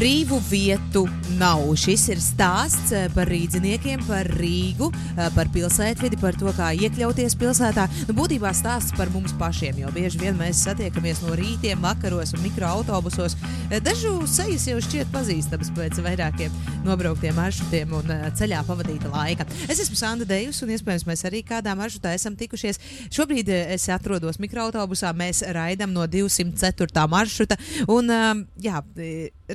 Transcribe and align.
brīvu 0.00 0.38
vietu 0.48 1.02
nav. 1.36 1.60
Šis 1.76 2.06
ir 2.08 2.20
stāsts 2.24 2.88
eh, 2.96 3.10
par 3.12 3.28
rīdziniekiem, 3.28 4.00
par 4.06 4.24
Rīgu, 4.38 4.86
eh, 4.94 5.26
par 5.34 5.50
pilsētvidi, 5.52 6.16
par 6.22 6.38
to, 6.40 6.48
kā 6.56 6.70
iekļauties 6.86 7.34
pilsētā. 7.36 7.84
Nu, 8.08 8.14
būtībā 8.16 8.48
stāsts 8.56 8.94
par 8.96 9.10
mums 9.12 9.34
pašiem, 9.36 9.82
jo 9.82 9.90
bieži 9.92 10.22
vien 10.22 10.38
mēs 10.38 10.62
satiekamies 10.64 11.20
no 11.26 11.34
rītiem, 11.36 11.82
vakaros 11.84 12.32
un 12.32 12.40
mikroautobusos. 12.46 13.36
Eh, 13.68 13.76
Dažu 13.84 14.14
sejas 14.30 14.64
jau 14.70 14.78
šķiet 14.80 15.10
pazīstamas 15.12 15.68
pēc 15.76 16.00
vairākiem 16.06 16.56
nobrauktiem 16.86 17.36
maršrutiem 17.36 17.92
un 18.00 18.14
ceļā 18.40 18.62
pavadīta 18.70 19.12
laika. 19.12 19.44
Es 19.68 19.82
esmu 19.84 20.00
Sanda 20.00 20.24
Dejus, 20.24 20.62
un 20.64 20.72
iespējams 20.72 21.04
mēs 21.10 21.26
arī 21.28 21.42
kādā 21.44 21.76
maršrutā 21.76 22.14
esam 22.16 22.38
tikušies. 22.40 22.80
Šobrīd 23.12 23.52
es 23.52 23.84
atrodos 23.92 24.40
mikroautobusā, 24.40 25.12
mēs 25.12 25.44
raidam 25.52 25.92
no 25.92 26.08
204. 26.08 27.04
maršruta. 27.04 27.60
Un, 27.92 28.08
jā, 28.64 28.80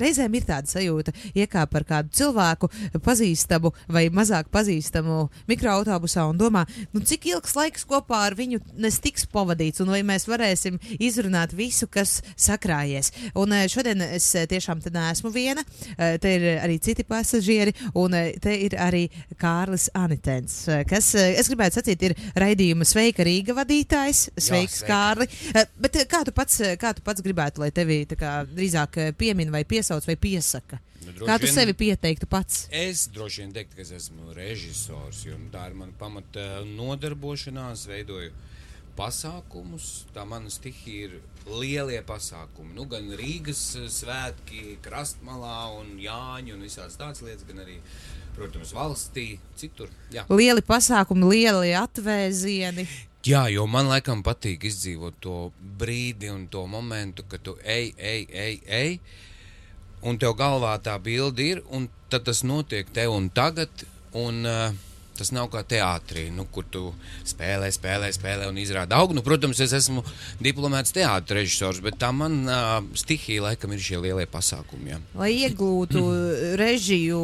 reizēm 0.02 0.36
ir 0.38 0.48
tāda 0.48 0.70
sajūta, 0.70 1.14
iekāp 1.36 1.72
par 1.72 1.86
kādu 1.88 2.14
cilvēku, 2.16 2.70
pazīstamu 3.06 3.72
vai 3.92 4.08
mazāk 4.14 4.50
pazīstamu 4.54 5.26
mikroautobusā 5.50 6.26
un 6.30 6.40
domā, 6.40 6.66
nu, 6.94 7.02
cik 7.06 7.28
ilgs 7.32 7.56
laiks 7.58 7.86
kopā 7.88 8.22
ar 8.30 8.38
viņu 8.38 8.62
nestiks 8.82 9.28
pavadīts, 9.32 9.82
un 9.84 9.92
vai 9.94 10.02
mēs 10.08 10.28
varēsim 10.30 10.80
izrunāt 11.00 11.56
visu, 11.56 11.88
kas 11.92 12.20
sakrājies. 12.40 13.12
Un 13.40 13.54
šodien 13.72 14.04
es 14.08 14.28
tiešām 14.50 14.82
te 14.84 14.92
neesmu 14.94 15.32
viena, 15.34 15.64
te 15.96 16.36
ir 16.38 16.48
arī 16.64 16.80
citi 16.84 17.06
pasažieri, 17.08 17.76
un 17.98 18.16
te 18.42 18.56
ir 18.68 18.78
arī 18.82 19.06
Kārlis 19.40 19.90
Anitens, 19.96 20.64
kas, 20.90 21.14
es 21.16 21.50
gribētu 21.52 21.80
sacīt, 21.80 22.08
ir 22.10 22.18
raidījuma 22.40 22.88
Sveika 22.88 23.26
Rīga 23.26 23.56
vadītājs. 23.58 24.26
Sveiks, 24.42 24.82
Jā, 24.84 24.90
Kārli! 24.90 25.30
Bet 25.82 25.98
kā 26.10 26.24
tu 26.28 26.34
pats, 26.36 26.60
kā 26.80 26.92
tu 26.96 27.04
pats 27.06 27.24
gribētu, 27.26 27.62
lai 27.64 27.72
tevi 27.76 28.02
kā, 28.18 28.38
drīzāk 28.50 29.00
piemin 29.20 29.52
vai 29.54 29.64
piesauc 29.68 29.85
vai 30.10 30.16
piesaka? 30.20 30.80
Nu, 31.06 31.14
Kā 31.28 31.38
tu 31.38 31.46
vien, 31.46 31.54
sevi 31.54 31.76
pieteiktu 31.78 32.28
pats? 32.30 32.66
Es 32.74 33.06
droši 33.14 33.44
vien 33.44 33.54
teiktu, 33.54 33.78
ka 33.78 33.84
es 33.86 33.92
esmu 33.94 34.34
režisors, 34.34 35.22
jo 35.28 35.38
tā 35.54 35.68
ir 35.70 35.78
mana 35.78 35.94
pamata 36.00 36.64
nodarbošanās, 36.66 37.86
veidoju 37.92 38.34
pasākumus. 38.98 40.06
Tā 40.16 40.26
mana 40.28 40.50
stihija 40.50 41.10
ir 41.10 41.18
lielie 41.46 42.02
pasākumi. 42.08 42.74
Nu, 42.78 42.88
gan 42.90 43.10
Rīgas 43.20 43.62
svētki, 43.94 44.78
Krastmalā 44.86 45.76
un 45.80 45.98
Jāņa 46.02 46.56
un 46.56 46.64
visādas 46.66 46.98
tādas 47.00 47.22
lietas, 47.26 47.46
gan 47.48 47.62
arī, 47.66 47.78
protams, 48.38 48.74
valstī, 48.76 49.36
citur. 49.60 49.92
Jā. 50.16 50.26
Lieli 50.32 50.64
pasākumi, 50.66 51.30
lieli 51.36 51.76
atvēzieni. 51.78 52.88
Jā, 53.26 53.48
jo 53.50 53.64
man 53.66 53.88
laikam 53.90 54.22
patīk 54.26 54.68
izdzīvot 54.70 55.16
to 55.24 55.38
brīdi 55.82 56.30
un 56.30 56.44
to 56.52 56.66
momentu, 56.70 57.24
kad 57.30 57.42
tu 57.42 57.56
ej, 57.64 57.90
ej, 57.98 58.28
ej, 58.30 58.60
ej, 58.70 59.00
un 60.04 60.18
tev 60.22 60.36
galvā 60.40 60.76
tā 60.84 60.98
bilde 61.02 61.44
ir, 61.44 61.64
un 61.72 61.88
tad 62.10 62.26
tas 62.28 62.44
notiek 62.44 62.90
te 62.94 63.08
un 63.12 63.30
tagad. 63.30 63.88
Un, 64.16 64.46
uh, 64.48 64.84
Tas 65.16 65.30
nav 65.32 65.46
kā 65.48 65.62
teātrī, 65.64 66.26
nu, 66.36 66.44
kur 66.52 66.66
tu 66.68 66.82
spēlē, 67.24 67.70
spēlē, 67.72 68.10
spēlē 68.12 68.50
un 68.52 68.58
izrāda 68.60 68.98
augu. 69.00 69.16
Nu, 69.16 69.22
protams, 69.24 69.62
es 69.64 69.72
esmu 69.78 70.02
diplomēts 70.44 70.92
teātris 70.96 71.38
režisors, 71.38 71.80
bet 71.84 71.96
tā 72.02 72.10
man 72.12 72.42
uh, 72.44 72.74
stihija 73.00 73.46
laikam 73.46 73.72
ir 73.72 73.80
šie 73.86 74.02
lielie 74.04 74.26
pasākumi. 74.28 74.92
Jā. 74.92 75.00
Lai 75.16 75.32
iegūtu 75.38 76.04
režiju, 76.64 77.22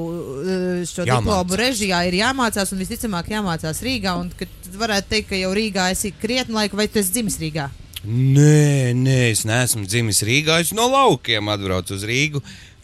šo 0.87 1.03
Jāmācās. 1.03 1.11
diplomu 1.11 1.59
režijā, 1.59 1.99
ir 2.07 2.21
jāmācās 2.21 2.71
un 2.71 2.79
visticamāk 2.85 3.33
jāmācās 3.35 3.83
Rīgā. 3.83 4.15
Un, 4.23 4.31
varētu 4.79 5.11
teikt, 5.11 5.33
ka 5.33 5.43
jau 5.43 5.51
Rīgā 5.59 5.91
esi 5.91 6.15
krietni 6.15 6.61
laika, 6.61 6.79
vai 6.79 6.87
tu 6.87 7.03
esi 7.03 7.11
dzimis 7.17 7.41
Rīgā? 7.43 7.67
Nē, 8.01 8.95
nē, 8.97 9.17
es 9.29 9.43
neesmu 9.45 9.85
dzimis 9.85 10.23
Rīgā. 10.25 10.57
Es 10.63 10.71
no 10.73 10.87
laukiem 10.89 11.51
atbraucu 11.53 11.93
uz 11.93 12.05
Rīgu. 12.09 12.41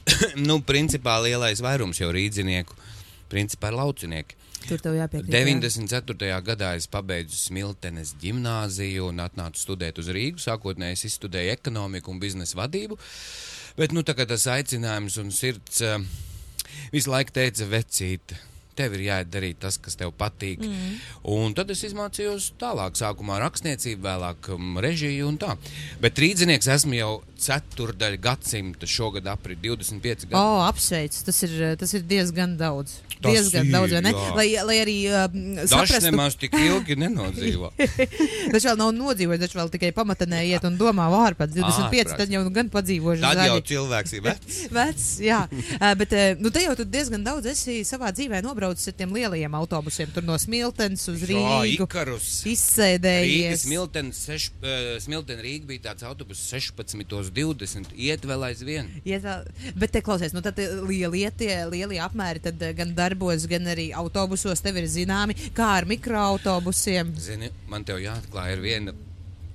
nu, 0.47 0.59
principā 0.61 1.17
lielais 1.23 1.61
vairums 1.63 1.97
jau 1.97 2.11
rīdzinieku, 2.13 2.75
principā 3.31 3.71
ir 3.71 3.79
laucinieki. 3.79 4.37
Tur 4.67 4.81
tev 4.83 4.97
jāpiekrīt. 4.97 5.31
94. 5.31 6.27
Jā. 6.29 6.37
gadā 6.43 6.73
es 6.77 6.85
pabeidzu 6.91 7.37
Smiltenes 7.39 8.13
gimnāziju 8.21 9.07
un 9.09 9.23
atnācu 9.23 9.61
studēt 9.61 9.97
uz 10.01 10.11
Rīgu. 10.13 10.43
Sākotnēji 10.43 10.99
es 10.99 11.05
izstudēju 11.09 11.55
ekonomiku 11.55 12.11
un 12.13 12.19
biznesa 12.21 12.59
vadību, 12.59 12.99
bet 13.79 13.95
nu 13.95 14.03
tas 14.05 14.45
aicinājums 14.53 15.17
un 15.23 15.31
sirds 15.33 15.81
uh, 15.87 15.97
visu 16.93 17.13
laiku 17.13 17.33
teica 17.39 17.69
vecīt. 17.71 18.35
Tev 18.77 18.97
ir 18.97 19.07
jāizdara 19.07 19.51
tas, 19.59 19.79
kas 19.81 19.97
tev 19.99 20.13
patīk. 20.17 20.61
Mm. 20.61 20.97
Un 21.33 21.55
tad 21.57 21.71
es 21.73 21.81
mācījos 21.97 22.51
tālāk. 22.61 22.97
Sākumā 22.99 23.39
rakstniecību, 23.41 24.03
vēlāk 24.05 24.51
um, 24.55 24.77
režiju 24.83 25.31
un 25.31 25.39
tā. 25.41 25.55
Bet 26.03 26.19
rīznieks 26.21 26.69
esmu 26.77 26.97
jau 26.97 27.11
ceturdaļa 27.37 28.21
gadsimta, 28.21 28.89
šogad 28.89 29.27
aprīt 29.29 29.61
25 29.65 30.29
gadu. 30.29 30.37
O, 30.39 30.61
apsveic, 30.65 31.17
tas 31.27 31.43
ir, 31.45 31.57
tas 31.79 31.93
ir 31.97 32.05
diezgan 32.07 32.57
daudz. 32.59 32.99
Tas 33.17 33.33
diezgan 33.33 33.65
ir, 33.65 33.73
daudz, 33.73 33.93
vai 33.95 34.01
ne? 34.05 34.11
Jā. 34.13 34.33
Lai, 34.37 34.45
lai 34.67 34.75
arī 34.83 34.95
um, 35.09 35.37
saprastu. 35.63 35.95
Dažs 35.97 36.05
nemaz 36.05 36.35
tik 36.37 36.53
ilgi 36.53 36.97
nenodzīvo. 37.01 37.71
Taču 38.53 38.69
vēl 38.69 38.77
nav 38.77 38.91
nodzīvojis, 38.93 39.41
taču 39.41 39.57
vēl 39.57 39.71
tikai 39.73 39.89
pamatnē 39.97 40.43
iet 40.51 40.67
un 40.69 40.77
domā 40.77 41.07
vārpats 41.09 41.55
25, 41.55 41.87
Ārprāt. 41.87 42.13
tad 42.21 42.33
jau 42.33 42.43
nu 42.45 42.53
gan 42.53 42.69
padzīvoši. 42.73 43.23
Tad 43.25 43.41
zaļi. 43.41 43.49
jau 43.49 43.63
cilvēks 43.71 44.13
ir 44.13 44.23
vecs. 44.27 44.59
vecs, 44.77 45.07
jā. 45.25 45.39
Uh, 45.49 45.89
bet, 45.97 46.13
uh, 46.13 46.37
nu, 46.43 46.53
te 46.53 46.61
jau 46.61 46.75
tu 46.77 46.85
diezgan 46.85 47.25
daudz 47.25 47.49
esi 47.53 47.79
savā 47.87 48.13
dzīvē 48.13 48.43
nobraucis 48.45 48.66
ar 48.67 48.95
tiem 48.97 49.15
lielajiem 49.15 49.55
autobusiem, 49.59 50.11
tur 50.15 50.25
no 50.27 50.35
Smiltens 50.41 51.05
uz 51.11 51.23
Rīgu. 51.29 51.45
Jā, 51.45 51.85
Ikarus. 51.85 52.29
Izsēdējies. 52.49 53.31
Rīga, 53.31 53.61
Smiltens, 53.63 54.21
seš, 54.27 54.49
uh, 54.59 54.97
Smilten 55.03 55.41
Rīga 55.43 55.69
bija 55.71 55.85
tāds 55.89 56.07
autobus 56.07 56.41
16.20, 56.51 57.95
iet 57.95 58.27
vēl 58.27 58.47
aizvien. 58.49 58.91
Iet 59.07 59.25
bet 59.77 59.95
te 59.95 60.03
klausies, 60.05 60.35
nu 60.35 60.43
tad 60.45 60.59
lielie 60.59 61.29
tie 61.37 61.63
lielie 61.69 61.99
apmēri 62.03 62.43
tad 62.43 62.61
gan 62.77 62.93
darbos, 62.97 63.47
gan 63.49 63.67
arī 63.73 63.89
autobusos 63.95 64.63
tev 64.63 64.79
ir 64.81 64.87
zināmi, 64.91 65.37
kā 65.57 65.73
ar 65.79 65.89
mikroautobusiem. 65.89 67.13
Zini, 67.21 67.51
man 67.71 67.85
te 67.87 67.97
jāatklāj 68.01 68.55
ir 68.57 68.63
viena. 68.63 68.95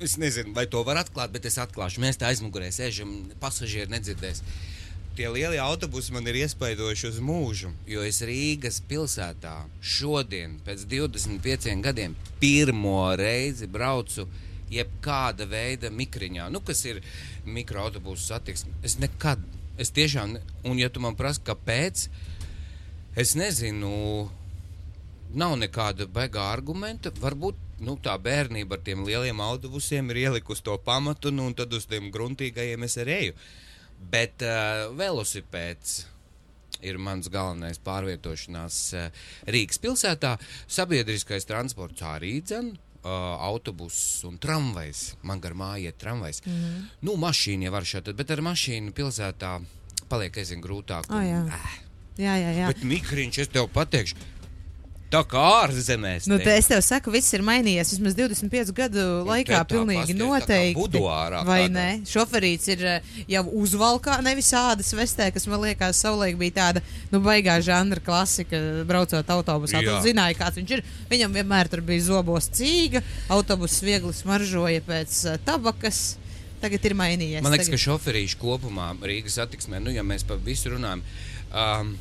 Es 0.02 0.16
nezinu, 0.18 0.50
vai 0.56 0.64
to 0.66 0.80
var 0.82 0.98
atklāt, 0.98 1.30
bet 1.30 1.46
es 1.46 1.60
atklāšu. 1.62 2.02
Mēs 2.02 2.18
tā 2.18 2.32
aizmugurē 2.32 2.72
sēžam, 2.74 3.12
pasažieri 3.42 3.92
nedzirdēs. 3.92 4.42
Tie 5.12 5.28
lielie 5.28 5.58
autobusi 5.60 6.14
man 6.14 6.24
ir 6.30 6.38
iespaidojuši 6.40 7.08
uz 7.10 7.18
mūžu, 7.20 7.68
jo 7.84 8.00
es 8.00 8.22
Rīgas 8.24 8.78
pilsētā 8.88 9.58
šodien, 9.84 10.54
pēc 10.64 10.86
25 10.88 11.74
gadiem, 11.84 12.14
pirmo 12.40 13.10
reizi 13.20 13.68
braucu 13.68 14.24
jebkāda 14.72 15.44
veida 15.50 15.90
mikriņā, 15.92 16.46
nu, 16.48 16.62
kas 16.64 16.80
ir 16.88 17.02
mikroautobusu 17.44 18.24
satiksme. 18.24 18.72
Es 18.80 18.96
nekad, 19.02 19.42
es 19.76 19.92
tiešām, 19.92 20.38
un 20.70 20.80
ja 20.80 20.88
tu 20.88 21.02
man 21.04 21.18
prasi, 21.18 21.42
kāpēc, 21.44 22.06
es 23.20 23.34
nezinu, 23.36 23.92
nav 25.36 25.58
nekāda 25.60 26.06
baigā 26.08 26.46
argumenta. 26.54 27.12
Varbūt 27.20 27.84
nu, 27.84 27.98
tā 28.00 28.14
bērnība 28.16 28.78
ar 28.78 28.86
tiem 28.86 29.04
lieliem 29.04 29.44
autobusiem 29.44 30.08
ir 30.12 30.22
ielikusi 30.24 30.64
to 30.64 30.78
pamatu, 30.86 31.34
nu, 31.34 31.50
un 31.50 31.58
tad 31.58 31.72
uz 31.76 31.84
tiem 31.90 32.08
gruntīgajiem 32.14 32.88
es 32.88 32.96
arī 33.04 33.18
eju. 33.18 33.36
Bet 34.10 34.42
uh, 34.42 34.88
velosipēds 34.98 36.06
ir 36.82 36.98
mans 36.98 37.28
galvenais 37.30 37.78
pārvietošanās 37.84 38.78
uh, 38.98 39.28
Rīgas 39.46 39.78
pilsētā. 39.82 40.36
Sabiedriskais 40.66 41.46
transports 41.48 42.02
arī 42.06 42.40
dzēn. 42.42 42.72
Uh, 43.02 43.34
autobuss 43.42 44.22
un 44.28 44.36
tramvajs. 44.38 45.16
Man 45.26 45.40
gar 45.42 45.56
māju 45.58 45.90
iet 45.90 45.96
tramvajs. 45.98 46.44
Mm 46.46 46.52
-hmm. 46.52 46.82
Nu, 47.02 47.16
mašīna 47.18 47.66
jau 47.66 47.72
var 47.72 47.82
šādi, 47.82 48.14
bet 48.14 48.30
ar 48.30 48.42
mašīnu 48.46 48.92
pilsētā 48.92 49.56
paliek 50.08 50.36
aizvien 50.36 50.62
grūtāk. 50.62 51.10
Un, 51.10 51.16
oh, 51.16 51.24
jā. 51.26 51.46
Äh. 51.46 51.80
Jā, 52.20 52.36
jā, 52.36 52.52
jā. 52.52 52.66
Bet 52.68 52.84
mikriņš, 52.84 53.38
es 53.38 53.48
tev 53.48 53.68
pateikšu, 53.72 54.14
Tā 55.12 55.20
kā 55.28 55.40
ārzemēs. 55.66 56.24
Nu, 56.30 56.38
te 56.40 56.54
es 56.56 56.70
tev 56.70 56.80
saku, 56.84 57.12
viss 57.12 57.34
ir 57.36 57.42
mainījies. 57.44 57.90
Vismaz 57.92 58.14
25 58.16 58.72
gadu 58.76 59.02
laikā 59.28 59.58
pilnīgi 59.68 60.14
noteikti. 60.16 60.78
Buduārā, 60.78 61.42
vai 61.44 61.66
tādā. 61.66 61.72
ne? 61.74 61.88
Šoferīts 62.08 62.70
ir 62.72 62.84
eh, 62.88 63.10
jau 63.34 63.42
uzvalkā, 63.60 64.16
nevis 64.24 64.48
ādas 64.56 64.94
vestē, 64.96 65.28
kas 65.34 65.44
man 65.50 65.60
liekas 65.66 66.00
savulaik 66.00 66.38
bija 66.40 66.56
tāda, 66.62 66.84
nu, 67.12 67.20
baigā 67.24 67.58
žanra 67.64 68.00
klasika, 68.04 68.60
braucot 68.88 69.34
autobusā. 69.36 69.82
Tu 69.84 69.98
zināji, 70.06 70.38
kāds 70.40 70.60
viņš 70.60 70.72
ir. 70.78 70.84
Viņam 71.12 71.36
vienmēr 71.36 71.68
tur 71.72 71.84
bija 71.84 72.06
zobos 72.06 72.48
cīga, 72.56 73.02
autobuss 73.32 73.84
viegli 73.84 74.14
smaržoja 74.16 74.80
pēc 74.86 75.18
uh, 75.28 75.36
tabakas. 75.44 76.00
Tagad 76.62 76.88
ir 76.88 76.94
mainījies. 76.96 77.44
Man 77.44 77.52
liekas, 77.52 77.68
tagad... 77.68 77.80
ka 77.80 77.84
šoferīši 77.84 78.40
kopumā 78.40 78.92
Rīgas 79.02 79.36
attiksmē, 79.44 79.82
nu, 79.82 79.92
ja 79.92 80.06
mēs 80.06 80.24
par 80.24 80.40
visu 80.46 80.70
runājam, 80.72 81.02
um, 81.50 81.92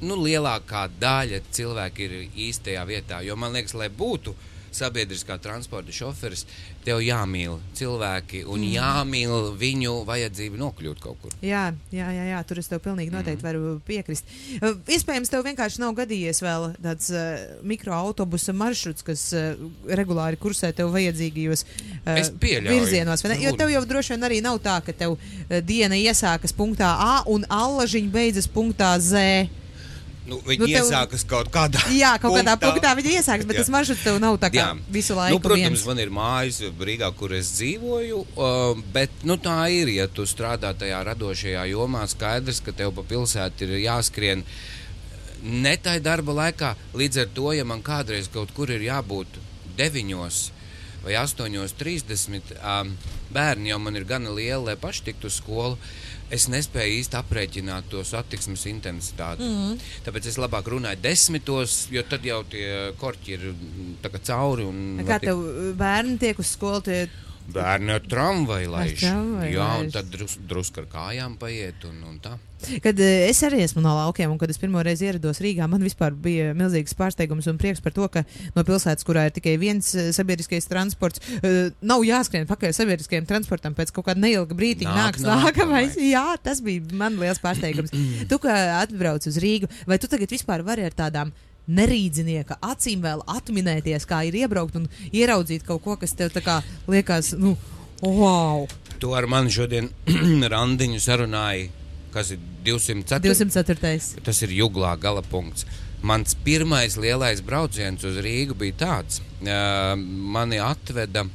nu, 0.00 0.16
lielākā 0.20 0.86
daļa 1.00 1.42
cilvēku 1.50 2.06
ir 2.06 2.16
īstajā 2.50 2.86
vietā. 2.88 3.20
Jo 3.26 3.36
man 3.36 3.52
liekas, 3.56 3.74
lai 3.74 3.88
būtu 3.88 4.34
sabiedriskā 4.70 5.34
transporta 5.42 5.90
šoferis, 5.90 6.44
tev 6.86 7.00
jāmīl 7.02 7.56
cilvēki 7.74 8.44
un 8.46 8.60
Mm. 8.62 8.68
jāmīl 8.76 9.48
viņu 9.58 9.94
vajadzību 10.06 10.60
nokļūt 10.60 11.00
kaut 11.02 11.18
kur. 11.20 11.32
Jā, 11.42 11.74
jā, 11.90 12.06
jā, 12.14 12.24
jā, 12.30 12.38
tur 12.46 12.60
es 12.62 12.70
tev 12.70 12.78
pilnīgi 12.84 13.10
noteikti 13.10 13.42
varu 13.42 13.80
piekrist. 13.84 14.24
Uh, 14.62 14.78
Iespējams, 14.86 15.28
tev 15.28 15.42
vienkārši 15.44 15.82
nav 15.82 15.96
gadījies 15.98 16.38
vēl 16.46 16.68
tāds 16.86 17.10
uh, 17.10 17.58
mikroautobusa 17.66 18.54
maršruts, 18.54 19.02
kas 19.02 19.26
uh, 19.34 19.58
regulāri 19.90 20.38
kursē 20.38 20.70
tev 20.72 20.94
vajadzīgajos 20.94 21.66
uh, 21.66 22.30
virzienos. 22.70 23.26
Jo 23.42 23.56
tev 23.58 23.74
jau 23.74 23.82
droši 23.84 24.14
vien 24.14 24.28
arī 24.30 24.38
nav 24.40 24.62
tā, 24.62 24.78
ka 24.86 24.94
tev 24.94 25.18
uh, 25.18 25.60
diena 25.66 25.98
iesākas 25.98 26.54
punktā 26.54 26.94
A 26.94 27.24
un 27.26 27.42
allažiņa 27.50 28.14
beidzas 28.14 28.46
punktā 28.46 28.94
Z. 29.02 29.50
Nu, 30.30 30.38
viņi 30.46 30.62
Nu, 30.62 30.66
tev- 30.70 30.84
iesākas 30.86 31.24
kaut 31.26 31.48
kādā 31.50 31.80
Jā, 31.96 32.12
kaut 32.22 32.36
kādā 32.36 32.54
punktā 32.60 32.92
viņa 32.94 33.14
iesākas, 33.18 33.46
bet 33.48 33.56
Jā. 33.58 33.64
tas 33.64 33.70
maršruts 33.74 34.04
tev 34.06 34.20
nav 34.22 34.36
tā 34.38 34.50
kā 34.54 34.60
Jā. 34.62 34.68
visu 34.94 35.16
laiku. 35.18 35.34
Nu, 35.34 35.42
protams, 35.42 35.80
viens. 35.80 35.86
man 35.88 35.98
ir 36.04 36.12
mājas 36.14 36.60
Rīgā, 36.90 37.08
kur 37.18 37.34
es 37.34 37.50
dzīvoju, 37.58 38.20
uh, 38.36 38.82
bet 38.94 39.24
nu, 39.26 39.36
tā 39.42 39.56
ir, 39.74 39.90
ja 39.96 40.06
tu 40.06 40.22
strādā 40.30 40.70
tajā 40.78 41.00
radošajā 41.10 41.64
jomā, 41.72 42.04
skaidrs, 42.12 42.62
ka 42.62 42.72
tev 42.76 42.94
pa 42.94 43.02
pilsētu 43.02 43.66
ir 43.66 43.74
jāskrien 43.88 44.44
ne 45.42 45.74
tai 45.82 45.98
darba 46.04 46.32
laikā. 46.36 46.74
Līdz 46.94 47.22
ar 47.24 47.28
to, 47.34 47.50
ja 47.56 47.64
man 47.64 47.82
kādreiz 47.82 48.30
kaut 48.32 48.54
kur 48.54 48.70
ir 48.70 48.86
jābūt 48.86 49.40
deviņos 49.80 50.40
vai 51.04 51.14
8.30, 51.16 52.54
um, 52.60 52.90
bērni 53.32 53.70
jau 53.72 53.78
man 53.80 53.96
ir 53.96 54.04
gana 54.04 54.30
lieli, 54.36 54.64
lai 54.68 54.76
paši 54.76 55.06
tiktu 55.10 55.30
uz 55.30 55.38
skolu. 55.40 55.78
Es 56.30 56.46
nespēju 56.50 57.00
īsti 57.00 57.18
aprēķināt 57.18 57.88
to 57.90 58.04
satiksmes 58.06 58.66
intensitāti. 58.70 59.42
Mm 59.42 59.56
-hmm. 59.56 59.80
Tāpēc 60.06 60.28
es 60.30 60.38
labāk 60.38 60.68
runāju 60.70 61.02
desmitos, 61.02 61.88
jo 61.90 62.02
tad 62.02 62.24
jau 62.24 62.44
tie 62.44 62.92
korķi 62.98 63.32
ir 63.32 63.40
mm, 63.52 64.20
cauri. 64.22 64.64
un 64.64 65.04
Kā 65.06 65.18
tev 65.20 65.38
uh, 65.38 65.74
bērni 65.76 66.18
tiek 66.18 66.38
uz 66.38 66.46
skolu? 66.46 66.80
Tie... 66.80 67.08
Bērni 67.54 67.96
ar 67.96 68.04
tramvaju 68.06 68.70
laiž. 68.74 69.02
Jā, 69.50 69.72
un 69.80 69.90
tad 69.94 70.08
drus, 70.12 70.36
drusku 70.48 70.84
ar 70.84 70.88
kājām 70.92 71.36
paiet 71.40 71.84
un, 71.88 71.98
un 72.08 72.20
tā. 72.22 72.36
Kad 72.84 72.98
uh, 73.00 73.10
es 73.24 73.40
arī 73.46 73.62
esmu 73.64 73.80
no 73.80 73.94
laukiem, 73.96 74.28
un 74.34 74.38
kad 74.40 74.50
es 74.52 74.58
pirmo 74.60 74.82
reizi 74.84 75.06
ierados 75.08 75.40
Rīgā, 75.40 75.64
man 75.70 75.84
bija 76.20 76.50
milzīgs 76.56 76.92
pārsteigums 76.98 77.48
un 77.48 77.60
prieks 77.60 77.80
par 77.80 77.94
to, 77.96 78.04
ka 78.12 78.22
no 78.56 78.64
pilsētas, 78.68 79.06
kurā 79.08 79.26
ir 79.28 79.34
tikai 79.36 79.56
viens 79.60 79.88
uh, 79.96 80.10
sabiedriskais 80.12 80.68
transports, 80.68 81.22
uh, 81.40 81.70
nav 81.80 82.04
jāskrien 82.04 82.48
pakaļ 82.50 82.76
sabiedriskajam 82.76 83.28
transportam. 83.30 83.76
Pēc 83.78 83.94
kaut 83.96 84.10
kāda 84.10 84.20
neilga 84.26 84.56
brīdiņa 84.56 84.92
Nāk 84.92 85.16
nāks 85.16 85.24
nākamais. 85.24 85.94
nākamais. 85.96 86.00
Jā, 86.10 86.26
tas 86.44 86.60
bija 86.64 86.84
man 87.00 87.16
liels 87.22 87.40
pārsteigums. 87.40 87.94
tu, 88.30 88.40
kā 88.42 88.58
atbrauc 88.82 89.24
uz 89.30 89.40
Rīgu, 89.40 89.70
vai 89.88 90.00
tu 90.02 90.10
tagad 90.10 90.36
vispār 90.36 90.66
vari 90.66 90.84
ar 90.84 90.96
tādām 90.96 91.32
nerīdzinieka 91.78 92.58
acīm 92.64 93.04
vēl 93.04 93.24
atminēties, 93.30 94.06
kā 94.08 94.22
ir 94.28 94.38
iebraukt 94.42 94.78
un 94.80 94.88
ieraudzīt 95.10 95.66
kaut 95.66 95.84
ko, 95.84 95.96
kas 96.00 96.16
tev 96.18 96.34
kā 96.44 96.60
liekas, 96.90 97.34
nu, 97.38 97.56
wow! 98.02 98.66
To 99.00 99.14
ar 99.16 99.28
mani 99.30 99.52
šodien 99.54 99.90
randiņu 100.54 101.00
sarunāja, 101.02 101.70
kas 102.14 102.34
ir 102.34 102.40
204. 102.66 103.22
204. 103.24 104.22
Tas 104.26 104.42
ir 104.44 104.56
juglā 104.60 104.92
gala 105.00 105.22
punkts. 105.24 105.66
Mans 106.02 106.32
pirmais 106.46 106.96
lielais 106.96 107.42
brauciens 107.44 108.04
uz 108.08 108.16
Rīgu 108.24 108.56
bija 108.56 108.78
tāds. 108.86 109.20
Uh, 109.40 109.92
mani 109.96 110.60
atveda 110.60 111.26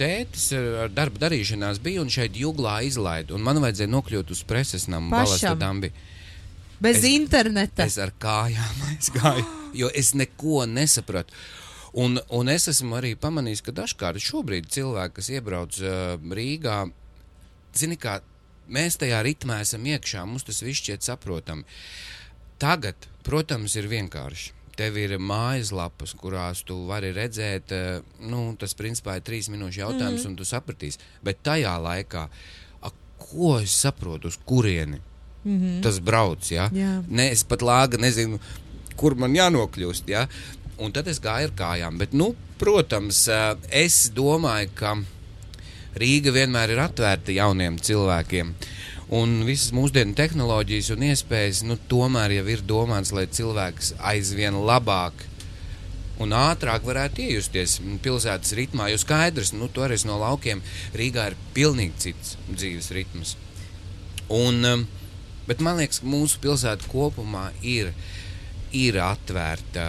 tētis 0.00 0.50
ar, 0.56 0.68
ar 0.86 0.92
darba 0.94 1.26
darīšanās, 1.26 1.80
bija 1.82 2.00
un 2.02 2.10
šeit 2.12 2.36
juglā 2.38 2.80
izlaida. 2.86 3.34
Un 3.34 3.44
man 3.44 3.60
vajadzēja 3.60 3.92
nokļūt 3.92 4.32
uz 4.32 4.42
preses 4.48 4.88
namu 4.88 5.10
Pašam? 5.12 5.26
Balastadambi. 5.26 5.92
Bez 6.80 7.02
Es- 7.02 7.08
interneta. 7.12 7.84
Es 7.84 7.98
ar 8.00 8.12
kājām 8.18 8.84
aizgāju, 8.90 9.44
jo 9.76 9.90
es 9.94 10.14
neko 10.16 10.64
nesapratu. 10.66 11.34
Un, 12.00 12.20
un 12.30 12.48
es 12.48 12.68
esmu 12.70 13.00
arī 13.00 13.16
pamanījis, 13.18 13.64
ka 13.66 13.74
dažkārt 13.74 14.22
šobrīd 14.22 14.68
cilvēki, 14.70 15.16
kas 15.16 15.30
iebrauc 15.34 15.78
uh, 15.82 16.14
Rīgā, 16.38 16.84
zini, 17.74 17.98
kā 17.98 18.20
mēs 18.70 19.00
tajā 19.00 19.18
ritmā 19.26 19.58
esam 19.64 19.84
iekšā, 19.90 20.22
mums 20.28 20.46
tas 20.46 20.62
viss 20.62 20.84
šķiet 20.84 21.06
saprotami. 21.06 21.66
Tagad, 22.62 23.08
protams, 23.26 23.74
ir 23.80 23.90
vienkārši. 23.90 24.54
Tev 24.78 24.96
ir 25.00 25.16
mājaslapas, 25.18 26.14
kurās 26.16 26.62
tu 26.64 26.78
vari 26.88 27.10
redzēt, 27.12 27.74
eh, 27.74 28.00
nu, 28.22 28.44
tas 28.56 28.76
principā 28.78 29.18
ir 29.18 29.26
trīs 29.26 29.50
minūšu 29.52 29.82
jautājums, 29.82 30.22
mm. 30.22 30.30
un 30.30 30.38
tu 30.38 30.46
sapratīsi. 30.48 31.02
Bet 31.26 31.42
tajā 31.44 31.74
laikā, 31.82 32.26
a, 32.86 32.92
ko 33.20 33.56
es 33.58 33.74
saprotu, 33.82 34.30
uz 34.30 34.38
kurieni 34.46 35.02
mm 35.44 35.60
-hmm. 35.60 35.82
tas 35.82 36.00
brauc? 36.00 36.50
Ja? 36.50 36.70
Jā. 36.72 37.02
Ne, 37.08 37.30
es 37.30 37.44
pat 37.44 37.62
lāga 37.62 37.98
nezinu, 37.98 38.40
kur 38.96 39.14
man 39.14 39.34
jānokļūst. 39.34 40.08
Ja? 40.08 40.26
Un 40.78 40.92
tad 40.92 41.08
es 41.08 41.20
gāju 41.20 41.50
ar 41.50 41.54
kājām. 41.56 41.98
Bet, 41.98 42.12
nu, 42.12 42.34
protams, 42.58 43.28
es 43.70 44.10
domāju, 44.14 44.68
ka 44.74 44.96
Rīga 45.96 46.30
vienmēr 46.30 46.70
ir 46.70 46.78
atvērta 46.78 47.32
jauniem 47.32 47.78
cilvēkiem. 47.78 48.54
Un 49.10 49.44
visas 49.44 49.72
mūsdienu 49.74 50.14
tehnoloģijas 50.14 50.90
un 50.94 51.02
iespējas 51.02 51.64
nu, 51.66 51.76
tomēr 51.90 52.30
jau 52.30 52.46
ir 52.46 52.62
domāts, 52.62 53.10
lai 53.12 53.26
cilvēks 53.26 53.94
aizvien 53.98 54.54
labāk 54.54 55.12
un 56.20 56.34
ātrāk 56.36 56.84
varētu 56.86 57.24
iejusties 57.24 57.78
pilsētas 58.04 58.54
ritmā. 58.58 58.90
Jo 58.92 59.00
skaidrs, 59.00 59.54
nu, 59.56 59.70
esi 59.88 60.08
no 60.08 60.20
laukiem, 60.20 60.62
Rīgā 60.94 61.30
ir 61.30 61.36
pilnīgi 61.56 62.04
cits 62.06 62.36
dzīves 62.52 62.90
ritms. 62.94 63.36
Un, 64.30 64.64
um, 64.64 64.86
bet 65.50 65.62
man 65.64 65.80
liekas, 65.82 65.98
ka 66.02 66.06
mūsu 66.10 66.38
pilsēta 66.42 66.86
kopumā 66.92 67.48
ir, 67.66 67.90
ir 68.76 69.00
atvērta 69.02 69.84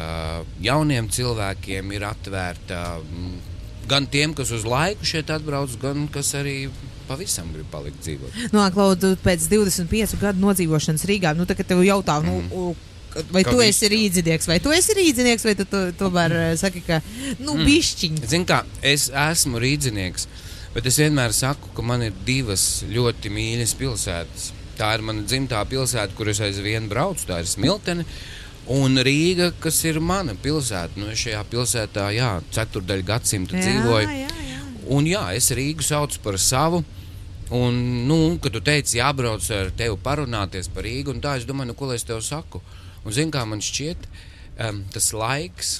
jauniem 0.65 1.09
cilvēkiem, 1.13 1.91
ir 1.93 2.05
atvērta 2.09 2.83
mm, 2.97 3.35
gan 3.91 4.07
tiem, 4.09 4.33
kas 4.37 4.51
uz 4.55 4.65
laiku 4.65 5.05
šeit 5.05 5.29
atbrauc, 5.33 5.73
gan 5.81 6.07
kas 6.13 6.33
arī 6.39 6.55
pavisam 7.09 7.49
grib 7.53 7.67
palikt 7.73 8.01
dzīvot. 8.05 8.37
Nu, 8.55 8.63
Klaudu, 8.73 9.13
pēc 9.21 9.45
25 9.51 10.17
gadu 10.21 10.41
nodzīvošanas 10.45 11.05
Rīgā, 11.09 11.35
nu, 11.37 11.45
tagad 11.49 11.69
tev 11.69 11.83
jautā, 11.85 12.17
nu, 12.25 12.39
mm. 12.45 13.27
vai 13.33 13.43
Kā 13.45 13.51
tu 13.51 13.59
viss 13.59 13.75
esi 13.75 13.89
jau. 13.89 13.91
rīdzinieks, 13.95 14.47
vai 14.49 14.57
tu 14.63 14.73
esi 14.73 14.95
rīdzinieks, 14.97 15.45
vai 15.49 15.55
tu 15.59 15.67
to- 15.69 15.89
tomēr 15.99 16.37
eh, 16.37 16.53
saki, 16.61 16.81
ka, 16.87 17.01
nu, 17.41 17.57
mm. 17.57 17.67
bišķiņ. 17.67 18.23
Zini, 18.31 18.47
kā 18.49 18.63
es 18.93 19.09
esmu 19.11 19.61
rīznieks, 19.61 20.25
bet 20.73 20.87
es 20.87 21.01
vienmēr 21.03 21.35
saku, 21.35 21.73
ka 21.75 21.85
man 21.85 22.07
ir 22.07 22.17
divas 22.25 22.85
ļoti 22.89 23.33
mīļas 23.33 23.75
pilsētas. 23.81 24.49
Tā 24.77 24.93
ir 24.97 25.03
mana 25.05 25.25
dzimtā 25.27 25.61
pilsēta, 25.69 26.15
kur 26.17 26.31
es 26.31 26.41
aizvien 26.43 26.87
braucu, 26.91 27.27
tā 27.29 27.41
ir 27.41 27.49
Smiltene. 27.49 28.05
Un 28.71 29.01
Rīga, 29.03 29.49
kas 29.59 29.79
ir 29.89 29.99
mana 29.99 30.35
pilsēta, 30.37 30.99
nu, 31.01 31.09
šajā 31.17 31.41
pilsētā, 31.51 32.07
jā, 32.15 32.31
ceturdaļu 32.55 33.07
gadsimta 33.07 33.57
dzīvoju. 33.57 34.07
jā, 34.07 34.27
jā. 34.27 34.61
Un 34.91 35.07
jā, 35.09 35.23
es 35.37 35.51
Rīgu 35.55 35.85
saucu 35.85 36.21
par 36.23 36.37
savu. 36.41 36.83
Un, 37.51 37.77
nu, 38.07 38.17
kad 38.39 38.53
tu 38.55 38.61
teici, 38.63 39.01
jābrauc 39.01 39.43
ar 39.51 39.73
tevi 39.75 39.97
parunāties 39.99 40.69
par 40.71 40.85
Rīgu, 40.87 41.11
un 41.11 41.23
tā 41.23 41.35
es 41.39 41.47
domāju, 41.47 41.73
nu, 41.73 41.77
ko 41.77 41.89
lai 41.89 41.97
es 41.99 42.07
tev 42.07 42.21
saku. 42.23 42.61
Un, 43.03 43.11
zini, 43.11 43.33
kā 43.33 43.43
man 43.49 43.63
šķiet, 43.65 44.05
um, 44.69 44.83
tas 44.93 45.09
laiks, 45.11 45.71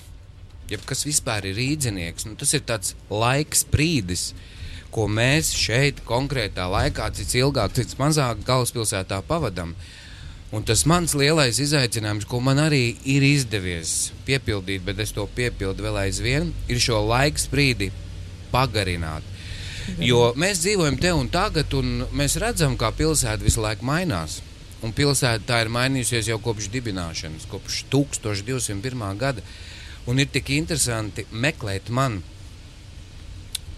jeb 0.71 0.83
kas 0.87 1.05
vispār 1.07 1.47
ir 1.47 1.55
rīznieks, 1.59 2.27
nu, 2.27 2.35
tas 2.39 2.51
ir 2.57 2.65
tāds 2.67 2.95
laiks 3.11 3.63
brīdis, 3.71 4.31
ko 4.91 5.07
mēs 5.07 5.53
šeit 5.55 6.03
konkrētā 6.07 6.67
laikā, 6.71 7.09
cits 7.15 7.38
ilgāk, 7.39 7.73
cits 7.77 7.97
mazāk 7.99 8.43
galvaspilsētā 8.47 9.21
pavadām. 9.27 9.73
Un 10.51 10.65
tas 10.67 10.83
mans 10.83 11.13
lielais 11.15 11.61
izaicinājums, 11.63 12.27
ko 12.27 12.42
man 12.44 12.59
arī 12.59 12.97
ir 13.07 13.23
izdevies 13.23 14.11
piepildīt, 14.27 14.83
bet 14.83 14.99
es 14.99 15.13
to 15.16 15.23
piepildu 15.35 15.85
vēl 15.85 16.01
aizvien, 16.04 16.51
ir 16.68 16.81
šo 16.83 16.99
laiku 17.07 17.47
brīdi 17.54 17.92
pagarināt. 18.51 19.23
Jo 19.99 20.33
mēs 20.37 20.61
dzīvojam 20.61 20.99
te 21.01 21.11
un 21.16 21.30
tagad, 21.31 21.71
un 21.73 22.06
mēs 22.16 22.37
redzam, 22.42 22.75
kā 22.77 22.92
pilsēta 22.95 23.44
visu 23.44 23.63
laiku 23.63 23.87
mainās. 23.87 24.42
Un 24.81 24.94
pilsēta 24.97 25.45
tā 25.45 25.61
ir 25.61 25.71
mainījusies 25.73 26.31
jau 26.31 26.39
kopš 26.42 26.68
dibināšanas, 26.73 27.47
kopš 27.49 27.83
1201. 27.94 29.04
gada. 29.21 29.44
Un 30.09 30.19
ir 30.19 30.30
tik 30.33 30.49
interesanti 30.56 31.27
meklēt 31.31 31.92
man 31.94 32.19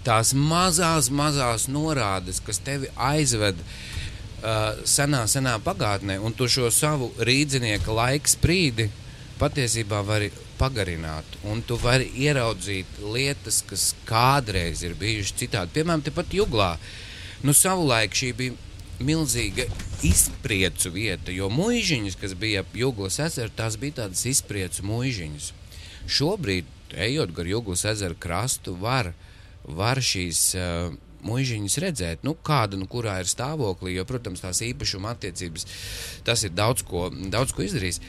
tās 0.06 0.34
mazās, 0.36 1.10
mazās 1.14 1.68
norādes, 1.72 2.42
kas 2.44 2.60
tevi 2.64 2.90
aizved 2.96 3.60
uh, 3.64 4.84
senā, 4.88 5.24
senā 5.32 5.58
pagātnē, 5.64 6.20
un 6.20 6.36
tu 6.36 6.50
šo 6.52 6.72
savu 6.74 7.12
rīznieka 7.20 7.94
laika 7.96 8.34
sprīdi 8.36 8.90
patiesībā 9.40 10.04
vari 10.06 10.32
pagarināt. 10.60 11.38
Un 11.50 11.64
tu 11.66 11.78
vari 11.82 12.10
ieraudzīt 12.26 13.00
lietas, 13.04 13.64
kas 13.68 13.92
kādreiz 14.08 14.84
ir 14.86 14.96
bijušas 15.00 15.40
citādi. 15.42 15.74
Piemēram, 15.78 16.04
tepat 16.06 16.36
Juglā. 16.36 16.76
Nu, 17.44 17.56
savulaik 17.58 18.16
šī 18.16 18.30
bija 18.40 18.72
milzīga 19.04 19.66
izpriecu 20.06 20.92
vieta, 20.94 21.34
jo 21.34 21.50
mūžiņas, 21.52 22.16
kas 22.20 22.36
bija 22.40 22.64
ap 22.64 22.76
Juglas 22.78 23.20
ezeru, 23.24 23.52
tās 23.56 23.76
bija 23.80 24.04
tādas 24.04 24.24
izpriecu 24.30 24.86
mūžiņas. 24.88 25.50
Šobrīd, 26.08 26.70
ejot 26.94 27.34
gar 27.36 27.50
Juglas 27.50 27.86
ezeru 27.90 28.16
krastu, 28.20 28.76
var, 28.80 29.12
var 29.64 30.02
šīs 30.04 30.44
uh, 30.60 30.94
mūžiņas 31.24 31.80
redzēt, 31.84 32.28
nu, 32.28 32.36
kāda 32.36 32.78
nu 32.80 32.88
kurā 32.92 33.20
ir 33.24 33.30
stāvoklī, 33.32 33.96
jo, 33.98 34.06
protams, 34.08 34.44
tās 34.44 34.62
īpašuma 34.66 35.16
attiecības, 35.16 35.68
tas 36.28 36.44
ir 36.44 36.54
daudz 36.56 36.86
ko, 36.88 37.08
daudz 37.34 37.56
ko 37.56 37.66
izdarījis. 37.66 38.02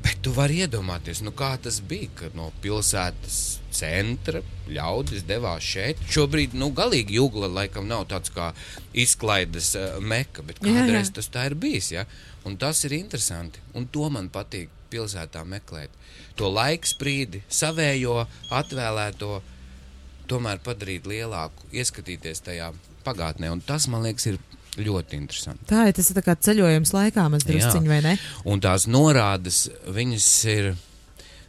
Bet 0.00 0.22
tu 0.24 0.30
vari 0.32 0.62
iedomāties, 0.64 1.18
nu 1.20 1.28
kā 1.36 1.50
tas 1.60 1.76
bija, 1.84 2.08
kad 2.22 2.36
no 2.38 2.46
pilsētas 2.64 3.58
centra 3.76 4.40
ļaudis 4.72 5.26
devās 5.28 5.66
šeit. 5.66 6.00
Šobrīd, 6.08 6.54
nu, 6.56 6.70
galīgi 6.72 7.18
jūgla 7.18 7.50
laikam 7.52 7.84
nav 7.90 8.06
tāds 8.08 8.32
kā 8.32 8.48
izklaides 8.96 9.74
uh, 9.76 9.98
meka, 10.00 10.46
bet 10.46 10.62
Jā, 10.62 10.70
jā. 10.70 10.78
kādreiz 10.78 11.12
tas 11.12 11.28
tā 11.28 11.44
ir 11.50 11.58
bijis, 11.60 11.92
ja? 11.92 12.06
Un 12.48 12.56
tas 12.56 12.80
ir 12.88 12.96
interesanti, 12.96 13.60
un 13.76 13.90
to 13.92 14.08
man 14.08 14.30
patīk 14.32 14.72
pilsētā 14.90 15.44
meklēt. 15.44 15.92
To 16.40 16.48
laiksprīdi, 16.48 17.44
savējo, 17.52 18.22
atvēlēto, 18.56 19.42
tomēr 20.30 20.62
padarīt 20.64 21.08
lielāku, 21.10 21.68
ieskatīties 21.74 22.44
tajā 22.46 22.70
pagātnē, 23.04 23.50
un 23.52 23.62
tas, 23.64 23.88
man 23.90 24.04
liekas, 24.06 24.30
ir 24.30 24.38
ļoti 24.78 25.18
interesanti. 25.18 25.66
Tā 25.70 25.88
ir 25.88 25.96
tas 25.96 26.10
ir 26.12 26.22
kā 26.24 26.36
ceļojums 26.38 26.94
laikā, 26.94 27.26
mazdrusciņi, 27.32 27.90
vai 27.90 28.00
ne? 28.04 28.14
Un 28.48 28.62
tās 28.62 28.86
norādes, 28.90 29.64
viņas 29.90 30.28
ir, 30.52 30.72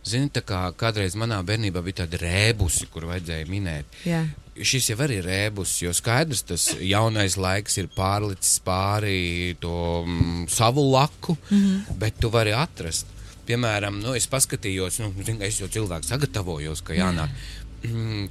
zini, 0.08 0.32
tā 0.34 0.44
kā 0.48 0.64
kādreiz 0.78 1.18
manā 1.20 1.42
bērnībā 1.46 1.84
bija 1.86 2.04
tādi 2.04 2.22
rēbusi, 2.24 2.90
kur 2.94 3.08
vajadzēja 3.12 3.50
minēt. 3.52 4.02
Jā. 4.08 4.26
Šis 4.62 4.90
jau 4.92 4.98
arī 5.06 5.22
ir 5.22 5.30
rēbus, 5.30 5.78
jo 5.82 5.94
skaidrs, 5.96 6.44
tas 6.50 6.68
jaunais 6.84 7.38
laiks 7.40 7.78
ir 7.80 7.88
pārlicis 7.96 8.60
pāri 8.66 9.56
to 9.62 10.04
mm, 10.04 10.50
savu 10.52 10.84
laku, 10.92 11.38
mm 11.38 11.58
-hmm. 11.58 11.98
bet 12.02 12.20
tu 12.20 12.30
vari 12.30 12.54
atrast. 12.54 13.08
Piemēram, 13.48 13.98
nu, 14.04 14.14
es 14.16 14.28
paskatījos, 14.28 15.00
nu, 15.02 15.14
zin, 15.26 15.42
es 15.42 15.60
jau 15.60 15.68
cilvēku 15.68 16.08
sagatavojos, 16.08 16.82
ka 16.82 16.94
jānāk. 16.94 17.30
Mm, 17.30 17.61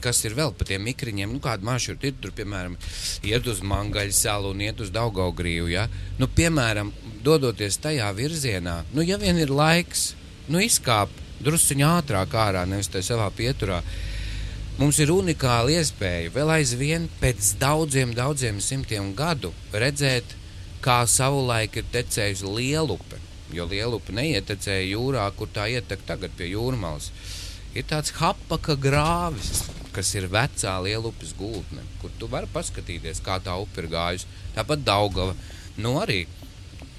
Kas 0.05 0.21
ir 0.23 0.37
vēl 0.39 0.53
par 0.55 0.69
tiem 0.69 0.85
mikriņiem? 0.87 1.33
Nu, 1.35 1.41
kāda 1.43 1.67
maršruta 1.67 2.07
ir 2.07 2.19
tur, 2.23 2.31
piemēram, 2.37 2.77
iet 3.27 3.49
uz 3.51 3.63
Mangaļu 3.67 4.15
salu 4.15 4.53
un 4.55 4.63
iet 4.63 4.79
uz 4.83 4.93
Daugaugrīvu. 4.95 5.73
Ja? 5.73 5.89
Nu, 6.21 6.29
piemēram, 6.31 6.93
dodoties 7.27 7.81
tajā 7.83 8.13
virzienā, 8.15 8.81
nu, 8.95 9.03
ja 9.03 9.19
vien 9.19 9.41
ir 9.43 9.51
laiks, 9.51 10.13
nu, 10.49 10.63
izkāp 10.63 11.11
drusciņā 11.43 11.91
ātrāk 11.99 12.37
ārā, 12.37 12.63
nevis 12.69 12.93
tajā 12.93 13.11
savā 13.13 13.27
pieturā. 13.35 13.81
Mums 14.81 15.01
ir 15.03 15.11
unikāla 15.13 15.81
iespēja 15.81 16.31
vēl 16.33 16.55
aizvien 16.55 17.09
pēc 17.21 17.57
daudziem, 17.61 18.15
daudziem 18.17 18.63
simtiem 18.65 19.11
gadu 19.19 19.51
redzēt, 19.75 20.37
kā 20.81 21.03
savulaik 21.11 21.77
ir 21.77 21.91
tecējusi 21.93 22.55
lielupe. 22.55 23.19
Jo 23.53 23.67
lielupe 23.69 24.15
neietecēja 24.15 24.87
jūrā, 24.93 25.27
kur 25.37 25.51
tā 25.53 25.67
ietek 25.75 26.07
tagad 26.07 26.33
pie 26.39 26.53
jūrmālas. 26.53 27.11
Ir 27.71 27.87
tāds 27.87 28.11
hapaka 28.19 28.75
grāvis, 28.75 29.65
kas 29.95 30.11
ir 30.19 30.27
vecā 30.31 30.73
lielupes 30.83 31.35
gultne, 31.39 31.85
kur 32.03 32.11
tu 32.19 32.27
vari 32.31 32.51
paskatīties, 32.51 33.23
kā 33.23 33.39
tā 33.43 33.55
upe 33.63 33.85
ir 33.85 33.91
gājusi. 33.93 34.27
Tāpat 34.57 34.83
Daugava. 34.87 35.37
Nu 35.79 35.95
arī 36.01 36.25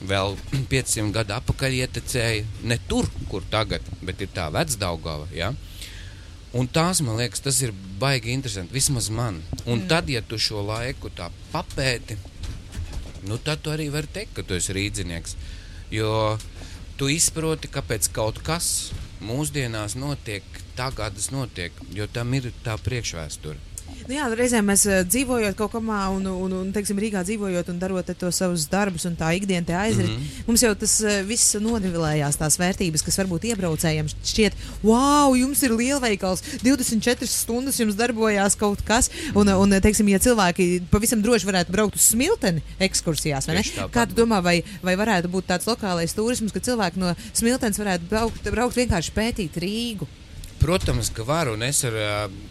vēl 0.08 0.38
500 0.72 1.12
gadu 1.16 1.36
atpakaļ 1.36 1.76
ietecēja 1.82 2.68
ne 2.72 2.80
tur, 2.88 3.10
kur 3.32 3.44
tagad, 3.52 3.86
bet 4.06 4.24
ir 4.24 4.32
tā 4.36 4.48
vecdaugava. 4.54 5.28
Ja? 5.36 5.52
Un 6.58 6.68
tās, 6.68 7.00
man 7.04 7.20
liekas, 7.20 7.44
tas 7.44 7.62
ir 7.64 7.76
baigi 8.00 8.34
interesanti. 8.36 8.76
Vismaz 8.76 9.12
man. 9.14 9.40
Un 9.66 9.84
mm. 9.84 9.88
tad, 9.92 10.10
ja 10.12 10.24
tu 10.24 10.40
šo 10.42 10.64
laiku 10.68 11.12
tā 11.16 11.30
papēti, 11.52 12.18
nu, 13.28 13.38
tad 13.38 13.64
tu 13.64 13.72
arī 13.72 13.92
vari 13.94 14.10
teikt, 14.12 14.36
ka 14.36 14.48
tu 14.48 14.58
esi 14.58 14.76
rīznieks. 14.76 15.38
Jo 15.92 16.38
tu 17.00 17.08
izproti, 17.12 17.72
kāpēc 17.72 18.12
kaut 18.16 18.42
kas 18.46 18.92
mūsdienās 19.24 19.96
notiek 20.00 20.44
tā, 20.78 20.92
kā 20.96 21.10
tas 21.14 21.32
notiek, 21.34 21.76
jo 21.96 22.08
tam 22.12 22.34
ir 22.38 22.52
tā 22.66 22.78
priekšvēsture. 22.82 23.72
Nu 24.10 24.16
jā, 24.16 24.26
reizēm 24.34 24.66
mēs 24.66 24.84
uh, 24.90 25.02
dzīvojot 25.06 25.58
kaut 25.58 25.74
kādā, 25.76 26.00
un, 26.16 26.26
un, 26.28 26.54
un 26.58 26.70
teiksim, 26.74 27.00
Rīgā 27.02 27.22
dzīvojot 27.28 27.70
un 27.72 27.80
darot 27.82 28.08
to 28.18 28.32
savus 28.34 28.66
darbus, 28.72 29.06
un 29.08 29.16
tā 29.20 29.30
ikdiena 29.38 29.66
te 29.68 29.76
aizrit. 29.78 30.10
Mm. 30.10 30.18
-hmm. 30.18 30.48
Mums 30.48 30.64
jau 30.66 30.72
tas 30.76 30.96
uh, 31.06 31.22
viss 31.28 31.56
nonivelējās, 31.62 32.40
tās 32.40 32.58
vērtības, 32.60 33.06
kas 33.06 33.20
varbūt 33.22 33.46
iebraucējiem 33.52 34.10
šķiet, 34.12 34.58
wow, 34.84 35.36
jums 35.38 35.62
ir 35.64 35.76
lielveikals, 35.78 36.44
24 36.64 37.30
stundas 37.30 37.80
jums 37.80 37.96
darbojās 37.96 38.58
kaut 38.58 38.82
kas. 38.86 39.12
Un, 39.36 39.48
un 39.48 39.80
teiksim, 39.82 40.10
ja 40.10 40.20
cilvēki 40.20 40.82
pavisam 40.92 41.22
droši 41.22 41.48
varētu 41.48 41.72
braukt 41.72 41.96
uz 41.96 42.10
smilteni 42.12 42.64
ekskursijās, 42.80 43.48
vai 43.48 43.60
ne? 43.60 43.64
Kā 43.92 44.08
tu 44.08 44.18
domā, 44.18 44.42
vai, 44.42 44.64
vai 44.82 44.96
varētu 44.96 45.30
būt 45.30 45.48
tāds 45.54 45.70
lokālais 45.70 46.16
turisms, 46.18 46.52
ka 46.52 46.60
cilvēki 46.60 47.00
no 47.00 47.16
smiltenes 47.34 47.78
varētu 47.78 48.10
braukt, 48.10 48.50
braukt 48.50 48.76
vienkārši 48.76 49.14
pētīt 49.16 49.62
Rīgu? 49.62 50.10
Protams, 50.62 51.10
ka 51.10 51.24
var, 51.26 51.50
un 51.50 51.64
es 51.66 51.80
ar, 51.90 51.96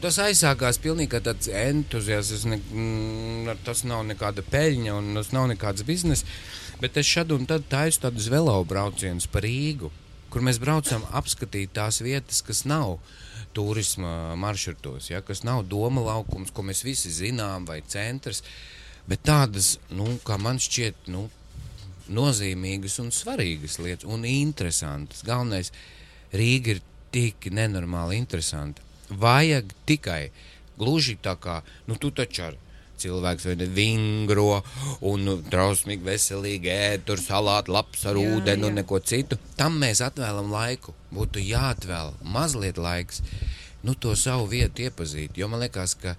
tas 0.03 0.17
aizsākās 0.19 0.81
pilnīgi 0.83 1.13
kā 1.13 1.21
tāds 1.23 1.47
entuziasms. 1.47 2.43
Ne, 2.51 2.57
mm, 2.59 3.61
tas 3.63 3.85
nav 3.87 4.03
nekāda 4.09 4.43
peļņa, 4.51 4.97
un 4.99 5.21
tas 5.21 5.31
nav 5.31 5.47
nekāds 5.53 5.87
bizness. 5.87 6.27
Bet 6.83 6.99
es 6.99 7.07
šad 7.07 7.31
un 7.37 7.47
tad 7.47 7.69
taisu 7.71 8.03
tādus 8.07 8.27
velo 8.33 8.57
braucienus 8.67 9.29
pa 9.31 9.45
Rīgu, 9.45 9.93
kur 10.33 10.43
mēs 10.43 10.59
braucam 10.59 11.05
apskatīt 11.15 11.77
tās 11.77 12.01
vietas, 12.03 12.43
kas 12.43 12.65
nav 12.67 12.97
turisma 13.55 14.35
maršrutos, 14.41 15.13
ja, 15.13 15.23
kas 15.23 15.45
nav 15.47 15.63
doma 15.71 16.03
laukums, 16.11 16.51
ko 16.55 16.67
mēs 16.67 16.83
visi 16.87 17.15
zinām, 17.15 17.67
vai 17.69 17.79
centrs, 17.87 18.43
bet 19.11 19.23
tādas, 19.27 19.77
nu, 19.95 20.17
kā 20.27 20.39
man 20.41 20.59
šķiet, 20.59 21.07
nu, 21.15 21.29
nozīmīgas 22.11 22.99
un 23.05 23.15
svarīgas 23.15 23.79
lietas, 23.79 24.11
un 24.11 24.27
interesantas. 24.27 25.23
Galvenais, 25.27 25.71
Rīga 26.35 26.75
ir 26.75 26.87
tik 27.15 27.51
nenormāli 27.55 28.19
interesanta. 28.21 28.83
Vajag 29.11 29.73
tikai 29.87 30.31
gluži 30.79 31.17
tā 31.23 31.37
kā, 31.41 31.61
nu, 31.89 31.99
tu 32.01 32.13
taču 32.15 32.49
ar 32.49 32.59
cilvēks 33.01 33.47
vai 33.49 33.69
vingro 33.79 34.61
un 35.09 35.25
nu, 35.25 35.37
drausmīgi 35.53 36.05
veselīgi 36.05 36.73
ēd, 36.73 37.07
tur 37.09 37.23
salātu 37.23 37.75
lapas 37.77 38.05
ar 38.11 38.19
Jā, 38.21 38.35
ūdeni 38.37 38.67
un 38.69 38.75
jā. 38.75 38.83
neko 38.83 39.01
citu. 39.13 39.39
Tam 39.57 39.79
mēs 39.81 40.03
atvēlam 40.05 40.53
laiku. 40.53 40.95
Būtu 41.15 41.43
jāatvēl 41.43 42.13
mazliet 42.37 42.79
laiks, 42.81 43.23
nu, 43.87 43.97
to 43.97 44.15
savu 44.17 44.47
vietu 44.53 44.85
iepazīt. 44.87 45.41
Jo 45.41 45.49
man 45.51 45.65
liekas, 45.65 45.97
ka 46.01 46.15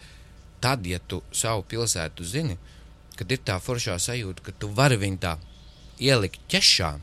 tad, 0.64 0.86
ja 0.86 1.00
tu 1.00 1.22
savu 1.32 1.64
pilsētu 1.70 2.26
zini, 2.28 2.58
kad 3.18 3.32
ir 3.32 3.42
tā 3.46 3.60
foršā 3.62 3.98
sajūta, 4.02 4.46
ka 4.46 4.58
tu 4.58 4.72
vari 4.74 4.98
viņu 5.02 5.22
tā 5.22 5.38
ielikt 6.02 6.42
ķešā, 6.52 6.96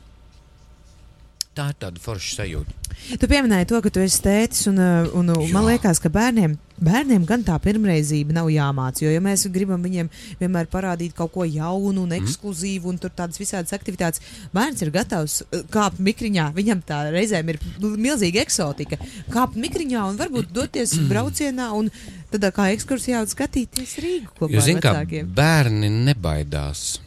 tā 1.58 1.68
ir 1.72 1.78
tāda 1.82 2.02
forša 2.02 2.36
sajūta. 2.42 2.76
Tu 3.20 3.28
pieminēji 3.30 3.68
to, 3.70 3.78
ka 3.84 3.90
tu 3.94 4.00
esi 4.02 4.18
tētis, 4.24 4.64
un, 4.70 4.78
uh, 4.82 5.06
un, 5.16 5.28
un 5.30 5.44
man 5.54 5.62
Jā. 5.64 5.68
liekas, 5.72 6.00
ka 6.02 6.10
bērniem, 6.12 6.56
bērniem 6.82 7.22
gan 7.28 7.44
tā 7.46 7.54
pirmreizība 7.62 8.34
nav 8.36 8.48
jāmācās. 8.50 9.02
Jo, 9.04 9.12
ja 9.14 9.22
mēs 9.22 9.44
gribam 9.54 9.84
viņiem 9.86 10.10
vienmēr 10.40 10.66
parādīt 10.72 11.14
kaut 11.16 11.30
ko 11.36 11.46
jaunu 11.46 12.02
un 12.04 12.14
ekskluzīvu, 12.18 12.90
un 12.90 12.98
tur 13.00 13.12
tādas 13.14 13.38
visādas 13.40 13.74
aktivitātes, 13.76 14.22
bērns 14.56 14.82
ir 14.84 14.90
gatavs 14.94 15.38
uh, 15.46 15.62
kāpt 15.72 16.02
mikriņā. 16.08 16.48
Viņam 16.58 16.82
tā 16.90 17.04
reizēm 17.14 17.54
ir 17.54 17.60
milzīga 17.86 18.42
eksotika. 18.42 18.98
Kāpt 19.32 19.56
mikriņā 19.62 20.04
un 20.10 20.18
varbūt 20.20 20.50
doties 20.58 20.96
braucienā 21.10 21.70
un 21.78 21.92
tādā 22.32 22.50
kā 22.56 22.66
ekskursijā 22.74 23.22
un 23.24 23.30
skatīties 23.30 23.94
Rīgu 24.04 24.34
kopā 24.40 24.56
Jo, 24.56 24.64
ar 24.64 24.66
zin, 24.66 24.82
kā 24.82 24.96
vecākiem. 24.98 25.30
bērni 25.38 25.92
nebaidās. 26.10 26.98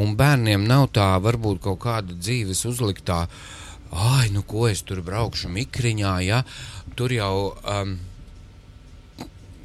Un 0.00 0.14
bērniem 0.16 0.62
nav 0.68 0.86
tā, 0.96 1.08
varbūt 1.20 1.58
kaut 1.66 1.82
kāda 1.82 2.14
dzīves 2.16 2.62
uzliktā, 2.70 3.26
ah, 3.92 4.24
nu 4.32 4.42
ko 4.48 4.66
es 4.70 4.82
tur 4.86 5.02
braukšu 5.04 5.52
mikriņā, 5.52 6.14
ja 6.26 6.42
tur 6.96 7.14
jau. 7.14 7.52
Um, 7.64 7.98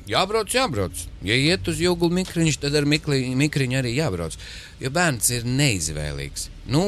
Jābrauc, 0.08 0.54
jābrauc. 0.56 1.02
Ja 1.28 1.36
iet 1.36 1.68
uz 1.68 1.82
jūglu 1.84 2.08
mikriņš, 2.16 2.62
tad 2.64 2.78
ar 2.80 2.86
mikli, 2.88 3.26
mikriņu 3.36 3.76
arī 3.82 3.92
jābrauc. 3.98 4.38
Jo 4.80 4.92
bērns 4.96 5.34
ir 5.36 5.44
neizvēlīgs. 5.44 6.48
Nu, 6.72 6.84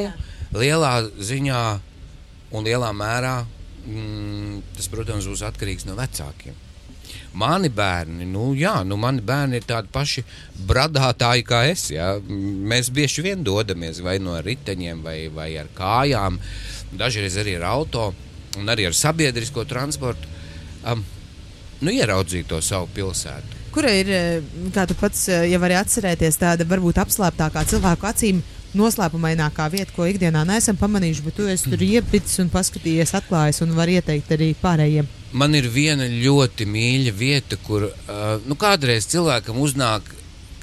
lielā 0.56 0.94
ziņā 1.20 1.64
un 2.56 2.64
lielā 2.64 2.94
mērā 2.96 3.36
mm, 3.44 4.62
tas, 4.78 4.88
protams, 4.92 5.28
būs 5.28 5.44
atkarīgs 5.50 5.88
no 5.90 5.98
vecākiem. 6.00 6.56
Mani 7.40 7.70
bērni, 7.70 8.26
nu, 8.26 8.54
jā, 8.58 8.80
nu, 8.88 8.98
mani 8.98 9.22
bērni 9.26 9.60
ir 9.60 9.66
tādi 9.70 9.92
paši 9.94 10.24
bradātāji 10.70 11.46
kā 11.46 11.62
es. 11.70 11.90
Jā. 11.94 12.16
Mēs 12.24 12.90
bieži 12.94 13.26
vien 13.26 13.44
dodamies 13.46 14.02
vai 14.06 14.18
no 14.24 14.38
riteņiem, 14.46 15.04
vai, 15.06 15.18
vai 15.34 15.52
ar 15.62 15.70
kājām, 15.76 16.40
dažreiz 16.92 17.38
arī 17.38 17.56
ar 17.60 17.70
auto 17.76 18.10
un 18.58 18.70
arī 18.72 18.88
ar 18.90 18.98
sabiedrisko 18.98 19.66
transportu. 19.70 20.28
Um, 20.88 21.04
nu, 21.82 21.92
ieraudzīt 21.92 22.50
to 22.50 22.62
savu 22.64 22.90
pilsētu. 22.96 23.60
Kura 23.74 23.92
ir, 23.94 24.10
eh, 24.10 24.42
kā 24.74 24.88
tu 24.90 24.96
pats 24.98 25.28
eh, 25.30 25.46
jau 25.52 25.60
vari 25.62 25.78
atcerēties, 25.78 26.40
tāda 26.42 26.66
varbūt 26.66 26.98
apslēptākā 27.04 27.66
cilvēku 27.70 28.08
acīm 28.10 28.42
noslēpumainākā 28.78 29.68
vieta, 29.74 29.94
ko 29.94 30.08
ikdienā 30.10 30.42
neesam 30.46 30.78
pamanījuši, 30.78 31.26
bet 31.26 31.38
tu 31.38 31.48
esi 31.50 31.70
tur 31.70 31.82
iepicis 31.86 32.42
un 32.44 32.50
paskatījies, 32.54 33.14
atklājis 33.18 33.62
un 33.66 33.74
var 33.78 33.90
ieteikt 33.90 34.34
arī 34.36 34.52
pārējiem. 34.62 35.10
Man 35.38 35.58
ir 35.58 35.70
viena 35.70 36.06
ļoti 36.10 36.66
mīļa 36.70 37.14
vieta, 37.18 37.58
kur 37.66 37.88
uh, 37.90 38.38
nu, 38.46 38.58
kādreiz 38.58 39.10
cilvēkam 39.10 39.58
uznāk, 39.62 40.10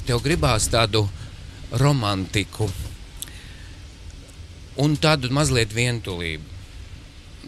tev 0.07 0.23
gribās 0.23 0.69
tādu 0.71 1.05
romantiku 1.83 2.71
un 4.83 4.97
tādu 5.01 5.31
mazliet 5.35 5.75
vientulību. 5.75 6.55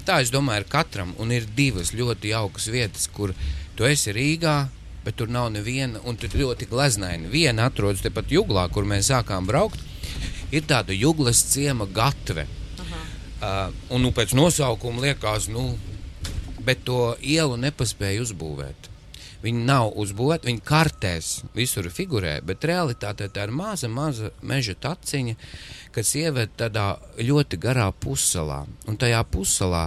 Tā 0.06 0.20
es 0.22 0.32
domāju, 0.32 0.64
ir 0.64 0.72
katram, 0.72 1.14
un 1.20 1.32
ir 1.34 1.48
divas 1.56 1.92
ļoti 1.96 2.32
jaukas 2.32 2.68
vietas, 2.72 3.08
kur 3.12 3.34
tu 3.76 3.84
esi 3.88 4.14
Rīgā, 4.14 4.56
bet 5.04 5.18
tur 5.18 5.30
nav 5.32 5.50
neviena, 5.52 6.00
un 6.08 6.16
tur 6.16 6.32
ļoti 6.32 6.68
gleznaini. 6.70 7.30
Viena 7.32 7.68
atrodas 7.68 8.02
tepat 8.04 8.32
Juglā, 8.32 8.66
kur 8.72 8.88
mēs 8.88 9.10
sākām 9.12 9.46
braukt. 9.48 9.80
Ir 10.52 10.64
tāda 10.68 10.96
Juglas 10.96 11.42
ciema 11.50 11.86
gatve. 11.86 12.46
Uh, 13.38 13.68
un 13.94 14.02
nu, 14.02 14.10
pēc 14.10 14.32
nosaukuma 14.34 15.04
liekas, 15.04 15.46
nu, 15.52 15.76
bet 16.64 16.80
to 16.88 17.14
ielu 17.22 17.58
nepaspēja 17.60 18.24
uzbūvēt. 18.24 18.87
Viņi 19.38 19.60
nav 19.68 19.92
uzbūvēti, 20.02 20.48
viņi 20.50 20.62
kartēs 20.66 21.28
visur 21.54 21.86
figurē, 21.94 22.40
bet 22.46 22.64
realitātē 22.66 23.28
tā 23.30 23.44
ir 23.46 23.52
maza, 23.54 23.86
maza 23.86 24.32
meža 24.42 24.74
taciņa, 24.82 25.36
kas 25.94 26.10
ieved 26.18 26.56
tādā 26.58 26.88
ļoti 27.22 27.60
garā 27.62 27.86
pussalā. 27.94 28.64
Un 28.90 28.98
tajā 28.98 29.20
pussalā, 29.30 29.84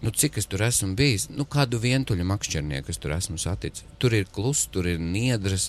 nu, 0.00 0.12
cik 0.22 0.40
es 0.40 0.48
tur 0.48 0.64
esmu 0.64 0.94
bijis, 0.96 1.28
nu, 1.34 1.44
kādu 1.44 1.82
vientuļu 1.82 2.24
makšķernieku 2.32 2.94
es 2.94 3.02
tur 3.02 3.12
esmu 3.18 3.36
saticis. 3.40 3.84
Tur 4.00 4.16
ir 4.16 4.30
kluss, 4.32 4.70
tur 4.72 4.88
ir 4.88 5.02
niedras. 5.04 5.68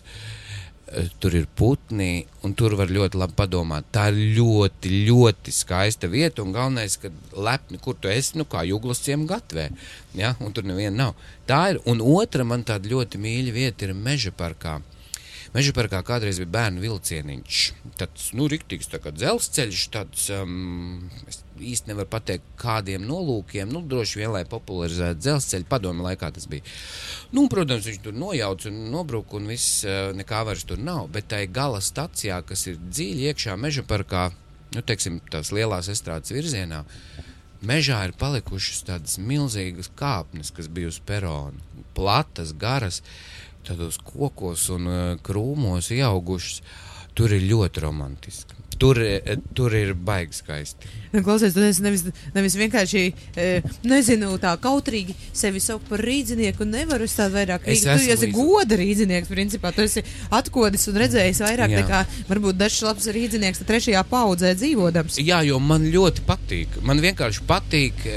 Uh, 0.92 0.92
Eh, 0.92 1.08
tur 1.24 1.32
ir 1.32 1.46
putni, 1.56 2.26
un 2.44 2.52
tur 2.52 2.74
var 2.76 2.90
ļoti 2.92 3.16
labi 3.16 3.36
padomāt. 3.38 3.86
Tā 3.96 4.10
ir 4.12 4.18
ļoti, 4.36 4.90
ļoti 5.08 5.54
skaista 5.56 6.10
vieta, 6.12 6.44
un 6.44 6.52
galvenais, 6.52 6.98
ka 7.00 7.08
lepni, 7.32 7.80
kur 7.80 7.96
tu 7.96 8.10
esi, 8.12 8.36
nu 8.36 8.44
kā 8.44 8.66
jūglas 8.68 9.00
ciem 9.06 9.24
gatvē, 9.30 9.70
ja, 10.20 10.34
un 10.44 10.52
tur 10.52 10.68
neviena 10.68 11.06
nav. 11.06 11.22
Tā 11.48 11.62
ir, 11.72 11.80
un 11.88 12.04
otra 12.04 12.44
man 12.44 12.66
tāda 12.68 12.92
ļoti 12.92 13.22
mīļa 13.24 13.54
vieta 13.56 13.88
ir 13.88 13.96
meža 13.96 14.34
parkā. 14.36 14.82
Meža 14.82 15.01
parkā 15.52 16.00
kādreiz 16.08 16.38
bija 16.40 16.52
bērnu 16.54 16.80
vilcieniņš. 16.80 17.62
Tāds, 18.00 18.30
nu, 18.38 18.46
riktīgs 18.52 18.88
tā 18.88 19.02
dzelzceļš, 19.04 19.82
tāds, 19.92 20.30
um, 20.32 21.10
īsti 21.60 21.92
nevaru 21.92 22.08
pateikt, 22.12 22.46
kādiem 22.62 23.04
nolūkiem, 23.04 23.68
nu, 23.72 23.82
droši 23.84 24.22
vien, 24.22 24.32
lai 24.32 24.46
popularizētu 24.48 25.20
dzelzceļu, 25.20 25.68
padomu 25.68 26.06
laikā 26.08 26.32
tas 26.32 26.48
bija. 26.48 26.64
Nu, 27.36 27.50
protams, 27.52 27.90
viņš 27.90 28.00
tur 28.06 28.16
nojauca 28.16 28.70
un 28.72 28.80
nobruka 28.94 29.36
un 29.42 29.52
viss, 29.52 29.82
uh, 29.84 30.14
nekā 30.16 30.46
vairs 30.48 30.64
tur 30.68 30.80
nav, 30.80 31.10
bet 31.12 31.28
tai 31.34 31.44
gala 31.52 31.84
stacijā, 31.84 32.40
kas 32.48 32.70
ir 32.72 32.80
dziļi 32.80 33.28
iekšā 33.34 33.58
meža 33.60 33.84
parkā, 33.88 34.30
nu, 34.72 34.86
teiksim, 34.88 35.20
tās 35.34 35.52
lielās 35.52 35.92
estrādes 35.92 36.32
virzienā, 36.32 36.86
mežā 37.62 38.00
ir 38.08 38.16
palikušas 38.18 38.86
tādas 38.88 39.20
milzīgas 39.20 39.92
kāpnes, 40.00 40.56
kas 40.56 40.72
bija 40.72 40.90
uz 40.90 41.04
perona, 41.06 41.60
platas, 41.96 42.56
garas, 42.58 43.02
tādos 43.68 44.00
kokos 44.04 44.70
un 44.74 44.90
uh, 44.90 45.04
krūmos 45.24 45.92
ieaugušas. 45.96 46.64
Tur 47.12 47.34
ir 47.36 47.44
ļoti 47.44 47.84
romantiski. 47.84 48.62
Tur, 48.82 48.98
eh, 49.04 49.36
tur 49.54 49.74
ir 49.78 49.92
baigi 49.94 50.40
skaisti. 50.40 50.90
Nu, 51.12 51.22
klausies, 51.22 51.54
tu 51.54 51.62
nevis, 51.62 52.06
nevis 52.34 52.56
vienkārši, 52.58 53.02
e, 53.38 53.48
nezinu, 53.86 54.32
tā 54.42 54.56
kautrīgi 54.64 55.14
sevi 55.38 55.62
saukt 55.62 55.86
par 55.92 56.02
rīdzinieku, 56.02 56.66
nevaru 56.66 57.06
es 57.06 57.14
tādu 57.14 57.36
vairāk 57.36 57.68
rīkt. 57.68 57.86
Tu 57.86 58.14
esi 58.16 58.30
līdz... 58.32 58.34
goda 58.34 58.80
rīdzinieks, 58.80 59.30
principā. 59.30 59.74
Tu 59.76 59.86
esi 59.86 60.02
atkodis 60.34 60.88
un 60.90 60.98
redzējis 61.04 61.44
vairāk 61.46 61.76
Jā. 61.76 61.84
nekā 61.84 62.02
varbūt 62.32 62.58
dažs 62.58 62.82
labs 62.88 63.10
rīdzinieks 63.14 63.62
trešajā 63.70 64.02
paudzē 64.10 64.56
dzīvodams. 64.58 65.20
Jā, 65.22 65.44
jo 65.46 65.62
man 65.62 65.86
ļoti 65.92 66.26
patīk. 66.26 66.82
Man 66.82 67.04
vienkārši 67.06 67.46
patīk 67.46 68.08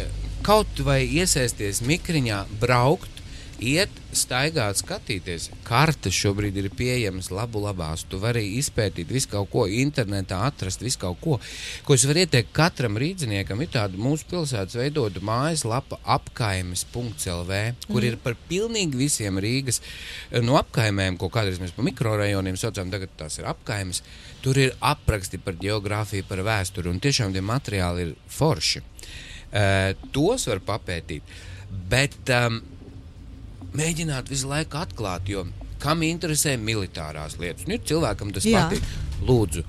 kaut 0.47 0.81
vai 0.87 1.03
iesaisties 1.05 1.83
mikriņā, 1.85 2.45
braukt 2.63 3.14
iet, 3.63 3.93
staigāt, 4.15 4.79
skatīties. 4.79 5.49
Kartes 5.67 6.15
šobrīd 6.17 6.57
ir 6.61 6.69
pieejamas 6.75 7.31
labu 7.35 7.63
labās. 7.63 8.05
Tu 8.09 8.19
vari 8.23 8.43
izpētīt 8.59 9.11
visu 9.13 9.31
kaut 9.33 9.51
ko, 9.53 9.65
internetā 9.69 10.41
atrast 10.47 10.85
visu 10.85 11.01
kaut 11.03 11.21
ko. 11.23 11.39
Ko 11.87 11.97
es 11.97 12.07
varu 12.09 12.25
ieteikt 12.25 12.53
katram 12.57 12.99
rīzniekam, 13.01 13.63
ir 13.63 13.71
tāda 13.75 14.01
mūsu 14.01 14.29
pilsētas 14.31 14.79
veidota 14.79 15.23
mājaslapa 15.25 16.01
apkaimes.lv, 16.17 17.63
kur 17.87 18.01
mm. 18.01 18.09
ir 18.09 18.19
par 18.25 18.39
pilnīgi 18.51 19.01
visiem 19.05 19.41
Rīgas 19.43 19.81
eh, 19.81 20.43
no 20.45 20.59
apkaimēm, 20.61 21.19
ko 21.21 21.31
kādreiz 21.33 21.63
mēs 21.63 21.75
pa 21.77 21.87
mikrorajoniem 21.87 22.59
saucam, 22.61 22.93
tagad 22.95 23.15
tās 23.19 23.41
ir 23.41 23.49
apkaimes. 23.51 24.03
Tur 24.45 24.61
ir 24.61 24.77
apraksti 24.85 25.41
par 25.41 25.57
geogrāfiju, 25.61 26.27
par 26.29 26.45
vēsturi, 26.45 26.91
un 26.91 27.01
tiešām 27.03 27.33
tie 27.35 27.45
materiāli 27.45 28.09
ir 28.09 28.15
forši. 28.29 28.85
Uh, 29.55 29.93
tos 30.11 30.49
var 30.51 30.59
papētīt. 30.67 31.35
Bet 31.91 32.31
um, 32.35 32.59
mēģināt 33.79 34.31
visu 34.33 34.51
laiku 34.51 34.81
atklāt, 34.81 35.29
jo 35.31 35.45
kam 35.83 36.05
interesē 36.07 36.57
militārās 36.61 37.39
lietas. 37.41 37.69
Nu, 37.69 37.79
cilvēkam 37.79 38.33
tas 38.35 38.47
Jā. 38.49 38.67
patīk. 38.69 38.85
Lūdzu, 39.25 39.65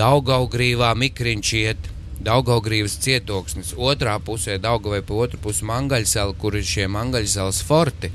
Daugaugrīvā 0.00 0.92
mikriņš 0.98 1.54
iet. 1.60 1.90
Daugaugrības 2.20 2.98
cietoksnis, 3.00 3.72
otrā 3.80 4.18
pusē 4.20 4.58
Daugavai 4.60 5.00
pa 5.00 5.16
otru 5.24 5.38
pusi 5.40 5.64
Mangaļsela, 5.64 6.34
kur 6.36 6.58
ir 6.58 6.66
šie 6.68 6.84
Mangaļselas 6.92 7.62
forti. 7.64 8.10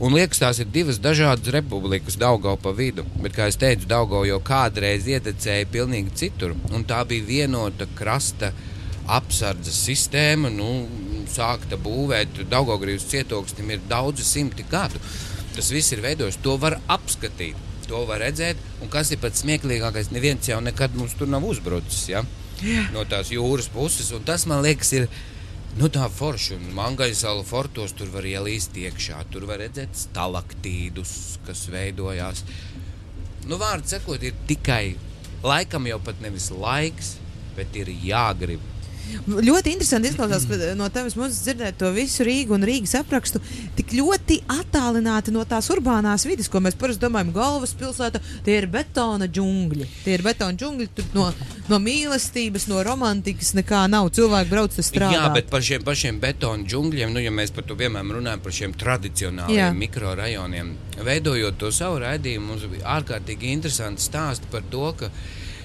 Un 0.00 0.12
liekas, 0.16 0.40
tās 0.40 0.60
ir 0.60 0.68
divas 0.72 1.00
dažādas 1.00 1.48
republikas, 1.52 2.18
Daugau 2.20 2.58
pa 2.60 2.72
vidu. 2.76 3.06
Bet, 3.20 3.32
kā 3.36 3.48
jau 3.48 3.56
teicu, 3.64 3.88
Daugau 3.88 4.26
jau 4.28 4.38
kādreiz 4.44 5.08
ietecēja 5.08 5.68
pilnīgi 5.72 6.12
citur. 6.20 6.54
Un 6.72 6.84
tā 6.88 7.00
bija 7.08 7.24
vienota 7.28 7.88
krasta 7.96 8.52
apsardzes 9.16 9.80
sistēma. 9.86 10.50
Nu, 10.52 10.70
sākta 11.30 11.78
būvēt 11.80 12.44
Daugaugrības 12.50 13.08
cietoksnim 13.10 13.74
ir 13.74 13.82
daudzi 13.90 14.26
simti 14.26 14.66
gadu. 14.70 15.00
Tas 15.54 15.70
viss 15.74 15.92
ir 15.94 16.02
veidojis, 16.04 16.38
to 16.44 16.54
var 16.62 16.78
apskatīt, 16.90 17.58
to 17.88 18.04
var 18.06 18.22
redzēt, 18.22 18.58
un 18.82 18.90
kas 18.92 19.10
ir 19.10 19.18
pats 19.22 19.42
smieklīgākais, 19.42 20.12
neviens 20.14 20.46
jau 20.46 20.60
nekad 20.62 20.94
mums 20.98 21.16
tur 21.18 21.30
nav 21.30 21.44
uzbrucis, 21.46 22.04
ja? 22.12 22.22
No 22.94 23.02
tās 23.08 23.32
jūras 23.34 23.70
puses, 23.72 24.12
un 24.14 24.24
tas 24.26 24.46
man 24.46 24.62
liekas 24.62 24.92
ir, 24.94 25.08
nu 25.80 25.90
tā 25.92 26.06
forši, 26.12 26.58
un 26.58 26.74
Mangaļsalu 26.76 27.42
fortos 27.48 27.96
tur 27.98 28.12
var 28.14 28.28
ielīst 28.30 28.78
iekšā, 28.78 29.24
tur 29.32 29.48
var 29.50 29.62
redzēt 29.64 29.98
stalaktīdus, 29.98 31.14
kas 31.46 31.66
veidojās. 31.72 32.44
Nu, 33.48 33.58
vārdu 33.58 33.90
sakot, 33.90 34.22
ir 34.22 34.36
tikai 34.46 34.94
laikam 35.42 35.88
jau 35.88 35.98
pat 36.04 36.20
nevis 36.22 36.50
laiks, 36.54 37.16
bet 37.56 37.74
ir 37.80 37.90
jāgrib 38.04 38.62
Ļoti 39.30 39.74
interesanti 39.74 40.10
izklausās 40.10 40.46
no 40.78 40.88
tevis 40.92 41.16
mūzikas 41.18 41.44
dzirdēt 41.46 41.78
to 41.80 41.90
visu 41.94 42.24
Rīgu 42.26 42.54
un 42.56 42.64
Rīgas 42.66 42.96
aprakstu. 43.00 43.40
Tik 43.78 43.94
ļoti 43.98 44.40
attālināti 44.50 45.34
no 45.34 45.44
tās 45.48 45.70
urbānās 45.72 46.26
vidas, 46.28 46.50
ko 46.50 46.62
mēs 46.64 46.78
parasti 46.78 47.04
domājam, 47.04 47.32
galvaspilsēta. 47.36 48.22
Tie 48.46 48.56
ir 48.60 48.68
betona 48.70 49.28
džungļi. 49.30 49.88
Tie 50.04 50.16
ir 50.16 50.24
betona 50.26 50.56
džungļi. 50.58 50.88
No, 51.16 51.28
no 51.70 51.80
mīlestības, 51.82 52.68
no 52.70 52.84
romantikas 52.86 53.54
nekā 53.58 53.84
nav. 53.92 54.10
Cilvēki 54.16 54.52
brauc 54.52 54.78
uz 54.78 54.90
strādāt. 54.90 55.18
Jā, 55.18 55.26
bet 55.34 55.50
par 55.52 55.64
šiem 55.66 55.84
pašiem 55.86 56.20
betona 56.22 56.66
džungļiem, 56.66 57.14
nu, 57.14 57.22
ja 57.24 57.34
mēs 57.34 57.54
par 57.54 57.66
to 57.68 57.76
vienmēr 57.78 58.16
runājam 58.20 58.44
par 58.44 58.56
šiem 58.56 58.74
tradicionāliem 58.78 59.78
mikrorajoniem, 59.80 60.72
veidojot 61.06 61.60
to 61.60 61.70
savu 61.74 62.00
raidījumu, 62.04 62.52
mums 62.52 62.66
bija 62.70 62.88
ārkārtīgi 62.98 63.54
interesanti 63.54 64.04
stāsti 64.04 64.50
par 64.52 64.66
to, 64.72 64.86
ka 64.98 65.10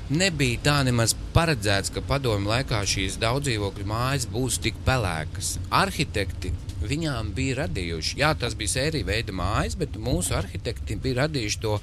nebija 0.09 0.59
tā 0.67 0.75
nemaz 0.85 1.15
paredzēts, 1.33 1.91
ka 1.93 2.03
padomju 2.05 2.51
laikā 2.51 2.81
šīs 2.87 3.17
daudzdzīvokļu 3.23 3.87
mājas 3.89 4.27
būs 4.31 4.59
tik 4.61 4.77
pelēkas. 4.85 5.55
Arhitekti 5.73 6.53
viņām 6.85 7.31
bija 7.35 7.61
radījuši, 7.63 8.19
jā, 8.19 8.31
tas 8.37 8.55
bija 8.57 8.75
sērija 8.75 9.07
veida 9.07 9.33
mājas, 9.35 9.77
bet 9.79 9.97
mūsu 10.01 10.35
arhitekti 10.37 10.97
bija 11.01 11.23
radījuši 11.23 11.61
to, 11.63 11.79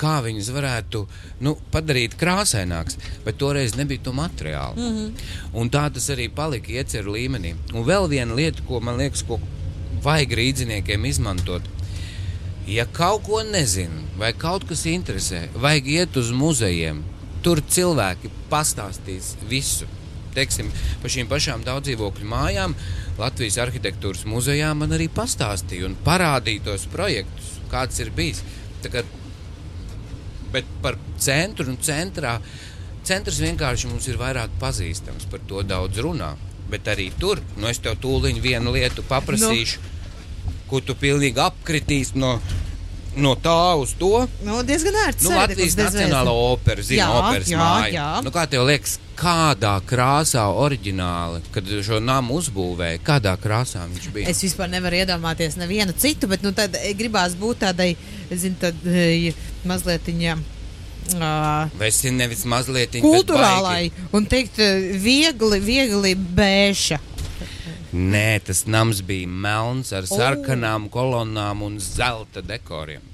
kā 0.00 0.18
viņas 0.24 0.50
varētu 0.54 1.04
nu, 1.46 1.54
padarīt 1.72 2.18
krāsainākas, 2.20 2.98
bet 3.24 3.38
toreiz 3.40 3.76
nebija 3.78 4.04
to 4.04 4.12
materiālu. 4.12 4.76
Mm 4.76 4.96
-hmm. 4.96 5.12
Un 5.54 5.70
tā 5.70 5.90
tas 5.92 6.10
arī 6.10 6.28
palika 6.28 6.72
ieceru 6.72 7.12
līmenī. 7.12 7.54
Un 7.72 7.84
vēl 7.84 8.08
viena 8.08 8.34
lieta, 8.34 8.62
ko 8.68 8.80
man 8.80 8.96
liekas, 8.96 9.22
ko 9.22 9.40
vajag 10.02 10.32
rīdziniekiem 10.32 11.06
izmantot. 11.06 11.62
Ja 12.66 12.86
kaut 12.86 13.22
ko 13.22 13.42
nezinu, 13.42 14.02
vai 14.16 14.32
kaut 14.32 14.64
kas 14.68 14.86
interesē, 14.86 15.48
vajag 15.54 15.86
iet 15.86 16.16
uz 16.16 16.30
muzejiem, 16.30 17.04
Tur 17.44 17.60
cilvēki 17.60 18.30
pastāstīs 18.50 19.34
visu. 19.50 19.88
Teiksim, 20.34 20.70
par 21.02 21.12
šīm 21.12 21.28
pašām 21.30 21.62
daudzdzīvokļu 21.66 22.26
mājām 22.26 22.72
Latvijas 23.20 23.60
arhitektūras 23.62 24.24
muzejā 24.26 24.72
man 24.74 24.96
arī 24.96 25.06
pastāstīja 25.12 25.86
un 25.86 25.98
parādīja 26.06 26.64
tos 26.70 26.88
projektus, 26.90 27.52
kāds 27.70 28.00
ir 28.02 28.10
bijis. 28.16 28.40
Tagad, 28.82 29.06
bet 30.54 30.66
par 30.82 30.98
centru 31.22 31.68
un 31.70 31.78
centrā. 31.82 32.38
Centrs 33.04 33.38
vienkārši 33.44 33.90
mums 33.92 34.08
ir 34.08 34.18
vairāk 34.18 34.56
pazīstams, 34.60 35.28
par 35.30 35.44
to 35.48 35.62
daudz 35.68 36.00
runā. 36.02 36.32
Bet 36.72 36.88
arī 36.88 37.10
tur, 37.20 37.42
nu 37.60 37.68
es 37.68 37.78
tev 37.84 37.98
tūlīt 38.00 38.40
vienu 38.42 38.72
lietu 38.74 39.04
paprasīšu, 39.06 39.82
no. 39.84 40.54
ko 40.70 40.80
tu 40.80 40.96
pilnīgi 40.98 41.42
apkritīsi 41.44 42.18
no 42.18 42.38
no 43.16 43.34
tā 43.38 43.74
uz 43.80 43.94
to. 43.98 44.26
Nu, 44.44 44.60
diezgan 44.66 44.96
ērts. 45.06 45.24
Nu, 45.26 45.34
Latvijas 45.36 45.76
Nacionālā 45.78 46.34
opera, 46.34 46.84
zina, 46.84 47.08
operas 47.20 47.50
jā, 47.50 47.58
māja. 47.60 47.90
Jā. 47.94 48.06
Nu, 48.24 48.32
kā 48.34 48.46
tev 48.50 48.66
liekas, 48.68 48.96
kādā 49.18 49.74
krāsā 49.86 50.44
oriģināli, 50.64 51.42
kad 51.54 51.70
šo 51.86 52.00
namu 52.02 52.38
uzbūvēja, 52.40 53.02
kādā 53.06 53.36
krāsā 53.40 53.84
viņš 53.90 54.10
bija? 54.14 54.32
Es 54.32 54.42
vispār 54.44 54.72
nevaru 54.72 55.02
iedomāties 55.02 55.58
nevienu 55.60 55.94
citu, 55.98 56.30
bet 56.30 56.44
nu, 56.46 56.54
tad 56.56 56.76
gribās 56.98 57.36
būt 57.38 57.62
tādai, 57.66 57.94
zinu, 58.32 58.58
tad 58.60 58.90
eh, 58.90 59.30
mazliet 59.68 60.10
viņa. 60.10 60.36
Uh, 61.04 61.68
es 61.84 61.98
nevis 62.16 62.46
mazliet 62.48 62.94
kultūrālai 63.04 63.90
un 64.16 64.24
teikt, 64.24 64.56
eh, 64.64 64.94
viegli, 64.96 65.58
viegli 65.60 66.14
bēša. 66.16 67.00
Nē, 67.94 68.40
tas 68.42 68.64
nams 68.66 69.04
bija 69.06 69.28
melns 69.30 69.92
ar 69.94 70.08
sarkanām 70.10 70.88
kolonnām 70.90 71.60
un 71.62 71.76
zelta 71.78 72.40
dekoriem. 72.42 73.04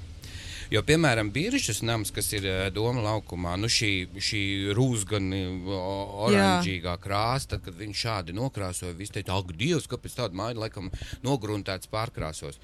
Jo, 0.73 0.81
piemēram, 0.87 1.29
Biržas 1.35 1.83
nams, 1.85 2.09
kas 2.15 2.31
ir 2.33 2.47
eh, 2.49 2.61
Doma 2.73 3.03
laukumā, 3.05 3.57
nu 3.61 3.69
šī, 3.69 3.91
šī 4.17 4.41
rūsgani 4.73 5.41
oranžīgā 5.69 6.95
krāsa, 7.03 7.51
tad, 7.51 7.61
kad 7.67 7.77
viņš 7.77 8.01
šādi 8.07 8.35
nokrāsoja, 8.37 8.95
viss 8.97 9.13
teica, 9.13 9.35
ak, 9.37 9.51
Dievs, 9.59 9.85
kāpēc 9.91 10.15
tāda 10.17 10.39
māja 10.39 10.57
laikam 10.63 10.89
nogruntēts 11.27 11.91
pārkrāsos. 11.91 12.57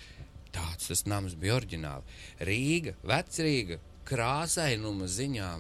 Tāds 0.56 0.90
tas 0.90 1.06
nams 1.06 1.38
bija 1.38 1.60
oriģināli. 1.60 2.18
Rīga, 2.50 2.96
vecrīga, 3.06 3.78
krāsainuma 4.10 5.06
ziņā 5.06 5.52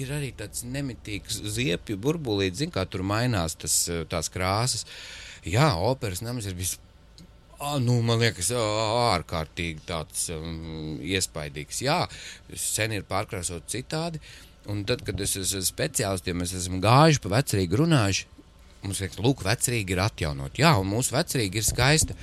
ir 0.00 0.16
arī 0.16 0.32
tāds 0.38 0.64
nemitīgs 0.64 1.42
ziepju 1.58 2.00
burbulīts, 2.00 2.62
zin, 2.62 2.72
kā 2.72 2.88
tur 2.88 3.04
mainās 3.04 3.58
tas, 3.60 3.82
tās 4.08 4.32
krāsas. 4.32 4.88
Jā, 5.46 5.70
operas 5.78 6.24
nams 6.26 6.48
ir 6.48 6.56
bijis 6.58 6.76
A, 7.56 7.78
nu, 7.80 7.94
man 8.04 8.20
liekas, 8.20 8.50
ārkārtīgi 8.52 9.86
tāds 9.88 10.26
um, 10.34 10.98
iespaidīgs. 11.00 11.78
Jā, 11.86 12.02
sen 12.60 12.92
ir 12.92 13.06
pārkrāsot 13.08 13.64
citādi. 13.72 14.20
Un 14.68 14.82
tad, 14.84 15.00
kad 15.06 15.20
es 15.24 15.38
esmu 15.40 15.62
speciālistiem, 15.64 16.36
mēs 16.42 16.52
esam 16.58 16.82
gājuši 16.84 17.22
pa 17.24 17.32
vecrīgu 17.38 17.78
runājuši. 17.80 18.26
Mums 18.82 19.00
liekas, 19.00 19.22
lūk, 19.24 19.44
vecrīgi 19.46 19.96
ir 19.96 20.02
atjaunot. 20.04 20.60
Jā, 20.60 20.74
un 20.76 20.90
mūsu 20.90 21.14
vecrīgi 21.16 21.62
ir 21.62 21.64
skaista. 21.64 22.18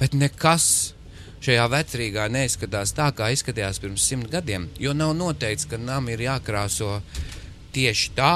Bet 0.00 0.16
nekas 0.18 0.66
šajā 1.42 1.68
vecrīgā 1.70 2.26
neizskatās 2.32 2.94
tā, 2.96 3.12
kā 3.14 3.30
izskatījās 3.34 3.78
pirms 3.82 4.08
simt 4.08 4.32
gadiem. 4.34 4.66
Jo 4.82 4.96
nav 4.98 5.14
noteikts, 5.14 5.68
ka 5.70 5.78
nam 5.78 6.10
ir 6.10 6.24
jākrāso 6.26 6.96
tieši 7.76 8.16
tā, 8.18 8.32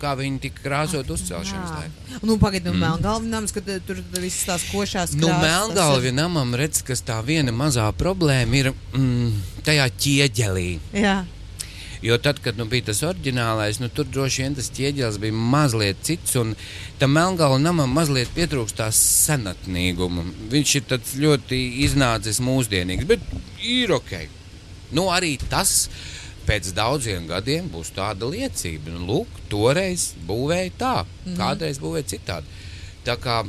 kā 0.00 0.14
viņi 0.18 0.40
tika 0.46 0.64
krāsot 0.64 1.10
uzcelšanas 1.14 1.74
laikā. 1.74 2.20
Nu, 2.22 2.38
Pagaidiet, 2.40 2.70
nu, 2.70 2.78
mm. 2.78 2.84
Melngalvi 2.86 3.30
nams, 3.32 3.54
kad 3.54 3.68
tur 3.86 4.00
viss 4.18 4.46
tās 4.48 4.66
košās 4.70 5.14
krāsas. 5.14 5.20
Nu, 5.20 5.30
Melngalvi 5.42 6.10
ir... 6.12 6.16
namam 6.16 6.54
redz, 6.58 6.82
kas 6.86 7.04
tā 7.06 7.20
viena 7.26 7.54
mazā 7.54 7.86
problēma 7.98 8.60
ir 8.60 8.72
mm, 8.72 9.30
tajā 9.66 9.88
ķieģelī. 10.04 10.68
Jā. 11.04 11.22
Jo 12.04 12.18
tad, 12.20 12.38
kad 12.44 12.58
nu, 12.60 12.66
bija 12.68 12.90
tas 12.90 12.98
oriģinālais, 13.06 13.78
nu, 13.80 13.88
tur 13.88 14.04
droši 14.04 14.42
vien 14.42 14.56
tas 14.58 14.66
ķieģelis 14.76 15.16
bija 15.22 15.44
mazliet 15.54 16.02
cits, 16.04 16.34
un 16.36 16.50
tam 17.00 17.14
melngālu 17.16 17.56
namam 17.62 17.94
mazliet 17.96 18.28
pietrūkst 18.36 18.76
tā 18.76 18.90
senatnīguma. 18.92 20.26
Viņš 20.52 20.74
ir 20.82 20.98
ļoti 21.24 21.60
iznācis 21.86 22.42
mūsdienīgs, 22.44 23.08
bet 23.08 23.24
ir 23.64 23.94
ok. 23.96 24.12
Nu, 24.92 25.08
arī 25.16 25.38
tas 25.48 25.88
pēc 26.48 26.72
daudziem 26.76 27.28
gadiem 27.30 27.68
būs 27.72 27.92
tāda 27.96 28.28
liecība. 28.30 28.94
Nu, 28.94 29.04
lūk, 29.08 29.42
toreiz 29.52 30.12
būvēja 30.28 30.72
tā, 30.78 30.96
mm 31.04 31.38
kādreiz 31.40 31.80
būvēja 31.82 32.10
citādi. 32.14 32.62
Tā 33.04 33.16
kā 33.20 33.42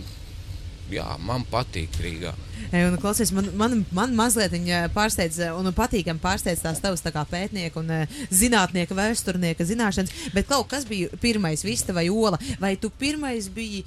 jā, 0.91 1.05
man 1.25 1.45
patīk 1.49 1.95
Rīgā. 2.01 2.33
Un, 2.75 2.95
klausies, 3.01 3.31
man, 3.35 3.47
man, 3.57 3.81
man 3.95 4.13
mazliet 4.15 4.53
pārsteidz, 4.95 5.39
un 5.57 5.69
patīkami 5.75 6.21
pārsteidz 6.23 6.63
tās 6.63 6.81
tavas 6.83 7.03
tā 7.03 7.11
pētnieka 7.13 7.79
un 7.81 7.91
uh, 7.93 8.19
zinātnieka, 8.33 8.95
vēsturnieka 8.97 9.67
zināšanas. 9.67 10.13
Bet 10.35 10.49
kaut 10.49 10.69
kas 10.71 10.87
bija 10.89 11.11
pirmais, 11.21 11.65
vista 11.65 11.93
vai 11.95 12.07
ola? 12.09 12.39
Vai 12.61 12.75
tu 12.79 12.89
pirmais 12.89 13.49
biji, 13.53 13.83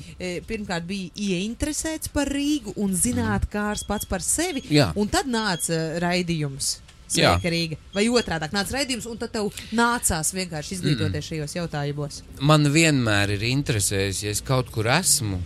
pirmkārt, 0.49 0.87
biji 0.89 1.13
ieinteresēts 1.29 2.13
par 2.15 2.31
Rīgu 2.33 2.77
un 2.77 2.95
zinātkārs 2.97 3.87
pats 3.89 4.09
par 4.09 4.25
sevi? 4.25 4.65
Jā. 4.73 4.93
Un 4.99 5.11
tad 5.13 5.31
nāca 5.31 5.99
raidījums. 6.03 6.79
Sveika, 7.09 7.53
Rīga. 7.53 7.79
Vai 7.95 8.05
otrādi 8.13 8.51
nāca 8.53 8.77
raidījums, 8.77 9.07
un 9.09 9.21
tad 9.21 9.33
tev 9.35 9.49
nācās 9.77 10.33
vienkārši 10.37 10.77
izglītoties 10.77 11.23
mm. 11.23 11.29
šajos 11.31 11.57
jautājumos? 11.57 12.23
Man 12.45 12.69
vienmēr 12.75 13.33
ir 13.39 13.47
interesējis, 13.49 14.25
ja 14.27 14.35
es 14.37 14.43
kaut 14.45 14.69
kur 14.75 14.91
esmu, 14.93 15.41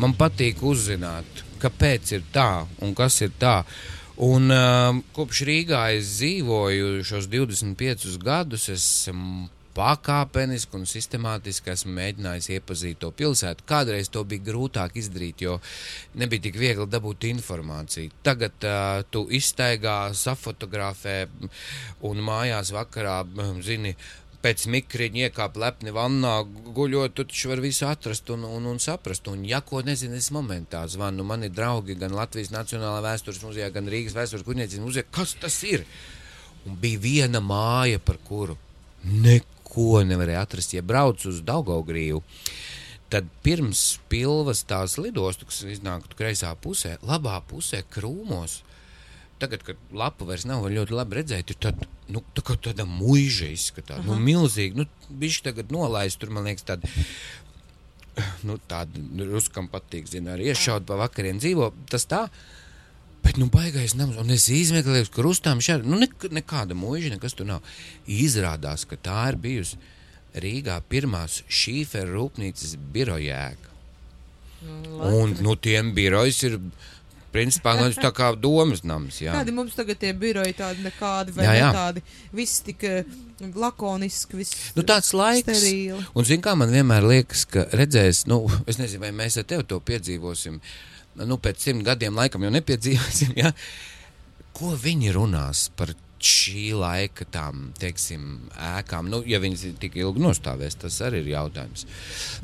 man 0.00 0.16
patīk 0.18 0.62
uzzināt, 0.64 1.44
kāpēc 1.62 2.16
ir 2.16 2.24
tā 2.32 2.64
un 2.84 2.96
kas 2.96 3.20
ir 3.26 3.36
tā. 3.40 3.60
Un 4.24 4.46
uh, 4.54 4.94
kopš 5.14 5.42
Rīgā 5.48 5.82
es 5.96 6.16
dzīvoju 6.20 7.02
šos 7.06 7.26
25 7.32 8.16
gadus, 8.22 8.68
es 8.70 8.84
esmu 8.84 9.48
pakāpeniski 9.74 10.78
un 10.78 10.86
sistemātiski 10.88 11.72
esmu 11.74 11.94
mēģinājis 11.98 12.50
iepazīt 12.56 13.00
to 13.02 13.10
pilsētu. 13.14 13.66
Kādreiz 13.68 14.10
to 14.12 14.24
bija 14.28 14.46
grūtāk 14.50 14.98
izdarīt, 15.00 15.44
jo 15.44 15.58
nebija 16.20 16.46
tik 16.48 16.58
viegli 16.60 16.86
dabūt 16.90 17.28
informāciju. 17.30 18.12
Tagad 18.26 18.68
uh, 18.68 19.04
tu 19.10 19.26
iztaigā, 19.34 19.98
safotografē 20.14 21.24
un 22.06 22.22
mājās 22.24 22.74
vakarā, 22.74 23.22
zini, 23.64 23.94
pēc 24.44 24.66
mikriņa 24.68 25.28
iekāp 25.28 25.56
lepni 25.60 25.94
vannā, 25.94 26.34
guļot, 26.76 27.14
tu 27.16 27.24
taču 27.28 27.50
vari 27.50 27.64
visu 27.64 27.86
atrast 27.88 28.28
un, 28.34 28.44
un, 28.44 28.66
un 28.74 28.82
saprast. 28.82 29.30
Un, 29.32 29.46
ja 29.48 29.62
ko 29.64 29.80
nezinu, 29.84 30.18
es 30.20 30.28
momentā 30.34 30.84
zvanu. 30.90 31.24
Man 31.26 31.46
ir 31.46 31.54
draugi 31.54 31.96
gan 32.00 32.16
Latvijas 32.16 32.52
Nacionālā 32.52 33.00
vēstures 33.06 33.40
muzejā, 33.44 33.70
gan 33.72 33.88
Rīgas 33.90 34.16
vēstures 34.18 34.44
kuģniecības 34.46 34.84
muzejā. 34.84 35.08
Kas 35.14 35.34
tas 35.40 35.56
ir? 35.68 35.86
Un 36.68 36.76
bija 36.80 37.00
viena 37.00 37.40
māja, 37.44 38.00
par 38.04 38.20
kuru 38.24 38.58
neko 39.04 39.53
neko 39.74 40.04
nevarēja 40.06 40.44
atrast. 40.44 40.74
Ja 40.74 40.82
brauc 40.82 41.24
uz 41.26 41.42
Daugaugrīvu, 41.42 42.22
tad 43.10 43.26
pirms 43.42 43.98
pilvas 44.08 44.64
tās 44.64 44.98
lidostu, 44.98 45.46
kas 45.46 45.62
iznāktu 45.62 46.16
kreisā 46.16 46.54
pusē, 46.56 46.98
labā 47.02 47.42
pusē 47.48 47.82
krūmos. 47.90 48.62
Tagad, 49.38 49.64
kad 49.66 49.76
lapa 49.92 50.24
vairs 50.24 50.44
nav 50.46 50.64
ļoti 50.70 50.94
labi 50.94 51.16
redzēt, 51.18 51.50
ir 51.50 51.58
tad, 51.58 51.86
nu, 52.08 52.22
tā 52.34 52.42
kā 52.42 52.54
tāda 52.56 52.86
muīža 52.86 53.50
izskatās. 53.50 54.04
Nu, 54.06 54.14
milzīgi, 54.14 54.78
nu, 54.78 54.86
viņš 55.10 55.40
tagad 55.42 55.72
nolaist, 55.74 56.20
tur, 56.20 56.30
man 56.30 56.46
liekas, 56.46 56.64
tāda 56.64 56.86
nu, 58.46 58.60
tāda 58.70 59.26
ruskam 59.26 59.66
patīk, 59.68 60.06
zina, 60.06 60.36
arī 60.36 60.52
iešaut 60.52 60.86
pa 60.86 60.96
vakariem 61.00 61.42
dzīvo. 61.42 61.72
Tas 61.90 62.06
tā, 62.06 62.28
Bet, 63.24 63.38
nu, 63.40 63.48
baigais 63.52 63.94
nams, 63.96 64.18
un 64.20 64.32
es 64.34 64.46
izmeklēju, 64.52 65.08
kur 65.14 65.30
uzstām 65.30 65.62
šādi, 65.64 65.88
nu, 65.88 65.96
ne, 66.02 66.08
nekāda 66.36 66.76
mūža, 66.76 67.14
nekas 67.14 67.36
tur 67.36 67.48
nav. 67.48 67.76
Izrādās, 68.04 68.84
ka 68.88 69.00
tā 69.00 69.20
ir 69.32 69.40
bijusi 69.40 69.80
Rīgā 70.44 70.80
pirmās 70.90 71.40
šīferu 71.48 72.18
rūpnīcas 72.18 72.74
birojēka. 72.94 73.70
Mm, 74.64 75.00
un, 75.08 75.34
nu, 75.44 75.54
tiem 75.60 75.92
birojas 75.96 76.40
ir 76.44 76.58
principā 77.34 77.74
nu, 77.78 77.88
tā 77.98 78.10
kā 78.14 78.30
domas 78.38 78.84
nams. 78.86 79.20
Jā. 79.22 79.34
Kādi 79.38 79.54
mums 79.54 79.76
tagad 79.78 79.98
tie 80.02 80.12
biroji 80.16 80.56
tādi 80.58 80.84
nekādi 80.84 81.34
vai 81.36 81.46
jā, 81.46 81.54
jā. 81.58 81.70
tādi, 81.74 82.02
viss 82.34 82.62
tik 82.66 82.84
uh, 82.86 83.14
lakoniski, 83.58 84.38
viss 84.42 84.72
nu, 84.76 84.84
tāds 84.86 85.14
laiks. 85.16 85.48
Sterīli. 85.48 86.02
Un, 86.12 86.26
zin 86.28 86.42
kā, 86.44 86.56
man 86.58 86.74
vienmēr 86.74 87.06
liekas, 87.08 87.46
ka 87.50 87.66
redzēs, 87.72 88.26
nu, 88.30 88.44
es 88.70 88.80
nezinu, 88.82 89.06
vai 89.06 89.14
mēs 89.24 89.38
ar 89.40 89.48
tevi 89.50 89.66
to 89.70 89.80
piedzīvosim. 89.86 90.58
Uh, 90.58 90.93
nu, 91.22 91.38
pēc 91.38 91.68
simt 91.68 91.84
gadiem 91.86 92.16
laikam 92.18 92.46
jau 92.46 92.54
nepiedzīvosim. 92.54 93.36
Ja? 93.38 93.52
Ko 94.54 94.74
viņi 94.78 95.12
runās 95.14 95.68
par 95.74 95.94
šī 96.24 96.70
laika 96.78 97.26
tām, 97.28 97.68
teiksim, 97.78 98.48
ēkām? 98.54 99.10
Nu, 99.12 99.20
ja 99.28 99.40
viņas 99.42 99.66
tik 99.82 99.98
ilgi 100.00 100.22
nostāvēs, 100.24 100.78
tas 100.80 101.00
arī 101.04 101.24
ir 101.24 101.34
jautājums. 101.34 101.84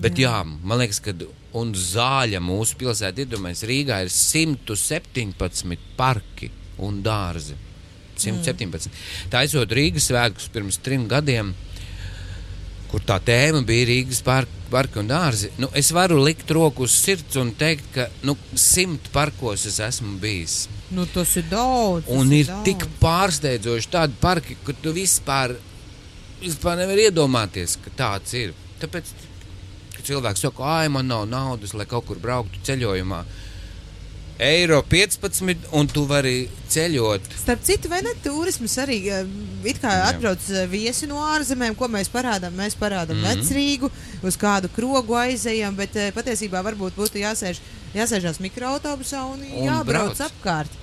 Bet 0.02 0.18
jā, 0.20 0.32
jā 0.34 0.42
man 0.44 0.82
liekas, 0.82 1.00
ka 1.04 1.14
un 1.60 1.72
zāļa 1.74 2.42
mūsu 2.44 2.78
pilsētā, 2.82 3.24
iedomājieties, 3.24 3.66
Rīgā 3.70 4.02
ir 4.04 4.12
117 4.14 5.78
parki 5.98 6.50
un 6.82 7.00
dārzi. 7.06 7.56
117. 8.20 8.90
Mm. 8.90 9.30
Taisot 9.32 9.72
Rīgas 9.72 10.10
svētkus 10.10 10.50
pirms 10.52 10.80
trim 10.84 11.06
gadiem, 11.10 11.54
kur 12.90 13.02
tā 13.06 13.20
tēma 13.22 13.62
bija 13.66 13.88
Rīgas 13.90 14.22
parka 14.26 14.60
parki 14.70 15.00
un 15.02 15.08
dārzi. 15.10 15.50
Nu, 15.58 15.68
es 15.76 15.90
varu 15.94 16.20
likt 16.22 16.50
roku 16.54 16.86
uz 16.86 16.94
sirds 16.94 17.38
un 17.40 17.52
teikt, 17.58 17.88
ka 17.94 18.06
nu, 18.26 18.36
simt 18.54 19.10
parkos 19.14 19.66
es 19.70 19.80
esmu 19.82 20.16
bijis. 20.22 20.62
Nu, 20.94 21.06
tas 21.10 21.34
ir 21.40 21.48
daudz. 21.50 22.08
Un 22.10 22.30
ir, 22.30 22.44
ir 22.44 22.52
daudz. 22.52 22.64
tik 22.68 22.86
pārsteidzoši 23.02 23.90
tādi 23.92 24.18
parki, 24.22 24.58
ka 24.66 24.74
tu 24.82 24.94
vispār, 24.96 25.56
vispār 26.42 26.80
nevari 26.82 27.08
iedomāties, 27.08 27.76
ka 27.84 27.94
tāds 27.98 28.34
ir. 28.38 28.54
Tāpēc, 28.82 29.12
cilvēks 30.06 30.46
saka, 30.46 30.66
ah, 30.66 30.88
man 30.92 31.10
nav 31.10 31.26
naudas, 31.30 31.74
lai 31.76 31.88
kaut 31.90 32.06
kur 32.08 32.22
brauktu 32.22 32.62
ceļojumā, 32.66 33.24
eiro 34.40 34.82
15, 34.82 35.68
un 35.76 35.88
tu 35.92 36.06
vari 36.08 36.48
ceļot. 36.72 37.26
Starp 37.42 37.64
citu, 37.66 37.90
vai 37.92 38.00
ne 38.04 38.14
turisms 38.24 38.76
arī 38.80 38.96
eh, 39.12 39.28
it 39.68 39.80
kā 39.82 39.92
atbrauc. 40.06 40.46
Eh, 40.48 40.64
viesi 40.70 41.08
no 41.10 41.20
ārzemēm, 41.34 41.76
ko 41.76 41.90
mēs 41.92 42.08
parādām? 42.12 42.56
Mēs 42.56 42.78
parādām 42.80 43.20
mm 43.20 43.26
-hmm. 43.26 43.42
vecrīgu, 43.44 43.90
uz 44.24 44.38
kādu 44.40 44.72
krogu 44.72 45.14
aizejam, 45.20 45.76
bet 45.76 45.96
eh, 45.96 46.12
patiesībā 46.16 46.64
varbūt 46.64 46.96
būtu 46.96 47.20
jāsēž, 47.20 47.60
jāsēžās 47.94 48.40
mikroautobusā 48.40 49.24
un, 49.28 49.44
un 49.44 49.68
jābrauc 49.68 50.16
brauc. 50.16 50.20
apkārt. 50.30 50.78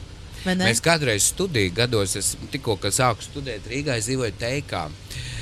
Mēs 0.45 0.79
kādreiz 0.79 1.25
studiju 1.33 1.73
gados, 1.73 2.15
es 2.15 2.35
tikko 2.51 2.77
sāku 2.77 3.25
studēt 3.25 3.65
Rīgā, 3.67 3.97
dzīvoju 3.99 4.33
Teikā. 4.39 4.87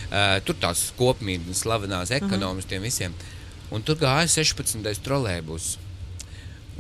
Uh, 0.06 0.40
tur 0.46 0.56
tās 0.56 0.94
kopmītnes, 0.98 1.60
slavenās 1.66 2.10
mhm. 2.10 2.26
ekonomistiem 2.26 2.82
uh 2.82 2.86
-huh. 2.86 2.92
visiem. 2.92 3.14
Un 3.72 3.84
tur 3.84 3.98
gāja 3.98 4.28
16. 4.28 5.02
trolēbus. 5.04 5.78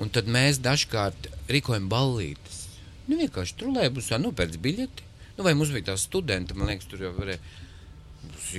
Un 0.01 0.11
tad 0.11 0.27
mēs 0.31 0.59
dažkārt 0.63 1.29
rīkojam 1.51 1.87
ballītes. 1.91 2.65
Nu, 3.05 3.19
vienkārši 3.19 3.55
trolēbusā 3.59 4.19
nopērts 4.19 4.59
biļeti. 4.61 5.05
Nu, 5.37 5.45
vai 5.45 5.53
mums 5.55 5.71
bija 5.75 5.91
tā 5.91 5.95
studenta, 5.99 6.55
man 6.57 6.71
liekas, 6.71 6.87
tur 6.89 7.05
jau 7.05 7.13
varēja 7.15 7.39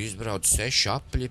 izbraukt 0.01 0.49
seši 0.49 0.91
apļi. 0.93 1.31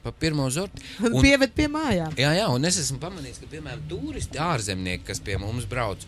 Pa 0.00 0.14
pirmo 0.16 0.46
zorti. 0.48 0.80
Un, 1.04 1.12
un 1.18 1.24
pieved 1.24 1.52
pie 1.52 1.66
mājām. 1.68 2.14
Jā, 2.16 2.32
jā, 2.38 2.46
un 2.48 2.64
es 2.64 2.78
esmu 2.80 2.96
pamanījis, 3.02 3.42
ka, 3.42 3.50
piemēram, 3.52 3.82
turisti, 3.90 4.40
ārzemnieki, 4.40 5.04
kas 5.10 5.20
pie 5.24 5.36
mums 5.40 5.66
brauc, 5.68 6.06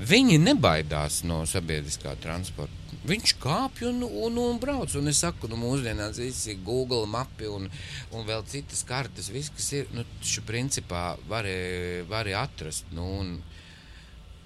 viņi 0.00 0.38
nebaidās 0.40 1.20
no 1.28 1.42
sabiedriskā 1.48 2.14
transporta. 2.22 2.79
Viņš 3.10 3.34
kāpj 3.42 3.88
un, 3.90 4.02
un, 4.06 4.40
un 4.40 4.58
brauc. 4.62 4.94
Un 4.98 5.10
es 5.10 5.20
saku, 5.24 5.50
nu, 5.50 5.58
mūsdienās 5.60 6.20
viss 6.22 6.48
ir 6.50 6.62
Google 6.66 7.08
mapi 7.10 7.50
un, 7.50 7.68
un 8.14 8.26
vēl 8.28 8.44
citas 8.50 8.84
kartes. 8.86 9.30
Viss, 9.34 9.52
kas 9.54 9.70
ir, 9.76 9.90
nu, 9.96 10.06
šo 10.26 10.44
principā 10.48 11.14
vari, 11.30 12.04
vari 12.10 12.36
atrast. 12.38 12.88
Nu, 12.96 13.06
un, 13.20 13.38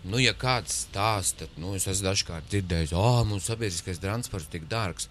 Nu, 0.05 0.19
ja 0.21 0.35
kāds 0.37 0.83
stāsta, 0.85 1.47
nu, 1.57 1.71
es 1.79 1.87
esmu 1.89 2.11
dažkārt 2.11 2.51
dzirdējis, 2.53 2.91
ka 2.93 3.01
oh, 3.01 3.23
mums 3.25 3.47
sabiedriskais 3.49 4.03
transports 4.03 4.51
ir 4.51 4.59
tik 4.59 4.67
dārgs. 4.69 5.09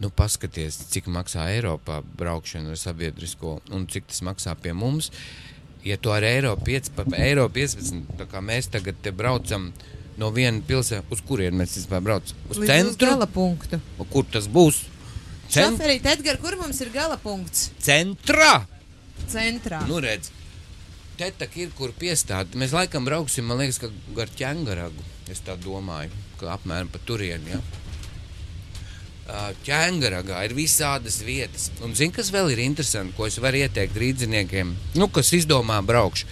Nu, 0.00 0.08
paskaties, 0.16 0.78
cik 0.94 1.10
maksā 1.12 1.44
Eiropā 1.52 1.98
braukšana 2.16 2.72
ar 2.72 2.80
sabiedrisko 2.80 3.58
un 3.76 3.84
cik 3.84 4.08
tas 4.08 4.22
maksā 4.24 4.54
pie 4.56 4.72
mums. 4.72 5.10
Ja 5.84 5.98
tu 6.00 6.12
ar 6.12 6.24
eiro, 6.24 6.54
5, 6.56 6.88
eiro 7.20 7.44
15, 7.52 8.16
tā 8.16 8.26
kā 8.28 8.40
mēs 8.44 8.70
tagad 8.72 9.04
braucam 9.16 9.68
no 10.20 10.30
viena 10.34 10.60
pilsēta, 10.66 11.06
uz 11.14 11.22
kurien 11.26 11.56
mēs 11.56 11.78
vispār 11.78 12.02
braucam? 12.04 12.36
Uz 12.50 12.60
Līdz 12.60 12.72
centru? 12.74 13.08
gala 13.08 13.28
punktu. 13.30 13.80
Kur 14.12 14.26
tas 14.30 14.48
būs? 14.50 14.82
Cent 15.50 15.80
Šoferīt, 15.80 16.04
Edgar, 16.06 16.38
kur 16.42 16.54
mums 16.60 16.78
ir 16.84 16.92
gala 16.94 17.16
punkts? 17.18 17.70
centrā! 17.82 18.60
Centrā. 19.30 19.80
Nu, 19.88 19.98
redz, 20.02 20.30
te 21.18 21.28
tā 21.36 21.48
ir, 21.60 21.72
kur 21.76 21.92
piestāt. 21.98 22.54
Mēs 22.58 22.72
laikam 22.76 23.04
brauksim, 23.04 23.46
man 23.50 23.60
liekas, 23.60 23.80
ka 23.82 23.90
gar 24.16 24.30
ķēngaragu. 24.38 25.08
Es 25.30 25.42
tā 25.46 25.56
domāju, 25.60 26.10
ka 26.40 26.54
apmēram 26.56 26.88
pa 26.90 27.02
turieni. 27.06 27.52
Ja? 27.54 27.60
Ķēngaragā 29.66 30.40
ir 30.48 30.54
visādas 30.58 31.20
vietas. 31.22 31.68
Un 31.84 31.94
zini, 31.98 32.14
kas 32.14 32.32
vēl 32.34 32.50
ir 32.54 32.64
interesanti, 32.64 33.14
ko 33.18 33.28
es 33.28 33.38
varu 33.42 33.60
ieteikt 33.62 33.98
rīdziniekiem, 34.00 34.72
nu, 34.98 35.10
kas 35.14 35.30
izdomā 35.36 35.78
braukšu. 35.86 36.26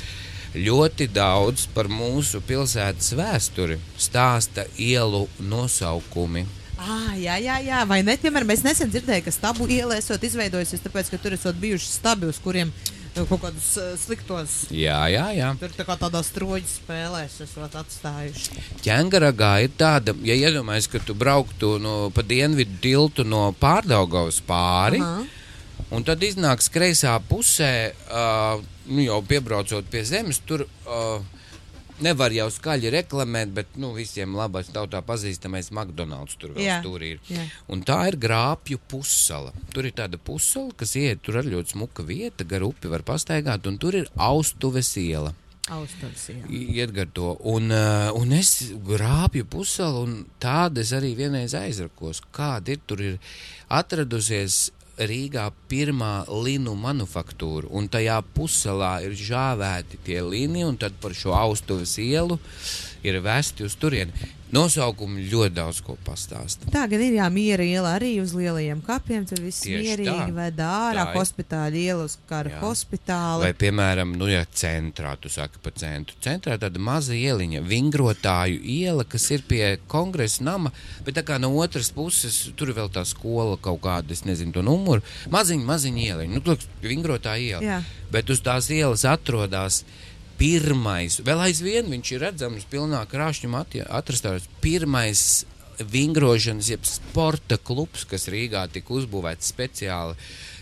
Ļoti 0.56 1.10
daudz 1.12 1.66
par 1.74 1.90
mūsu 1.92 2.40
pilsētas 2.40 3.12
vēsturi 3.18 3.76
stāsta 4.00 4.64
ielu 4.80 5.26
nosaukumi. 5.44 6.46
Ah, 6.78 7.12
jā, 7.18 7.34
jā, 7.42 7.58
jā, 7.66 7.82
vai 7.90 7.98
ne? 8.06 8.14
Piemēram, 8.16 8.54
es 8.54 8.62
nesen 8.64 8.88
dzirdēju, 8.88 9.26
ka 9.26 9.34
stabu 9.34 9.66
iela 9.68 9.98
esot 9.98 10.22
izveidojusies, 10.24 10.80
tāpēc, 10.84 11.10
ka 11.10 11.18
tur 11.20 11.34
esot 11.34 11.58
bijuši 11.58 11.90
stabi, 11.90 12.28
uz 12.30 12.38
kuriem 12.40 12.70
eh, 12.70 13.24
kaut 13.26 13.42
kādus 13.42 13.72
eh, 13.82 13.90
sliktos. 14.00 14.54
Jā, 14.72 15.00
jā, 15.12 15.26
jā. 15.36 15.50
Tur 15.60 15.74
tā 15.74 15.84
kā 15.84 15.98
tādā 16.00 16.22
stroģa 16.24 16.70
spēlēs 16.70 17.40
esot 17.44 17.74
atstājuši. 17.82 18.62
Ķēngaragā 18.86 19.50
ir 19.66 19.74
tāda, 19.76 20.14
ja 20.24 20.38
iedomājies, 20.38 20.88
ka 20.94 21.02
tu 21.02 21.18
brauktu 21.18 21.74
no, 21.82 21.96
pa 22.14 22.22
dienvidu 22.22 22.78
tiltu 22.80 23.26
no 23.26 23.50
Pārdaugavas 23.58 24.40
pāri. 24.46 25.02
Aha. 25.02 25.26
Un 25.90 26.04
tad 26.04 26.20
iznāks 26.22 26.68
kreisā 26.70 27.14
pusē, 27.28 27.92
uh, 28.12 28.60
nu 28.92 29.00
jau 29.06 29.22
piebraucot 29.24 29.86
pie 29.90 30.02
zemes, 30.04 30.40
tur 30.44 30.66
uh, 30.66 31.22
nevar 32.04 32.30
jau 32.36 32.46
skaļi 32.52 32.90
reklamēt, 32.92 33.50
bet 33.56 33.72
nu, 33.80 33.94
visiem 33.96 34.36
labais 34.36 34.68
tautā 34.70 35.00
pazīstamais 35.02 35.70
McDonald's 35.72 36.36
tur 36.38 36.52
vēl 36.54 36.62
Jā, 36.66 36.76
tur 36.84 37.02
ir. 37.02 37.18
jā. 37.32 37.46
Un 37.72 37.80
tā 37.88 38.02
ir 38.12 38.18
grāpju 38.20 38.78
pussala. 38.88 39.50
Tur 39.74 39.88
ir 39.88 39.96
tāda 39.96 40.20
pussala, 40.20 40.70
kas 40.78 40.92
iet, 41.00 41.22
tur 41.24 41.40
ir 41.40 41.48
ļoti 41.56 41.74
smuka 41.74 42.04
vieta, 42.06 42.44
gar 42.44 42.62
upi 42.68 42.86
var 42.92 43.02
pastaigāt, 43.02 43.66
un 43.66 43.78
tur 43.82 43.96
ir 44.02 44.10
austuves 44.16 44.92
iela. 45.00 45.32
Austrums, 45.68 46.22
jā. 46.30 46.38
I- 46.48 46.78
Iet 46.78 46.92
gar 46.96 47.08
to. 47.12 47.34
Un, 47.44 47.66
uh, 47.72 48.12
un 48.16 48.30
es 48.32 48.70
grābju 48.86 49.44
pusalu, 49.52 50.04
un 50.06 50.14
tādu 50.40 50.80
es 50.80 50.92
arī 50.96 51.10
vienreiz 51.18 51.52
aizrakos. 51.58 52.22
Kāda 52.32 52.72
ir 52.72 52.80
tur 52.88 53.02
ir 53.04 53.18
atradusies 53.68 54.70
Rīgā 54.98 55.44
pirmā 55.70 56.26
linu 56.42 56.74
manufaktūra, 56.74 57.68
un 57.70 57.86
tajā 57.86 58.18
pusalā 58.34 58.96
ir 59.06 59.14
žāvēti 59.14 60.00
tie 60.06 60.18
lini, 60.26 60.64
un 60.66 60.78
tad 60.80 60.96
par 60.98 61.14
šo 61.14 61.36
austuves 61.38 61.94
ielu 62.02 62.38
ir 63.06 63.20
vesti 63.24 63.66
uz 63.66 63.76
turieni. 63.78 64.34
Nosaukumi 64.48 65.26
ļoti 65.28 65.52
daudz 65.58 65.78
ko 65.84 65.98
pastāsta. 66.06 66.70
Tā 66.72 66.86
gan 66.88 67.02
ir, 67.04 67.18
jā, 67.18 67.26
miera 67.28 67.64
iela 67.68 67.90
arī 67.98 68.14
uz 68.22 68.30
lielajiem 68.32 68.78
kapiem. 68.86 69.26
Tur 69.28 69.42
viss 69.44 69.66
Tieši 69.66 69.82
mierīgi 69.82 70.14
tā. 70.30 70.36
vai 70.38 70.46
dārā, 70.56 71.04
hospitāļa 71.12 71.76
iela 71.82 72.06
uz 72.08 72.14
kara 72.30 72.54
Jā. 72.54 72.62
hospitāla. 72.62 73.42
Vai, 73.42 73.50
piemēram, 73.60 74.14
nu, 74.16 74.30
ja 74.32 74.46
centrā, 74.48 75.12
tu 75.20 75.28
saki 75.28 75.60
par 75.60 75.76
centru. 75.76 76.16
Centrā 76.24 76.56
tāda 76.56 76.80
maza 76.80 77.12
ieliņa, 77.12 77.60
vingrotāju 77.68 78.62
iela, 78.64 79.04
kas 79.04 79.28
ir 79.36 79.44
pie 79.50 79.62
kongresa 79.86 80.48
nama, 80.48 80.72
bet 81.04 81.20
tā 81.20 81.26
kā 81.28 81.36
no 81.36 81.52
otras 81.60 81.92
puses 81.92 82.46
tur 82.56 82.72
ir 82.72 82.80
vēl 82.80 82.88
tā 82.96 83.04
skola 83.04 83.60
kaut 83.60 83.82
kāda, 83.84 84.16
es 84.16 84.24
nezinu, 84.24 84.56
to 84.56 84.64
numuru. 84.64 85.04
Maziņa, 85.28 85.68
maziņa 85.68 86.04
ieliņa, 86.08 86.38
nu, 86.38 86.44
tur 86.48 86.56
vingrotā 86.80 87.36
iela. 87.36 87.60
Jā. 87.60 87.82
Bet 88.08 88.32
uz 88.32 88.40
tās 88.40 88.72
ielas 88.72 89.04
atrodas 89.04 89.82
pirmais, 90.38 91.18
vēl 91.26 91.44
aizvien 91.48 91.88
viņš 91.90 92.12
ir 92.14 92.24
redzams 92.28 92.66
pilnā 92.70 93.02
krāšņumā 93.10 93.64
atrastāts 93.98 94.48
pirmais 94.62 95.44
vingrošanas, 95.78 96.70
jeb 96.72 96.86
sporta 96.86 97.58
klubs, 97.58 98.04
kas 98.08 98.28
Rīgā 98.30 98.64
tika 98.72 98.94
uzbūvēts 98.98 99.50
speciāli. 99.52 100.16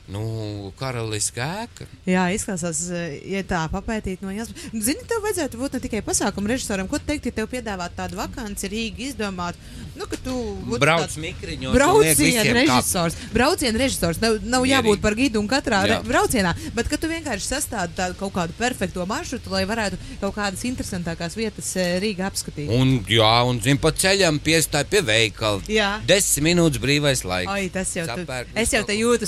Nu, 0.07 0.73
karaliska 0.79 1.45
ēka. 1.65 1.87
Jā, 2.07 2.29
izklausās, 2.35 2.79
eh, 2.95 3.17
ja 3.33 3.43
tā 3.43 3.65
papētīt 3.73 4.23
no 4.23 4.31
jās. 4.31 4.53
Zini, 4.73 5.03
tev 5.09 5.25
vajadzētu 5.25 5.59
būt 5.59 5.77
ne 5.77 5.81
tikai 5.83 6.03
pasākuma 6.07 6.53
režisoram, 6.53 6.89
ko 6.89 6.99
teikt, 6.99 7.27
ja 7.27 7.33
tev 7.41 7.49
piedāvāt 7.51 7.97
tādu 7.99 8.21
vakanci 8.21 8.71
Rīgā 8.71 9.09
izdomāt, 9.09 9.59
nu, 9.97 10.07
ka 10.07 10.19
tu 10.23 10.35
Brauc 10.79 11.07
tāds 11.07 11.19
mikriņos. 11.19 11.75
Brauciena 11.75 12.55
režisors. 12.55 13.19
Brauciena 13.35 13.83
režisors. 13.83 14.21
Nav, 14.23 14.39
nav 14.47 14.67
jābūt 14.69 15.03
par 15.03 15.17
gidu 15.19 15.43
un 15.43 15.49
katrā 15.51 15.83
Jā. 15.91 15.99
braucienā, 16.07 16.55
bet 16.77 16.89
ka 16.89 17.01
tu 17.01 17.11
vienkārši 17.11 17.51
sastādi 17.51 17.99
tādu 17.99 18.19
kaut 18.21 18.35
kādu 18.37 18.55
perfekto 18.59 19.07
maršrutu, 19.07 19.51
lai 19.51 19.65
varētu 19.67 19.99
kaut 20.23 20.37
kādas 20.39 20.63
interesantākās 20.69 21.35
vietas 21.39 21.73
eh, 21.77 21.99
Rīgā 22.03 22.31
apskatīt. 22.31 22.71
Un, 22.71 23.01
jā, 23.11 23.35
un 23.49 23.59
zin, 23.65 23.81
pa 23.83 23.91
ceļam 23.91 24.39
piestāja 24.39 24.87
pie 24.87 25.03
veikala. 25.03 25.63
Jā. 25.67 25.97
Desmit 26.07 26.47
minūtes 26.47 26.81
brīvais 26.83 27.25
laiks. 27.27 27.51
Ai, 27.51 27.69
tas 27.75 27.91
jau 27.97 28.07
tu, 28.07 28.23
Sapērk 28.23 28.55
es 28.63 28.73
jau 28.75 28.83
te 28.87 28.95
jūtu 28.97 29.27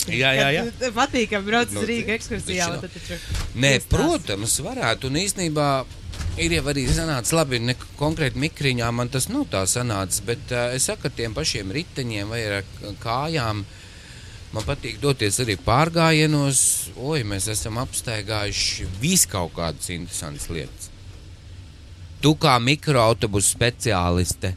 smiltenieti. 0.00 0.20
Jā, 0.22 0.32
jā, 0.38 0.48
jā. 0.56 0.92
Patīkam 0.96 1.44
brauc 1.46 1.68
uz 1.72 1.76
Nu, 1.76 1.82
Rīgā 1.88 2.16
ekskursijā. 2.16 2.68
taču 2.82 3.18
Nē, 3.60 3.74
protams, 3.90 4.56
varētu. 4.64 5.10
Un 5.10 5.18
īstenībā 5.20 5.68
ir 6.40 6.56
jau 6.56 6.64
arī 6.72 6.86
sanācis 6.88 7.34
labi. 7.36 7.60
Ne 7.60 7.76
konkrēti 7.98 8.40
mikriņā 8.40 8.88
man 8.94 9.10
tas 9.12 9.28
nav 9.32 9.46
tā 9.52 9.64
sanācis, 9.68 10.22
bet 10.26 10.52
uh, 10.54 10.72
es 10.76 10.88
saku, 10.88 11.08
ar 11.10 11.16
tiem 11.16 11.36
pašiem 11.36 11.72
riteņiem 11.74 12.32
vai 12.32 12.42
ar 12.48 12.64
kājām. 13.02 13.64
Man 14.52 14.64
patīk 14.68 14.98
doties 15.00 15.40
arī 15.40 15.56
pārgājienos. 15.64 16.64
Oi, 17.00 17.22
mēs 17.24 17.48
esam 17.52 17.80
apstaigājuši 17.80 18.88
visu 19.00 19.30
kaut 19.32 19.54
kādas 19.56 19.88
interesantas 19.94 20.50
lietas. 20.52 20.90
Tu 22.22 22.34
kā 22.38 22.58
mikroautobusu 22.62 23.56
speciāliste, 23.56 24.52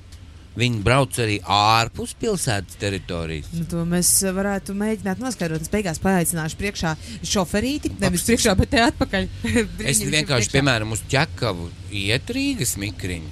viņi 0.55 0.81
brauc 0.85 1.17
arī 1.19 1.39
ārpus 1.51 2.13
pilsētas 2.19 2.79
teritorijas. 2.79 3.49
Nu, 3.55 3.65
to 3.71 3.83
mēs 3.89 4.11
varētu 4.35 4.75
mēģināt 4.77 5.21
noskaidrot. 5.23 5.65
Es 5.65 5.71
beigās 5.73 6.01
paaicināšu 6.03 6.59
priekšā 6.61 6.95
šoferīti. 7.27 7.91
Nevis 8.01 8.25
priekšā, 8.29 8.55
bet 8.59 8.71
te 8.75 8.83
atpakaļ. 8.85 9.27
Es 9.91 10.01
vienkārši, 10.01 10.49
priekšā. 10.49 10.55
piemēram, 10.55 10.95
uz 10.95 11.03
ķekavu 11.11 11.69
iet 12.05 12.33
Rīgas 12.35 12.75
mikriņu. 12.81 13.31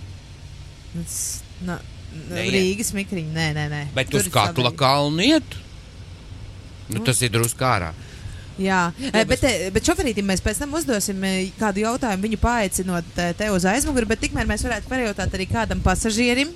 Tas, 0.94 1.18
na, 1.66 1.80
Neiet. 2.30 2.54
Rīgas 2.54 2.94
mikriņa. 2.96 3.34
Nē, 3.34 3.46
nē, 3.58 3.68
nē. 3.72 3.84
Bet 3.96 4.12
Tur 4.14 4.22
uz 4.22 4.30
katla 4.34 4.74
kalnu 4.78 5.24
iet. 5.26 5.56
Nu, 6.92 7.02
tas 7.06 7.22
ir 7.24 7.32
drusku 7.34 7.66
ārā. 7.66 7.94
Jā, 8.62 8.92
eh, 9.10 9.24
bet, 9.26 9.42
bet 9.74 9.88
šoferītim 9.88 10.28
mēs 10.30 10.44
pēc 10.46 10.60
tam 10.62 10.76
uzdosim 10.78 11.24
eh, 11.26 11.48
kādu 11.58 11.82
jautājumu, 11.82 12.22
viņu 12.28 12.38
paaicinot 12.38 13.18
eh, 13.18 13.32
te 13.38 13.48
uz 13.50 13.66
aizmuguri, 13.66 14.06
bet 14.12 14.22
tikmēr 14.22 14.46
mēs 14.50 14.66
varētu 14.68 14.92
pajautāt 14.92 15.34
arī 15.34 15.48
kādam 15.50 15.82
pasažierim 15.82 16.52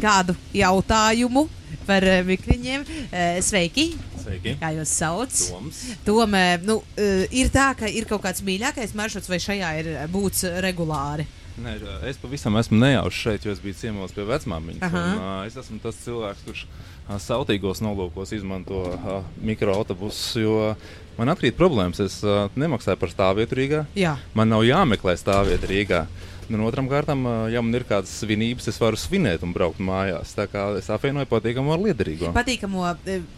kādu 0.00 0.36
jautājumu 0.56 1.46
par 1.86 2.04
eh, 2.04 2.22
mikriņiem. 2.26 2.84
Eh, 3.10 3.38
Sveiki! 3.44 3.90
Sveiki! 4.20 4.56
Kā 4.60 4.72
jūs 4.74 4.92
sauc? 4.98 5.32
Toms. 5.32 5.82
Tomēr 6.06 6.64
nu, 6.66 6.80
eh, 6.98 7.24
ir 7.30 7.50
tā, 7.54 7.70
ka 7.78 7.90
ir 7.90 8.08
kaut 8.10 8.24
kāds 8.26 8.44
mīļākais 8.46 8.94
maršruts, 8.98 9.30
vai 9.30 9.40
šajā 9.42 9.72
ir 9.82 9.90
būts 10.12 10.46
regulāri. 10.64 11.28
Nē, 11.56 11.78
es 12.10 12.18
pavisam 12.20 12.58
esmu 12.60 12.76
nejauši 12.82 13.22
šeit, 13.22 13.46
jo 13.46 13.52
es 13.54 13.60
biju 13.64 13.78
ciemos 13.78 14.12
pie 14.12 14.26
vecmāmiņas. 14.28 14.92
Un, 14.92 15.14
uh, 15.16 15.38
es 15.48 15.56
esmu 15.56 15.78
tas 15.80 15.96
cilvēks, 16.02 16.42
kurš 16.44 16.66
uh, 16.66 17.14
sautīgos 17.22 17.80
nolūkos 17.80 18.34
izmanto 18.36 18.82
uh, 18.92 19.22
mikroautobusus, 19.40 20.34
jo 20.42 20.74
man 21.16 21.32
atkrīt 21.32 21.56
problēmas. 21.56 22.02
Es 22.04 22.18
uh, 22.26 22.50
nemaksāju 22.60 23.00
par 23.00 23.14
stāvvietu 23.14 23.56
Rīgā. 23.56 23.86
Jā. 23.96 24.18
Man 24.36 24.52
nav 24.52 24.66
jāmeklē 24.68 25.16
stāvvieta 25.16 25.70
Rīgā. 25.70 26.04
Nu, 26.04 26.35
un 26.50 26.62
otram 26.66 26.86
kārtam, 26.90 27.24
ja 27.50 27.62
man 27.64 27.74
ir 27.74 27.84
kādas 27.88 28.12
svinības, 28.20 28.68
es 28.70 28.78
varu 28.80 28.98
svinēt 29.00 29.42
un 29.46 29.52
braukt 29.56 29.80
mājās. 29.82 30.34
Tā 30.36 30.46
kā 30.50 30.66
es 30.78 30.88
apvienoju 30.92 31.26
patīkamu 31.30 31.72
ar 31.74 31.82
liederīgo. 31.82 32.30
Patīkamo 32.36 32.84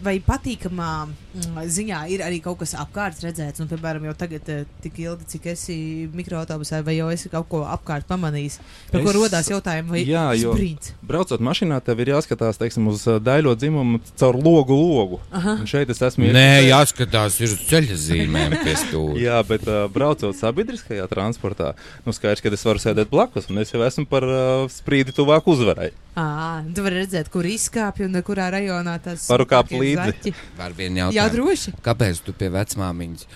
vai 0.05 0.17
patīkamā 0.25 0.89
mm, 1.07 1.59
ziņā 1.69 2.01
ir 2.13 2.23
arī 2.25 2.41
kaut 2.43 2.59
kas 2.63 2.75
apkārt 2.79 3.21
redzēts. 3.23 3.59
Nu, 3.63 3.67
piemēram, 3.71 4.05
jau 4.09 4.15
tagad, 4.17 4.49
tik 4.83 4.99
ilgi, 5.03 5.27
cik 5.35 5.47
esi 5.53 5.77
mikroautobusā, 6.13 6.81
vai 6.85 6.97
jau 6.99 7.09
esi 7.13 7.31
kaut 7.31 7.47
ko 7.51 7.63
apkārt 7.69 8.07
pamanījis, 8.09 8.59
par 8.91 9.01
ko 9.05 9.09
Es- 9.13 9.15
rodās 9.15 9.49
jautājumi, 9.51 9.89
vai 9.95 10.03
Jā, 10.05 10.27
jo- 10.41 10.53
sprīts. 10.55 10.91
Braucot 11.05 11.39
mašīnā, 11.39 11.79
tev 11.85 11.99
ir 12.03 12.13
jāskatās 12.13 12.57
teiksim, 12.59 12.87
uz 12.91 13.05
daļo 13.05 13.55
dzimumu 13.55 14.01
caur 14.19 14.35
logu 14.35 14.75
logu. 14.75 15.19
Aha. 15.31 15.57
Un 15.61 15.65
šeit 15.65 15.89
es 15.89 16.01
esmu. 16.01 16.27
Nē, 16.33 16.67
jāskatās, 16.69 17.39
ir 17.41 17.47
uz 17.53 17.59
ceļa 17.69 17.95
zīmēm 17.95 18.57
pie 18.65 18.75
stūra. 18.75 19.15
Jā, 19.21 19.39
bet 19.47 19.63
uh, 19.67 19.87
braucot 19.87 20.35
sabiedriskajā 20.35 21.07
transportā, 21.09 21.73
nu 22.05 22.11
skaidrs, 22.11 22.41
ka 22.43 22.49
es 22.51 22.65
varu 22.65 22.79
sēdēt 22.83 22.98
sēdēt 22.99 23.11
blakus, 23.11 23.47
un 23.49 23.59
es 23.61 23.71
jau 23.71 23.81
esmu 23.85 24.05
par 24.09 24.25
uh, 24.27 24.65
sprīdi 24.71 25.13
tuvāk 25.15 25.47
uzvarai. 25.49 25.91
À, 26.19 26.61
tu 26.75 26.83
vari 26.83 26.99
redzēt, 27.03 27.29
kur 27.31 27.45
izkāpj 27.47 28.05
un 28.07 28.19
kurā 28.27 28.49
rajonā 28.51 28.97
tas 29.03 29.27
Varu 29.29 29.45
kāpt 29.47 29.71
līdzi. 29.71 30.33
Var 30.57 30.75
vien 30.75 30.97
jautāt. 30.99 31.15
Jā, 31.15 31.27
droši. 31.31 31.73
Kāpēc 31.85 32.19
tu 32.25 32.33
pie 32.35 32.49
vecmāmiņas 32.51 33.27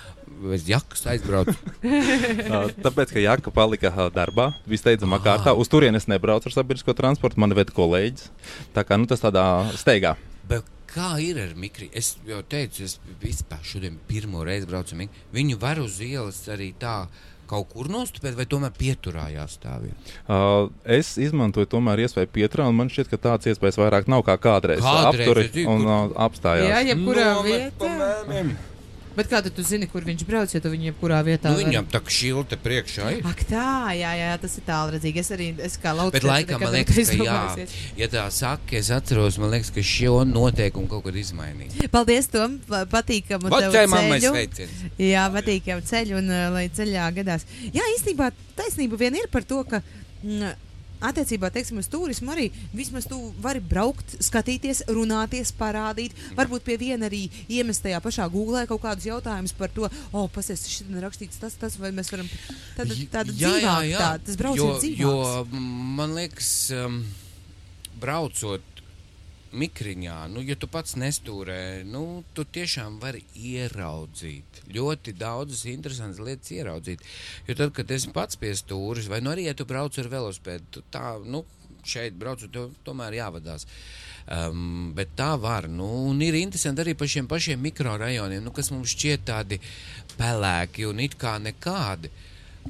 bez 0.44 0.66
jakas 0.68 1.06
aizbrauc? 1.14 1.54
Uh, 1.84 2.68
tāpēc, 2.84 3.14
ka 3.16 3.22
Jaka 3.24 3.52
palika 3.56 3.90
uh, 3.90 4.10
darbā, 4.14 4.50
vissteidzamā 4.70 5.18
Ah. 5.22 5.24
kārtā. 5.26 5.54
Uz 5.58 5.70
turieni 5.72 5.98
es 5.98 6.06
nebraucu 6.12 6.50
ar 6.50 6.54
sabiedrisko 6.54 6.94
transportu, 6.98 7.40
man 7.42 7.56
veda 7.56 7.74
kolēģis. 7.74 8.28
Tā 8.76 8.84
kā 8.86 8.98
nu, 9.00 9.08
tas 9.10 9.24
tādā 9.24 9.44
steigā. 9.80 10.16
Bet 10.50 10.68
kā 10.92 11.16
ir 11.24 11.40
ar 11.42 11.56
mikri? 11.58 11.90
Es 11.96 12.18
jau 12.28 12.42
teicu, 12.46 12.84
es 12.86 13.00
vispār 13.24 13.64
šodien 13.66 13.96
pirmo 14.10 14.44
reizi 14.46 14.68
braucu. 14.70 15.00
Viņu 15.34 15.58
var 15.62 15.80
uz 15.82 15.98
ielas 16.04 16.44
arī 16.52 16.74
tā 16.80 17.06
kaut 17.50 17.70
kur 17.74 17.90
nostupēt, 17.92 18.36
vai 18.38 18.48
tomēr 18.50 18.74
pieturā 18.78 19.28
jāstāvēt. 19.34 20.14
Uh, 20.26 20.72
es 20.84 21.16
izmantoju 21.22 21.70
tomēr 21.76 22.04
iespēju 22.06 22.32
pieturā, 22.34 22.68
un 22.72 22.78
man 22.80 22.92
šķiet, 22.94 23.12
ka 23.14 23.22
tāds 23.30 23.52
iespējas 23.54 23.80
vairāk 23.82 24.12
nav 24.12 24.26
kā 24.28 24.38
kādreiz. 24.42 24.84
Kādreiz, 24.84 25.28
Apturi 25.28 25.66
un 25.70 25.88
uh, 25.88 25.98
apstājās. 26.28 26.70
Jā, 26.72 26.84
jebkurā 26.94 27.32
pa 27.40 27.50
vietā. 27.50 28.72
Bet 29.14 29.28
kā 29.30 29.40
tu 29.46 29.62
zini, 29.66 29.86
kur 29.90 30.02
viņš 30.08 30.24
brauc, 30.26 30.54
ja 30.56 30.60
tu 30.64 30.72
viņu 30.74 30.88
jebkurā 30.90 31.20
vietā 31.26 31.52
Nu, 31.54 31.60
viņam 31.62 31.86
tā 31.92 32.00
kā 32.02 32.14
šilte 32.14 32.58
priekšā 32.58 33.12
ir. 33.18 33.28
Ak, 33.30 33.44
tā, 33.50 33.66
jā, 33.94 34.14
jā, 34.18 34.32
tas 34.42 34.58
ir 34.58 34.66
tālredzīgi. 34.66 35.22
Es 35.22 35.30
arī, 35.36 35.48
es 35.68 35.78
kā 35.82 35.94
lauks. 35.94 36.16
Bet 36.16 36.26
laikam 36.26 36.64
man 36.64 36.74
liekas, 36.74 37.12
ka 37.14 37.18
jā, 37.28 37.68
ja 38.02 38.08
tā 38.10 38.24
saka, 38.34 38.78
es 38.80 38.90
atceros, 38.96 39.38
man 39.42 39.54
liekas, 39.54 39.70
ka 39.76 39.86
šo 39.86 40.24
noteikumu 40.26 40.90
kaut 40.90 41.06
kad 41.06 41.20
izmainīja. 41.22 41.90
Paldies, 41.94 42.32
Tom, 42.34 42.58
pa- 42.68 42.86
patīkamu 42.90 43.54
tev 43.54 43.70
Vecai 43.70 43.86
mammai 43.94 44.20
ceļu. 44.24 44.68
Jā, 44.98 45.28
patīk 45.38 45.70
jau 45.74 45.80
ceļu 45.94 46.18
un 46.24 46.34
lai 46.58 46.66
ceļā 46.74 47.08
gadās. 47.22 47.46
Jā, 47.70 47.86
īstenībā 47.98 48.32
taisnība 48.58 48.98
vien 49.06 49.22
ir 49.22 49.30
par 49.34 49.46
to, 49.46 49.62
ka. 49.70 49.84
Mm, 50.24 50.56
Attiecībā 51.04 51.50
teiksim, 51.54 51.80
uz 51.82 51.90
turismu 51.92 52.32
arī 52.34 52.50
vismaz 52.74 53.08
tu 53.10 53.20
vari 53.44 53.60
braukt, 53.60 54.16
skatīties, 54.24 54.86
runāties, 54.94 55.54
parādīt. 55.58 56.16
Varbūt 56.38 56.66
pie 56.68 56.78
viena 56.82 57.10
arī 57.10 57.26
iemest 57.52 57.84
tajā 57.86 58.00
pašā 58.04 58.30
googlē 58.32 58.66
kaut 58.70 58.84
kādus 58.86 59.10
jautājumus 59.10 59.56
par 59.58 59.74
to, 59.76 59.90
oh, 60.12 60.30
pasies, 60.32 60.66
šis 60.70 60.88
ir 60.88 61.04
rakstīts 61.04 61.42
tas, 61.42 61.58
tas, 61.60 61.76
vai 61.82 61.92
mēs 61.96 62.12
varam 62.14 62.30
tāda, 62.78 63.00
tāda 63.18 63.36
dzīvāk, 63.36 63.90
tā, 63.98 64.12
tas 64.28 64.40
brauciens 64.40 64.80
dzīvāks. 64.84 65.02
Jo 65.04 65.64
man 66.00 66.16
liekas, 66.18 66.54
um, 66.78 67.02
braucot 68.00 68.73
mikriņā, 69.54 70.18
nu, 70.34 70.42
ja 70.46 70.56
tu 70.60 70.68
pats 70.72 70.96
nestūrē, 71.00 71.84
nu, 71.88 72.24
tu 72.34 72.46
tiešām 72.46 73.00
vari 73.02 73.24
ieraudzīt. 73.38 74.64
Ļoti 74.74 75.16
daudzas 75.20 75.66
interesantas 75.70 76.22
lietas 76.24 76.54
ieraudzīt. 76.56 77.04
Jo 77.48 77.58
tad, 77.60 77.74
kad 77.78 77.92
esi 77.94 78.14
pats 78.16 78.40
pie 78.40 78.54
stūres, 78.58 79.10
vai 79.12 79.22
nu 79.24 79.34
arī, 79.34 79.48
ja 79.50 79.58
tu 79.58 79.68
brauc 79.70 79.98
ar 80.02 80.10
velospēdu, 80.12 80.70
tu 80.74 80.84
tā, 80.94 81.16
nu, 81.26 81.44
šeit 81.88 82.18
braucot, 82.20 82.52
tev 82.54 82.74
tomēr 82.88 83.20
jāvadās. 83.20 83.68
Um, 84.24 84.94
bet 84.96 85.18
tā 85.20 85.34
var. 85.40 85.68
Nu, 85.68 85.90
un 86.10 86.22
ir 86.24 86.38
interesanti 86.40 86.84
arī 86.84 86.94
par 86.96 87.12
šiem 87.12 87.28
pašiem 87.28 87.60
mikrorajoniem, 87.60 88.44
nu, 88.46 88.54
kas 88.56 88.72
mums 88.72 88.94
šķiet 88.96 89.26
tādi 89.28 89.60
pelēki 90.16 90.88
un 90.88 91.02
it 91.04 91.18
kā 91.20 91.36
nekādi. 91.44 92.12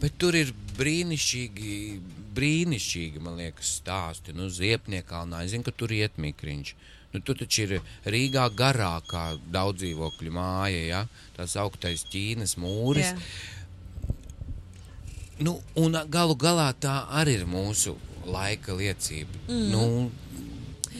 Bet 0.01 0.17
tur 0.17 0.33
ir 0.33 0.49
brīnišķīgi, 0.73 1.73
brīnišķīgi, 2.37 3.21
man 3.23 3.39
liekas, 3.41 3.77
stāsti. 3.79 4.35
Nu, 4.37 4.49
Ziepniekalnā, 4.51 5.43
es 5.45 5.53
zinu, 5.53 5.65
ka 5.67 5.73
tur 5.75 5.93
iet 5.95 6.19
mikriņš. 6.21 6.75
Nu, 7.13 7.21
tur 7.21 7.37
taču 7.37 7.67
ir 7.67 7.73
Rīgā 8.09 8.47
garākā 8.57 9.25
daudz 9.53 9.83
dzīvokļu 9.83 10.31
māja, 10.33 10.81
ja? 10.87 11.01
tās 11.37 11.53
augtais 11.61 12.05
Ķīnas 12.09 12.57
mūris. 12.61 13.11
Jā. 13.13 13.17
Nu, 15.43 15.59
un 15.77 15.97
galu 16.09 16.35
galā 16.39 16.71
tā 16.77 17.03
arī 17.21 17.39
ir 17.41 17.45
mūsu 17.49 17.95
laika 18.25 18.73
liecība. 18.77 19.45
Mm. 19.47 19.69
Nu, 19.73 19.83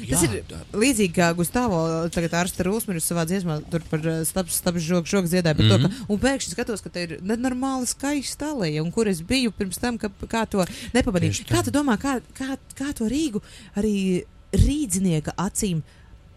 Tas 0.09 0.23
jā, 0.25 0.29
ir 0.29 0.43
tā- 0.49 0.61
līdzīgi 0.83 1.13
kā 1.15 1.29
Gustavo, 1.37 1.79
tagad 2.13 2.35
ārsta 2.43 2.65
Rūsmīrs 2.67 3.07
savā 3.07 3.25
dziesmā, 3.29 3.61
tur 3.71 3.85
par 3.89 4.03
stabs, 4.27 4.59
stabs 4.59 4.83
žogu, 4.83 5.09
žogu 5.09 5.31
dziedāja 5.31 5.55
par 5.55 5.65
mm 5.65 5.71
-hmm. 5.71 5.89
to, 5.89 6.05
ka, 6.05 6.13
un 6.13 6.19
pēkšņi 6.19 6.51
skatos, 6.51 6.81
ka 6.81 6.89
te 6.89 7.03
ir 7.03 7.17
nenormāli 7.21 7.87
skaista 7.87 8.51
alēja, 8.51 8.83
un 8.83 8.91
kur 8.91 9.07
es 9.07 9.21
biju 9.21 9.51
pirms 9.51 9.79
tam, 9.79 9.97
ka, 9.97 10.09
kā 10.27 10.45
to 10.49 10.65
nepamanīju. 10.93 11.45
Kā 11.49 11.63
tu 11.63 11.71
domā, 11.71 11.97
kā, 11.97 12.21
kā, 12.33 12.57
kā 12.75 12.93
to 12.93 13.05
Rīgu 13.05 13.41
arī 13.75 14.25
rīdzinieka 14.53 15.33
acīm 15.37 15.83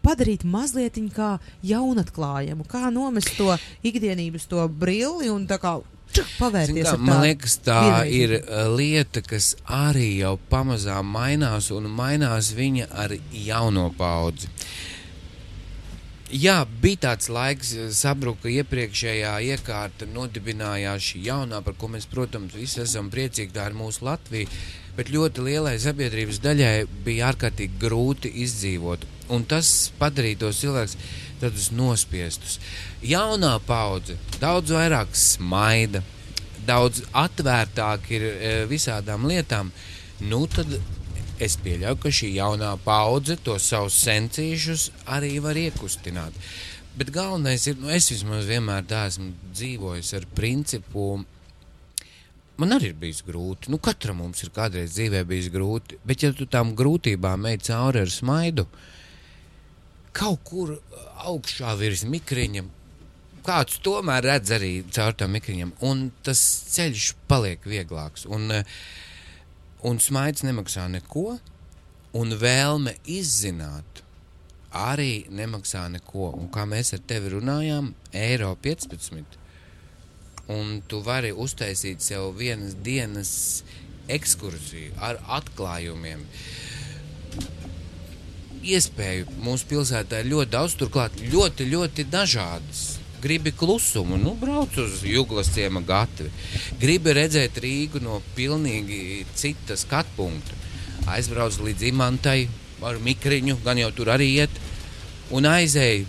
padarīt 0.07 0.45
mazliet 0.45 0.99
kā 1.15 1.39
jaunatklājumu, 1.63 2.67
kā 2.69 2.91
nomest 2.91 3.37
to 3.37 3.57
ikdienības, 3.83 4.47
to 4.47 4.69
brilli 4.69 5.31
un 5.31 5.47
tā 5.47 5.59
kā 5.59 5.81
pavērties. 6.39 6.89
Kā, 6.89 6.97
man 7.03 7.23
liekas, 7.25 7.59
tā 7.67 7.79
vienreizīgu. 7.85 8.23
ir 8.23 8.35
uh, 8.39 8.75
lieta, 8.77 9.23
kas 9.27 9.55
arī 9.67 10.11
jau 10.23 10.37
pamazām 10.51 11.09
mainās, 11.13 11.71
un 11.75 11.89
mainās 11.93 12.53
viņa 12.57 12.91
ar 13.05 13.17
jauno 13.33 13.91
paudzi. 13.97 14.51
Jā, 16.27 16.65
bija 16.83 16.99
tāds 17.05 17.29
laiks, 17.31 17.69
eh, 17.79 17.91
sabruka 17.95 18.51
iepriekšējā 18.51 19.37
iekārta, 19.47 20.09
nodibinājās 20.11 21.13
šī 21.13 21.21
jaunā, 21.29 21.61
par 21.63 21.77
ko 21.79 21.87
mēs, 21.93 22.09
protams, 22.11 22.57
visi 22.59 22.81
esam 22.83 23.11
priecīgi. 23.11 23.53
Tā 23.55 23.69
ir 23.71 23.79
mūsu 23.79 24.03
Latvija. 24.03 24.51
Bet 24.97 25.13
ļoti 25.13 25.45
lielai 25.45 25.77
sabiedrības 25.83 26.41
daļai 26.45 26.87
bija 27.05 27.31
ārkārtīgi 27.33 27.81
grūti 27.81 28.33
izdzīvot. 28.47 29.05
Un 29.35 29.45
tas 29.49 29.91
padarīja 29.99 30.45
tos 30.45 30.61
cilvēkus 30.63 30.97
tādus 31.41 31.71
nospiestus. 31.75 32.59
Jaunā 33.05 33.57
paudze 33.67 34.17
daudz 34.41 34.73
vairāk 34.73 35.13
smaida, 35.19 36.03
daudz 36.67 37.03
atvērtāk 37.13 38.09
ir 38.17 38.27
e, 38.27 38.55
visādām 38.71 39.27
lietām. 39.29 39.73
Nu, 40.25 40.47
tad 40.49 40.71
es 41.43 41.59
pieļauju, 41.61 42.01
ka 42.01 42.13
šī 42.19 42.33
jaunā 42.39 42.73
paudze 42.85 43.37
to 43.45 43.59
savus 43.61 43.99
sencīšus 44.07 44.89
arī 45.19 45.37
var 45.45 45.59
iekustināt. 45.61 46.37
Bet 46.97 47.13
galvenais 47.13 47.67
ir, 47.69 47.77
nu, 47.77 47.91
es 47.93 48.09
vismaz 48.09 48.47
vienmēr 48.49 48.87
tā 48.89 49.05
esmu 49.11 49.35
dzīvojis 49.53 50.15
ar 50.17 50.29
principu. 50.37 51.27
Man 52.57 52.73
arī 52.73 52.91
ir 52.93 53.01
bijis 53.01 53.21
grūti. 53.27 53.69
Nu, 53.73 53.79
katram 53.83 54.23
mums 54.23 54.41
ir 54.45 54.53
kādreiz 54.57 54.95
dzīvē 54.95 55.25
bijis 55.29 55.51
grūti. 55.53 55.99
Bet, 56.09 56.25
ja 56.25 56.33
tu 56.33 56.47
tām 56.49 56.73
grūtībām 56.79 57.45
ej 57.51 57.59
cauri 57.69 58.01
ar 58.07 58.13
smaidu, 58.13 58.65
kaut 60.17 60.41
kur 60.49 60.73
augšā 61.29 61.75
virs 61.77 62.07
mikriņa, 62.09 62.65
kāds 63.47 63.77
tomēr 63.85 64.25
redz 64.25 64.55
arī 64.57 64.71
caur 64.89 65.19
tām 65.21 65.37
mikriņām, 65.37 65.75
un 65.85 66.09
tas 66.25 66.41
ceļš 66.73 67.11
paliek 67.29 67.69
vieglāks. 67.69 68.25
Un, 68.33 68.49
un 69.85 70.01
smaids 70.03 70.47
nemaksā 70.47 70.89
neko, 70.97 71.37
un 72.17 72.37
vēlme 72.41 72.97
izzināt 73.05 74.01
arī 74.77 75.27
nemaksā 75.29 75.87
neko. 75.93 76.31
Un 76.41 76.49
kā 76.53 76.65
mēs 76.69 76.95
ar 76.97 77.05
tevi 77.09 77.37
runājām, 77.37 77.93
eiro 78.17 78.55
15. 78.65 79.45
Un 80.53 80.81
tu 80.87 81.01
vari 81.03 81.33
uztaisīt 81.35 82.05
sev 82.05 82.29
vienas 82.39 82.77
dienas 82.87 83.31
ekskursiju 84.07 84.95
ar 85.03 85.19
atklājumiem. 85.39 86.23
Iespēju 88.67 89.27
mūsu 89.43 89.67
pilsētā 89.71 90.23
ir 90.23 90.31
ļoti 90.31 90.53
daudz, 90.55 90.77
turklāt 90.79 91.19
ļoti, 91.33 91.67
ļoti 91.71 92.07
dažādas. 92.11 92.85
Gribi 93.23 93.51
klusumu, 93.51 94.19
nu, 94.21 94.37
brauc 94.39 94.77
uz 94.79 95.01
Juglas 95.07 95.51
ciema 95.55 95.81
gatavi. 95.83 96.31
Gribi 96.79 97.15
redzēt 97.17 97.59
Rīgu 97.63 98.03
no 98.05 98.21
pilnīgi 98.37 99.25
cita 99.35 99.75
skatu 99.79 100.15
punkta. 100.19 100.59
Aizbrauc 101.11 101.59
līdz 101.63 101.89
imantai 101.91 102.47
ar 102.87 103.01
mikriņu, 103.03 103.59
gan 103.65 103.81
jau 103.81 103.91
tur 103.95 104.13
arī 104.15 104.29
iet, 104.43 104.63
un 105.35 105.47
aizēja 105.49 106.05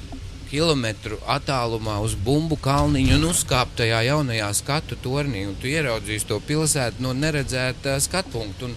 kilometru 0.49 1.19
attālumā 1.27 1.97
uz 2.05 2.15
bumbu 2.15 2.57
kalniņu 2.61 3.17
un 3.17 3.27
uzkāpt 3.31 3.77
tajā 3.81 4.03
jaunajā 4.09 4.49
skatu 4.61 4.97
tornī. 5.03 5.45
Tu 5.61 5.73
ieraudzīsi 5.75 6.29
to 6.29 6.39
pilsētu 6.47 7.03
no 7.03 7.13
neredzēta 7.17 7.97
skatu 8.03 8.37
punkta. 8.37 8.69
Un, 8.69 8.75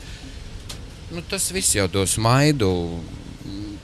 nu, 1.14 1.24
tas 1.30 1.50
viss 1.54 1.76
jau 1.78 1.88
to 1.92 2.06
smaidu, 2.06 2.70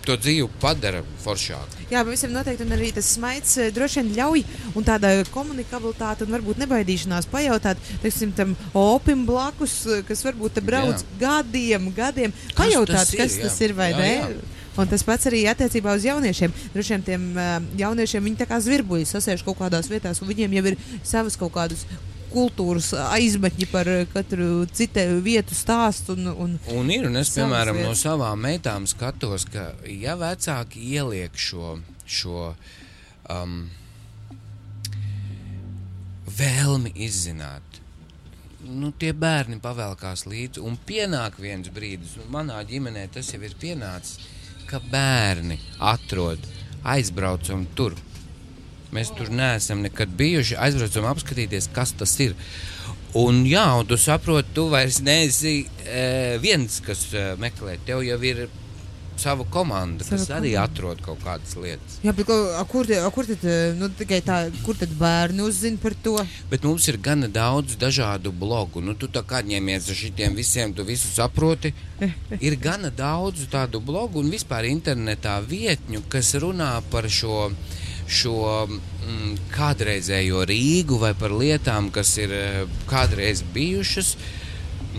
to 0.06 0.16
dzīvi 0.20 0.46
padara 0.62 1.02
foršāku. 1.24 1.86
Jā, 1.90 2.02
pavisam 2.06 2.32
noteikti. 2.34 2.66
Un 2.66 2.74
arī 2.76 2.90
tas 2.94 3.08
smaids 3.16 3.56
eh, 3.62 3.70
droši 3.74 4.02
vien 4.02 4.12
ļauj, 4.16 4.42
un 4.78 4.86
tāda 4.86 5.12
komunikabilitāte, 5.34 6.26
un 6.26 6.34
varbūt 6.36 6.60
nebaidīšanās 6.62 7.28
pajautāt, 7.30 7.80
teiksim, 8.02 8.34
tam 8.38 8.56
opim 8.74 9.26
blakus, 9.28 9.78
eh, 9.90 10.02
kas 10.06 10.24
varbūt 10.26 10.58
te 10.58 10.64
brauc 10.66 11.02
Jā. 11.02 11.08
gadiem, 11.22 11.90
gadiem. 11.96 12.34
Kas 12.52 12.58
Pajautāt, 12.64 13.02
tas 13.02 13.14
ir, 13.14 13.22
kas 13.22 13.38
jā. 13.38 13.48
tas 13.48 13.60
ir 13.66 13.76
vai 13.78 13.90
Jā, 13.92 13.98
ne. 14.02 14.12
jā. 14.14 14.55
Un 14.76 14.90
tas 14.90 15.04
pats 15.06 15.28
arī 15.30 15.44
attiecībā 15.50 15.94
uz 15.96 16.04
jauniešiem. 16.04 16.52
Droši 16.74 16.94
vien 16.96 17.06
tiem 17.06 17.30
uh, 17.32 17.56
jauniešiem 17.80 18.28
viņi 18.28 18.42
tā 18.42 18.48
kā 18.50 18.60
zvirbuļi 18.60 19.08
sasēž 19.08 19.46
kaut 19.46 19.60
kādās 19.62 19.88
vietās, 19.92 20.20
un 20.20 20.28
viņiem 20.28 20.58
jau 20.58 20.66
ir 20.72 20.78
savas 21.06 21.38
kaut 21.40 21.54
kādas 21.56 21.86
kultūras 22.32 22.90
aizmetņi 23.14 23.68
par 23.70 23.88
eh, 23.88 24.04
katru 24.12 24.66
citu 24.74 25.04
vietu 25.24 25.56
stāstu. 25.56 26.16
Un, 26.16 26.28
un, 26.34 26.58
Un 26.74 26.92
ir, 26.92 27.08
un 27.08 27.20
es, 27.20 27.32
piemēram, 27.36 27.78
no 27.80 27.92
lietas. 27.92 28.04
savām 28.06 28.44
meitām 28.44 28.88
skatos, 28.90 29.46
ka, 29.52 29.70
ja 29.88 30.16
vecāki 30.20 30.82
ieliek 30.96 31.36
šo, 31.40 31.78
šo 32.04 32.50
um, 33.32 33.58
vēlmi 36.36 36.92
izzināt, 37.06 37.80
nu, 38.66 38.90
tie 38.98 39.12
bērni 39.14 39.60
pavēlkās 39.62 40.26
līdzi. 40.28 40.64
Un 40.66 40.78
pienāk 40.88 41.38
viens 41.40 41.70
brīdis, 41.72 42.18
un 42.20 42.32
manā 42.34 42.58
ģimenē 42.66 43.06
tas 43.14 43.30
jau 43.32 43.40
ir 43.46 43.54
pienācis, 43.60 44.18
ka 44.68 44.80
bērni 44.92 45.58
atrod, 45.78 46.42
aizbraucam 46.86 47.66
tur. 47.78 47.96
Mēs 48.94 49.10
tur 49.16 49.30
neesam 49.34 49.82
nekad 49.84 50.12
bijuši, 50.18 50.58
aizbraucam 50.62 51.08
apskatīties, 51.10 51.70
kas 51.74 51.94
tas 51.98 52.14
ir. 52.22 52.36
Un, 53.16 53.44
jā, 53.48 53.64
un 53.78 53.88
tu 53.88 53.96
saproti, 54.00 54.52
tu 54.56 54.66
vairs 54.72 55.00
neesi 55.04 55.58
e, 55.84 56.36
viens, 56.42 56.80
kas 56.84 57.06
e, 57.14 57.26
meklē. 57.40 57.78
Tev 57.86 58.02
jau 58.04 58.18
ir 58.28 58.46
sava 59.20 59.44
komanda, 59.50 60.04
Sava 60.04 60.16
kas 60.16 60.30
arī 60.30 60.52
komanda. 60.54 60.64
atrod 60.64 61.02
kaut 61.04 61.22
kādas 61.24 61.56
lietas. 61.56 61.98
Jā, 62.04 62.12
bet 62.16 62.30
a, 62.30 62.64
kur, 62.68 62.88
a, 62.98 63.10
kur 63.14 63.28
tad, 63.28 63.46
nu, 63.78 63.88
tā, 63.98 64.38
kur 64.66 64.78
tad 64.78 64.92
bērni 64.98 65.44
uzzina 65.46 65.80
par 65.82 65.96
to? 66.04 66.16
Bet 66.50 66.64
mums 66.68 66.86
ir 66.88 66.98
gana 67.02 67.28
daudz 67.28 67.76
dažādu 67.80 68.32
blogu. 68.32 68.82
Nu, 68.84 68.94
tu 68.94 69.08
kā 69.08 69.42
ņemies 69.46 69.90
ar 69.90 69.98
šitiem 69.98 70.36
visiem, 70.36 70.74
tu 70.76 70.84
visu 70.84 71.08
saproti. 71.08 71.72
Ir 72.46 72.58
gana 72.60 72.90
daudz 72.92 73.46
tādu 73.52 73.80
blogu 73.80 74.20
un 74.20 74.30
vispār 74.32 74.68
internetā 74.68 75.38
vietņu, 75.40 76.02
kas 76.12 76.34
runā 76.42 76.74
par 76.92 77.08
šo, 77.08 77.50
šo 78.06 78.36
mm, 78.68 79.36
kādreizējo 79.54 80.44
Rīgu 80.48 80.98
vai 81.00 81.14
par 81.18 81.32
lietām, 81.32 81.88
kas 81.94 82.16
ir 82.20 82.34
eh, 82.36 82.58
kādreiz 82.90 83.42
bijušas. 83.54 84.16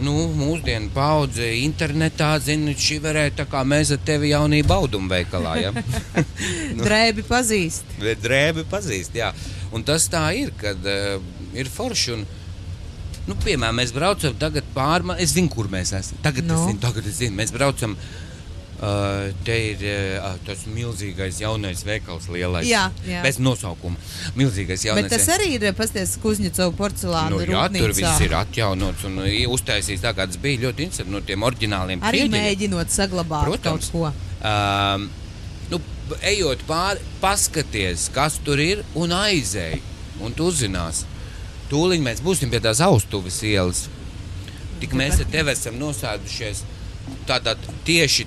Nu, 0.04 0.14
mūsdienu 0.38 0.91
paudze 0.93 1.48
internetā 1.64 2.34
zina, 2.43 2.74
šī 2.78 3.00
varētu 3.04 3.39
tā 3.41 3.45
kā 3.50 3.64
mēs 3.68 3.93
ar 3.95 4.02
tevi 4.06 4.32
jaunībā 4.34 4.70
baudumu 4.76 5.10
veikalā. 5.14 5.56
Ja? 5.62 5.74
Nu. 6.78 6.84
Drēbi 6.86 7.24
pazīst. 7.26 7.95
Drēbi 8.22 8.66
pazīst, 8.70 9.16
jā. 9.18 9.32
Un 9.74 9.86
tas 9.88 10.06
tā 10.12 10.28
ir, 10.38 10.52
kad 10.60 10.84
uh, 10.86 11.18
ir 11.58 11.70
forši. 11.72 12.14
Un, 12.14 12.26
nu, 13.26 13.38
piemēram, 13.41 13.80
mēs 13.82 13.93
braucam 13.95 14.36
tagad 14.38 14.68
pāri. 14.76 15.16
Es 15.24 15.34
zinu, 15.34 15.50
kur 15.54 15.72
mēs 15.72 15.95
esam. 15.98 16.20
Tagad, 16.26 16.45
Nu? 16.45 16.60
es, 16.60 16.68
zinu, 16.70 16.82
tagad 16.84 17.10
es 17.10 17.18
zinu, 17.24 17.38
mēs 17.39 17.56
braucam. 17.56 17.95
Uh, 17.98 18.26
te 18.78 19.55
ir 19.71 19.82
uh, 20.21 20.36
tas 20.45 20.59
milzīgais 20.69 21.39
jaunais 21.41 21.80
veikals, 21.88 22.28
lielais. 22.30 22.67
Jā, 22.69 22.84
jā. 23.09 23.23
Bez 23.25 23.39
nosaukuma. 23.41 23.97
Milzīgais 24.38 24.84
jaunais 24.86 25.07
Bet 25.07 25.15
tas 25.15 25.25
arī 25.34 25.47
ir 25.57 25.65
pasties 25.78 26.13
Kuzņecovu 26.21 26.75
porcelāna 26.78 27.32
Nu, 27.34 27.39
jā, 27.41 27.63
tur 27.73 27.89
rūpnīcā. 27.89 27.95
viss 27.97 28.21
ir 28.28 28.36
atjaunots 28.38 29.07
un 29.09 29.17
uztaisīts 29.55 30.05
tā, 30.05 30.13
kā 30.13 30.28
tas 30.30 30.38
bija 30.43 30.67
ļoti 30.67 30.86
interesanti 30.86 31.15
no 31.15 31.23
tiem 31.25 31.41
oriģināliem 31.49 32.05
Arī 32.05 32.21
ķieģeļiem. 32.28 32.45
mēģinot 32.45 32.93
saglabāt 32.93 33.49
Protams. 33.49 33.89
kaut 33.89 34.13
ko. 34.13 34.13
Um, 34.45 35.09
nu, 35.73 35.82
ejot 36.21 36.61
pāri, 36.69 37.01
paskaties, 37.23 38.09
kas 38.13 38.38
tur 38.45 38.61
ir, 38.61 38.86
un 38.95 39.09
aizēj. 39.09 39.82
Un 40.21 40.34
tu 40.38 40.51
uzzināsi. 40.53 41.05
Tūlīt 41.69 42.01
mēs 42.05 42.21
būsim 42.25 42.49
pie 42.53 42.61
tās 42.63 42.80
austuves 42.82 43.41
ielas. 43.43 43.88
Tik 44.80 44.93
mēs 44.93 45.19
ar 45.25 45.30
tevi 45.34 45.51
esam 45.57 45.75
nosēdušies 45.82 46.61
tādā 47.28 47.57
tieši 47.88 48.25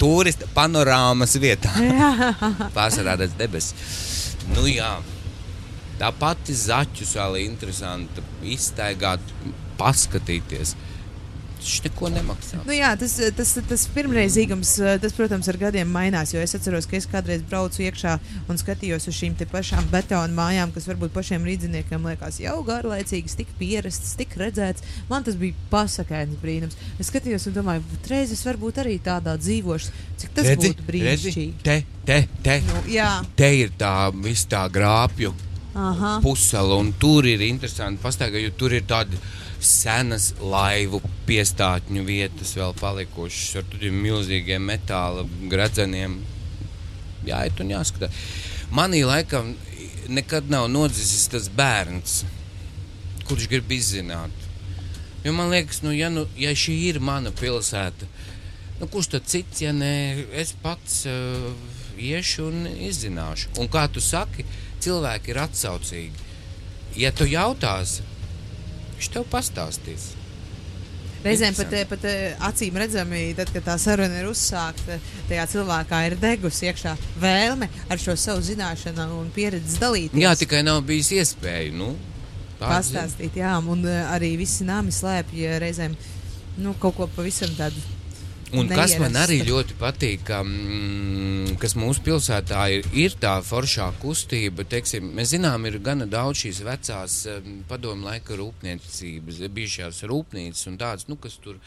turista 0.00 0.48
panorāmas 0.54 1.36
vietā. 1.40 1.72
Pārsvarā 2.76 3.18
redz 3.20 3.36
debesis. 3.38 4.34
Nu 4.54 4.66
jā. 4.68 4.96
Tā 6.00 6.10
pati 6.18 6.54
zaķu 6.58 7.06
sāla 7.06 7.40
ir 7.40 7.48
interesanta. 7.48 8.24
Iztaigāt, 8.42 9.22
paskatīties. 9.78 10.74
Viņš 11.64 11.78
neko 11.86 12.08
nemaksā. 12.12 12.58
Nu, 12.68 12.74
jā, 12.76 12.90
tas, 13.00 13.14
tas, 13.38 13.54
tas 13.64 13.84
pirmreizīgums, 13.94 14.74
tas, 15.00 15.14
protams, 15.16 15.46
ar 15.48 15.56
gadiem 15.62 15.88
mainās. 15.88 16.34
Jo 16.34 16.42
es 16.44 16.52
atceros, 16.58 16.84
ka 16.90 16.98
es 16.98 17.06
kādreiz 17.08 17.40
braucu 17.48 17.80
iekšā 17.86 18.18
un 18.52 18.60
skatījos 18.60 19.08
uz 19.08 19.16
šīm 19.16 19.32
te 19.40 19.46
pašām 19.48 19.88
betona 19.92 20.28
mājām, 20.36 20.74
kas 20.74 20.84
varbūt 20.90 21.14
pašiem 21.14 21.46
rīdziniekiem 21.48 22.04
liekas 22.10 22.36
jau 22.42 22.58
garlaicīgas, 22.68 23.38
tik 23.40 23.54
pierastas, 23.56 24.12
tik 24.20 24.36
redzētas. 24.40 24.84
Man 25.08 25.24
tas 25.24 25.38
bija 25.40 25.56
pasakāns 25.72 26.36
brīnums. 26.42 26.76
Es 27.00 27.08
skatījos 27.08 27.48
un 27.48 27.56
domāju, 27.56 27.86
reiz 28.12 28.34
es 28.36 28.44
varbūt 28.44 28.82
arī 28.84 28.98
tādā 29.00 29.38
dzīvošu, 29.40 29.94
cik 30.20 30.36
tas 30.36 30.50
Redzi, 30.50 30.74
būtu 30.74 30.84
redzi, 30.84 30.90
brīnišķīgi. 30.90 31.56
te, 31.64 31.78
te, 32.04 32.20
te. 32.44 32.58
Nu, 32.68 32.84
jā, 32.92 33.08
Te 33.40 33.48
ir 33.62 33.72
tā 33.80 33.94
viss 34.12 34.44
tā 34.52 34.66
grāpju 34.68 35.32
aha. 35.74 36.18
pusela, 36.22 36.76
un 36.76 36.92
tur 37.00 37.24
ir 37.26 37.40
interesanti 37.48 38.02
pastaigāt, 38.04 38.44
jo 38.44 38.52
tur 38.60 38.76
ir 38.76 38.84
tādi 38.88 39.16
senas 39.66 40.32
laivu 40.40 41.00
piestātņu 41.28 42.04
vietas 42.06 42.54
vēl 42.58 42.74
palikušas 42.78 43.60
ar 43.60 43.68
tādiem 43.72 43.96
milzīgiem 44.04 44.64
metāla 44.68 45.26
gradzeniem. 45.50 46.18
Jā, 47.24 47.44
iet 47.48 47.60
un 47.64 47.72
jāskatās. 47.72 48.24
Manī 48.74 49.04
laikam 49.06 49.54
nekad 50.08 50.50
nav 50.52 50.68
nodzisis 50.68 51.28
tas 51.32 51.48
bērns, 51.48 52.22
kurš 53.28 53.48
grib 53.48 53.72
izzināt. 53.72 54.44
Jo 55.24 55.32
man 55.32 55.48
liekas, 55.52 55.80
nu, 55.82 55.92
ja, 55.96 56.10
nu, 56.12 56.26
ja 56.36 56.52
šī 56.52 56.74
ir 56.90 57.00
mana 57.00 57.32
pilsēta, 57.32 58.08
nu, 58.80 58.88
kurš 58.92 59.14
tad 59.14 59.28
cits, 59.30 59.62
ja 59.64 59.72
ne 59.72 59.94
es 60.36 60.52
pats 60.60 61.04
uh, 61.08 61.48
iešu 61.96 62.48
un 62.50 62.66
izzināšu. 62.88 63.54
Un 63.62 63.70
kā 63.72 63.86
tu 63.88 64.02
saki, 64.04 64.44
cilvēki 64.84 65.32
ir 65.32 65.40
atsaucīgi. 65.46 66.28
Ja 67.00 67.10
tu 67.16 67.26
jautāsi, 67.26 68.04
viņš 69.04 69.12
tev 69.12 69.26
pastāstīs. 69.30 70.12
Reizēm 71.24 71.54
pat, 71.56 71.72
eh, 71.72 71.84
pat 71.88 72.04
eh, 72.04 72.36
acīm 72.44 72.76
redzami, 72.76 73.34
tad, 73.36 73.48
kad 73.52 73.64
tā 73.64 73.78
saruna 73.80 74.20
ir 74.20 74.28
uzsākta, 74.28 74.98
tajā 75.28 75.46
cilvēkā 75.54 76.00
ir 76.06 76.16
degusi 76.20 76.68
iekšā 76.68 76.92
vēlme 77.20 77.68
ar 77.88 77.98
šo 77.98 78.14
savu 78.16 78.44
zināšanu 78.44 79.06
un 79.22 79.30
pieredzi 79.32 79.80
dalīties. 79.80 80.20
Jā, 80.20 80.34
tikai 80.36 80.62
nav 80.62 80.82
bijis 80.84 81.14
iespēja. 81.16 81.72
Nu, 81.72 81.94
tā 82.60 82.68
pastāstīt, 82.68 83.40
jā, 83.40 83.56
un 83.56 83.86
uh, 83.88 84.12
arī 84.12 84.34
visi 84.36 84.68
nami 84.68 84.92
slēpj 84.92 85.48
reizēm 85.64 85.96
nu, 86.60 86.76
kaut 86.80 86.98
ko 87.00 87.08
pavisam 87.16 87.56
tādu. 87.56 87.80
Un 88.52 88.68
kas 88.68 88.94
man 89.00 89.16
arī 89.18 89.40
ļoti 89.46 89.76
patīk, 89.80 90.24
ka, 90.28 90.42
mm, 90.44 91.56
kas 91.62 91.74
mūsu 91.80 92.04
pilsētā 92.06 92.66
ir, 92.76 92.88
ir 92.92 93.16
tā 93.20 93.38
foršā 93.44 93.88
kustība. 94.02 94.66
Teiksim, 94.68 95.08
mēs 95.16 95.32
zinām, 95.34 95.64
ir 95.66 95.80
gana 95.84 96.06
daudz 96.10 96.44
šīs 96.44 96.60
vecās 96.66 97.18
um, 97.32 97.60
padomu 97.70 98.10
laika 98.10 98.36
rūpniecības, 98.38 99.42
bijušās 99.58 100.04
rūpnīcas 100.10 100.68
un 100.70 100.78
tādas, 100.82 101.08
nu, 101.08 101.16
kas 101.16 101.38
tur 101.42 101.58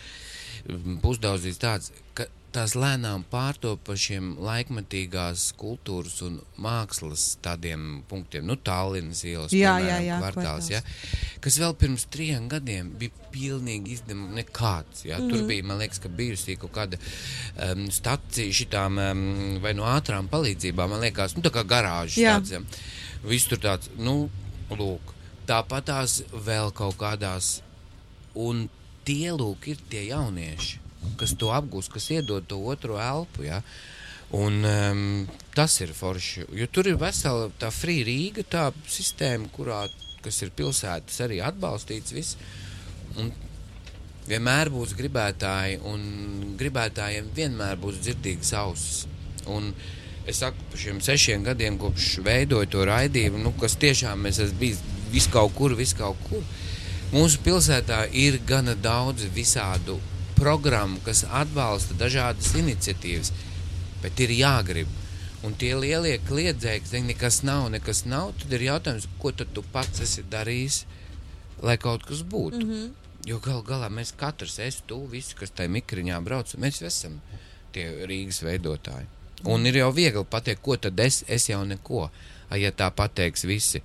mm, 0.69 0.99
pusdaudzīs 1.03 1.59
tāds, 1.63 1.91
ka 2.17 2.29
tās 2.57 2.73
lēnām 2.77 3.23
pārtop 3.29 3.83
par 3.85 3.99
šiem 4.01 4.31
laikmatīgās 4.41 5.51
kultūras 5.59 6.17
un 6.25 6.39
mākslas 6.61 7.25
tādiem 7.45 8.01
punktiem, 8.09 8.47
nu, 8.49 8.57
Tallinas 8.57 9.21
ielas, 9.27 9.53
Jā, 9.53 9.75
piemēram, 9.77 9.89
jā, 9.91 9.97
jā, 10.07 10.17
kvartāls, 10.23 10.69
ja, 10.71 10.81
kas 11.43 11.59
vēl 11.61 11.75
pirms 11.77 12.07
trim 12.13 12.47
gadiem 12.51 12.89
bija 12.97 13.27
pilnīgi 13.33 13.97
izdevums 13.97 14.33
nekāds. 14.37 15.03
Ja? 15.05 15.19
Mm. 15.21 15.29
Tur 15.31 15.45
bija, 15.49 15.67
man 15.69 15.81
liekas, 15.81 16.01
ka 16.01 16.11
bijusi 16.13 16.57
kaut 16.59 16.73
kāda 16.75 16.99
um, 17.67 17.85
stacija 17.93 18.57
šitām 18.61 18.97
um, 19.03 19.21
vai 19.63 19.75
no 19.77 19.85
ātrām 19.89 20.29
palīdzībām, 20.31 20.95
man 20.95 21.05
liekas, 21.05 21.37
nu, 21.37 21.45
tā 21.45 21.53
kā 21.53 21.65
garāžas 21.67 22.17
Jā. 22.21 22.37
tāds. 22.37 22.55
Ja? 22.57 22.63
Viss 23.27 23.49
tur 23.49 23.61
tāds, 23.61 23.91
nu, 24.01 24.17
lūk, 24.73 25.13
tāpat 25.49 25.91
tās 25.91 26.19
vēl 26.33 26.73
kaut 26.75 26.97
kādās, 26.99 27.59
un 28.37 28.65
tie 29.07 29.31
lūk 29.35 29.69
ir 29.71 29.79
tie 29.91 30.07
jaunieši, 30.09 30.86
kas 31.19 31.35
to 31.39 31.51
apgūst, 31.53 31.91
kas 31.93 32.09
iedod 32.13 32.47
to 32.49 32.59
otro 32.71 32.99
elpu. 33.01 33.47
Ja? 33.47 33.61
Un, 34.37 34.59
um, 34.67 35.27
tas 35.55 35.79
ir 35.83 35.93
forši. 35.95 36.47
Jo 36.57 36.67
tur 36.71 36.89
ir 36.91 36.99
vesela 36.99 37.47
tā 37.59 37.71
free 37.71 38.03
Rīga, 38.07 38.43
tā 38.43 38.67
sistēma, 38.91 39.47
kurā 39.55 39.85
kas 40.25 40.41
ir 40.43 40.53
pilsētas 40.57 41.21
arī 41.25 41.41
atbalstīts. 41.45 42.15
Viss. 42.15 42.37
Un 43.17 43.31
vienmēr 44.27 44.71
būs 44.73 44.95
gribētāji, 44.97 45.79
un 45.87 46.01
gribētājiem 46.59 47.31
vienmēr 47.35 47.79
būs 47.81 48.01
dzirdīgas 48.03 48.51
ausis. 48.59 49.05
Un 49.47 49.71
es 50.27 50.41
saku, 50.43 50.59
par 50.71 50.81
šiem 50.81 50.99
sešiem 51.03 51.45
gadiem, 51.47 51.79
kopš 51.79 52.17
veidoju 52.25 52.71
to 52.73 52.83
raidījumu, 52.89 53.39
nu, 53.45 53.53
kas 53.61 53.77
tiešām 53.79 54.27
mēs 54.27 54.41
esam 54.43 54.59
bijis 54.59 54.83
vis 55.13 55.29
kaut 55.31 55.55
kur, 55.55 55.75
vis 55.79 55.95
kaut 55.95 56.19
kur. 56.27 56.43
Mūsu 57.13 57.39
pilsētā 57.45 58.01
ir 58.11 58.41
gana 58.47 58.75
daudz 58.75 59.29
visādu 59.31 59.95
programmu, 60.37 61.01
kas 61.05 61.25
atbalsta 61.27 61.97
dažādas 61.97 62.53
iniciatīvas, 62.59 63.33
bet 64.03 64.19
ir 64.23 64.33
jāgrib. 64.37 64.93
Un 65.45 65.53
tie 65.53 65.73
lielie 65.77 66.15
kliedzēji, 66.25 66.81
kas 66.85 66.93
nekas 67.05 67.41
nav, 67.45 67.67
nekas 67.73 68.05
nav, 68.09 68.31
tad 68.41 68.55
ir 68.57 68.65
jautājums, 68.71 69.05
ko 69.21 69.31
tu 69.37 69.63
pats 69.73 70.01
esi 70.03 70.23
darījis, 70.31 70.79
lai 71.61 71.77
kaut 71.81 72.05
kas 72.05 72.23
būtu. 72.23 72.63
Mm 72.63 72.71
-hmm. 72.71 72.95
Jo 73.27 73.39
gal 73.43 73.63
galā 73.63 73.89
mēs 73.91 74.13
katrs, 74.15 74.59
es, 74.59 74.81
tu, 74.87 75.05
visi, 75.11 75.35
kas 75.35 75.51
tajā 75.51 75.69
mikriņā 75.69 76.23
brauc, 76.23 76.53
mēs 76.55 76.81
esam 76.81 77.19
tie 77.71 78.05
Rīgas 78.07 78.41
veidotāji. 78.45 79.05
Un 79.45 79.65
ir 79.65 79.75
jau 79.75 79.91
viegli 79.93 80.23
pateikt, 80.25 80.61
ko 80.61 80.77
tad 80.77 80.99
es, 80.99 81.23
es 81.27 81.49
jau 81.49 81.65
neko. 81.65 82.09
A, 82.49 82.57
ja 82.57 82.71
tā 82.71 82.89
pateiks 82.95 83.43
visi, 83.43 83.81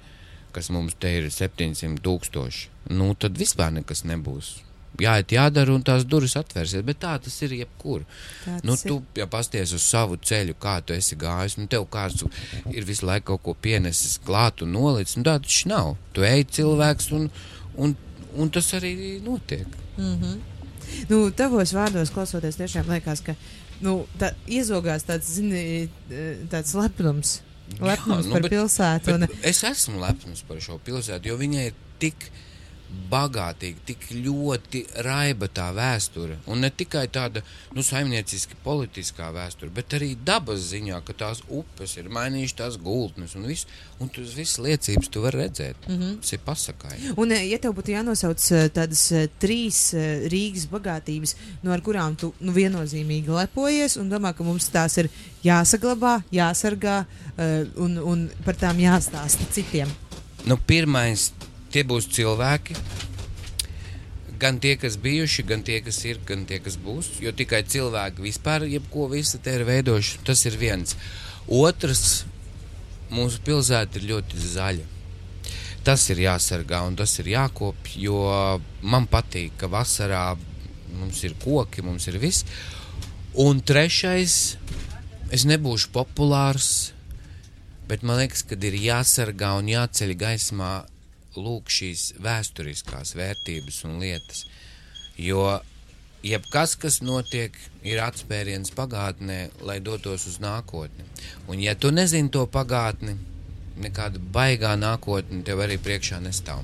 kas 0.52 0.70
mums 0.70 0.94
te 0.94 1.10
ir 1.18 1.30
700 1.30 1.98
tūkstoši, 2.00 2.68
nu 2.90 3.14
tad 3.14 3.38
vispār 3.38 3.72
nekas 3.72 4.04
nebūs. 4.04 4.62
Jāiet, 5.00 5.32
jādara, 5.32 5.72
un 5.72 5.80
tās 5.86 6.04
durvis 6.04 6.34
atvērsies, 6.36 6.84
bet 6.84 6.98
tā 7.00 7.14
tas 7.24 7.36
ir 7.46 7.54
jebkur. 7.56 8.04
Tā 8.44 8.58
Nu, 8.66 8.76
tu, 8.76 8.98
ja 9.16 9.24
pasties 9.30 9.72
uz 9.72 9.86
savu 9.88 10.18
ceļu, 10.20 10.56
kā 10.60 10.76
tu 10.84 10.92
esi 10.92 11.16
gājis, 11.16 11.56
nu, 11.56 11.64
tev 11.70 11.86
kāds 11.92 12.26
ir 12.68 12.84
visu 12.88 13.08
laiku 13.08 13.32
kaut 13.32 13.42
ko 13.46 13.54
pienesis 13.64 14.18
klāt 14.26 14.60
un 14.62 14.74
nolicis, 14.76 15.16
nu, 15.16 15.24
tā 15.28 15.38
taču 15.40 15.70
nav. 15.72 15.94
Tu 16.12 16.26
ej 16.28 16.44
cilvēks 16.58 17.08
un, 17.16 17.30
un, 17.80 17.96
un 18.36 18.52
tas 18.52 18.68
arī 18.76 18.92
notiek. 19.24 19.66
Mm 19.96 20.18
-hmm. 20.20 20.36
nu, 21.08 21.30
tavos 21.30 21.72
vārdos 21.72 22.12
klausoties, 22.12 22.56
tiešām 22.60 22.88
liekas, 22.88 23.20
ka 23.20 23.34
nu, 23.80 24.06
tā 24.18 24.32
iezogās 24.46 25.04
tāds, 25.08 25.34
zini, 25.34 25.88
tāds 26.50 26.74
lepnums. 26.74 27.40
Lepnums 27.80 28.26
Jā, 28.26 28.28
nu, 28.28 28.32
par 28.32 28.42
bet, 28.42 28.52
pilsētu. 28.52 29.14
Un... 29.14 29.26
Es 29.42 29.62
esmu 29.64 30.00
lepns 30.00 30.42
par 30.48 30.60
šo 30.60 30.78
pilsētu, 30.78 31.28
jo 31.28 31.36
viņai 31.36 31.66
ir 31.66 31.74
tik 31.98 32.30
bagātīga, 33.12 33.82
tik 33.86 34.06
ļoti 34.14 34.82
raiba 35.04 35.48
tā 35.52 35.68
vēsture. 35.76 36.38
Un 36.50 36.62
ne 36.64 36.70
tikai 36.70 37.04
tāda 37.12 37.42
nu, 37.76 37.84
saimnieciski 37.84 38.56
politiskā 38.64 39.30
vēsture, 39.34 39.72
bet 39.74 39.96
arī 39.98 40.12
dabas 40.16 40.64
ziņā, 40.70 41.00
ka 41.06 41.16
tās 41.24 41.42
upes 41.48 41.96
ir 42.00 42.10
mainījušas 42.12 42.58
tās 42.58 42.78
gultnes 42.82 43.36
un 43.38 43.48
viss. 43.50 43.68
Un 44.02 44.10
tas 44.10 44.32
viss 44.34 44.58
liecības 44.58 45.10
tu 45.12 45.22
vari 45.22 45.44
redzēt. 45.44 45.88
Mm 45.88 45.98
-hmm. 45.98 46.16
Tas 46.20 46.32
ir 46.32 46.40
pasakāji. 46.46 47.12
Un, 47.16 47.30
ja 47.30 47.58
tev 47.58 47.74
būtu 47.76 47.94
jānosauc 47.94 48.50
eh, 48.52 48.68
tādas 48.68 49.12
eh, 49.12 49.28
trīs 49.38 49.94
Rīgas 50.32 50.66
bagātības, 50.70 51.36
no 51.62 51.70
nu, 51.70 51.82
kurām 51.82 52.16
tu 52.16 52.34
nu, 52.40 52.52
viennozīmīgi 52.52 53.28
lepojies 53.28 53.96
un 53.96 54.10
domā, 54.10 54.34
ka 54.34 54.44
mums 54.44 54.68
tās 54.68 54.98
ir 54.98 55.08
jāsaglabā, 55.44 56.22
jāsargā 56.32 57.04
un, 57.76 57.98
un 57.98 58.30
par 58.44 58.54
tām 58.54 58.78
jāstāsta 58.78 59.46
citiem. 59.52 59.88
Nu, 60.44 60.56
pirmais 60.56 61.32
tie 61.72 61.84
būs 61.88 62.10
cilvēki. 62.12 62.76
Gan 64.42 64.58
tie, 64.62 64.74
kas 64.80 64.96
bijuši, 64.98 65.44
gan 65.46 65.62
tie, 65.66 65.78
kas 65.86 66.00
ir, 66.08 66.18
gan 66.26 66.44
tie, 66.48 66.58
kas 66.62 66.76
būs. 66.82 67.14
Jo 67.22 67.32
tikai 67.36 67.62
cilvēki 67.62 68.24
vispār, 68.24 68.66
jebko 68.70 69.06
visu 69.12 69.38
te 69.42 69.54
ir 69.54 69.66
veidojuši, 69.68 70.22
tas 70.26 70.42
ir 70.50 70.58
viens. 70.58 70.96
Otrs, 71.46 72.24
mūsu 73.12 73.42
pilsēta 73.46 74.00
ir 74.00 74.08
ļoti 74.10 74.42
zaļa. 74.54 74.88
Tas 75.82 76.04
ir 76.14 76.22
jāsargā 76.22 76.78
un 76.86 76.94
tas 76.98 77.12
ir 77.18 77.32
jākopj, 77.32 77.96
jo 78.04 78.18
man 78.86 79.08
patīk, 79.10 79.56
ka 79.58 79.70
vasarā 79.70 80.36
mums 80.98 81.22
ir 81.26 81.34
koki, 81.42 81.82
mums 81.82 82.06
ir 82.10 82.20
viss. 82.22 82.46
Un 83.42 83.62
trešais, 83.64 84.36
es 85.32 85.46
nebūšu 85.48 85.90
populārs, 85.94 86.92
bet 87.88 88.04
man 88.06 88.20
liekas, 88.20 88.44
ka 88.46 88.58
ir 88.60 88.76
jāsargā 88.78 89.54
un 89.58 89.70
jāceļ 89.72 90.14
gaismā 90.20 90.72
lūk 91.36 91.70
šīs 91.72 92.12
vēsturiskās 92.22 93.14
vērtības 93.18 93.82
un 93.88 93.98
lietas. 94.02 94.44
Jo 95.16 95.60
jebkas, 96.22 96.76
kas 96.78 97.00
notiek, 97.02 97.56
ir 97.86 98.02
atspēriens 98.04 98.72
pagātnē, 98.76 99.38
lai 99.66 99.80
dotos 99.80 100.26
uz 100.30 100.38
nākotni. 100.42 101.06
Un 101.50 101.62
ja 101.62 101.74
tu 101.74 101.90
nezini 101.94 102.30
to 102.32 102.46
pagātni, 102.46 103.16
nekāda 103.82 104.20
baigā 104.32 104.74
nākotne 104.78 105.42
tev 105.46 105.62
arī 105.64 105.78
priekšā 105.82 106.20
nestāv. 106.22 106.62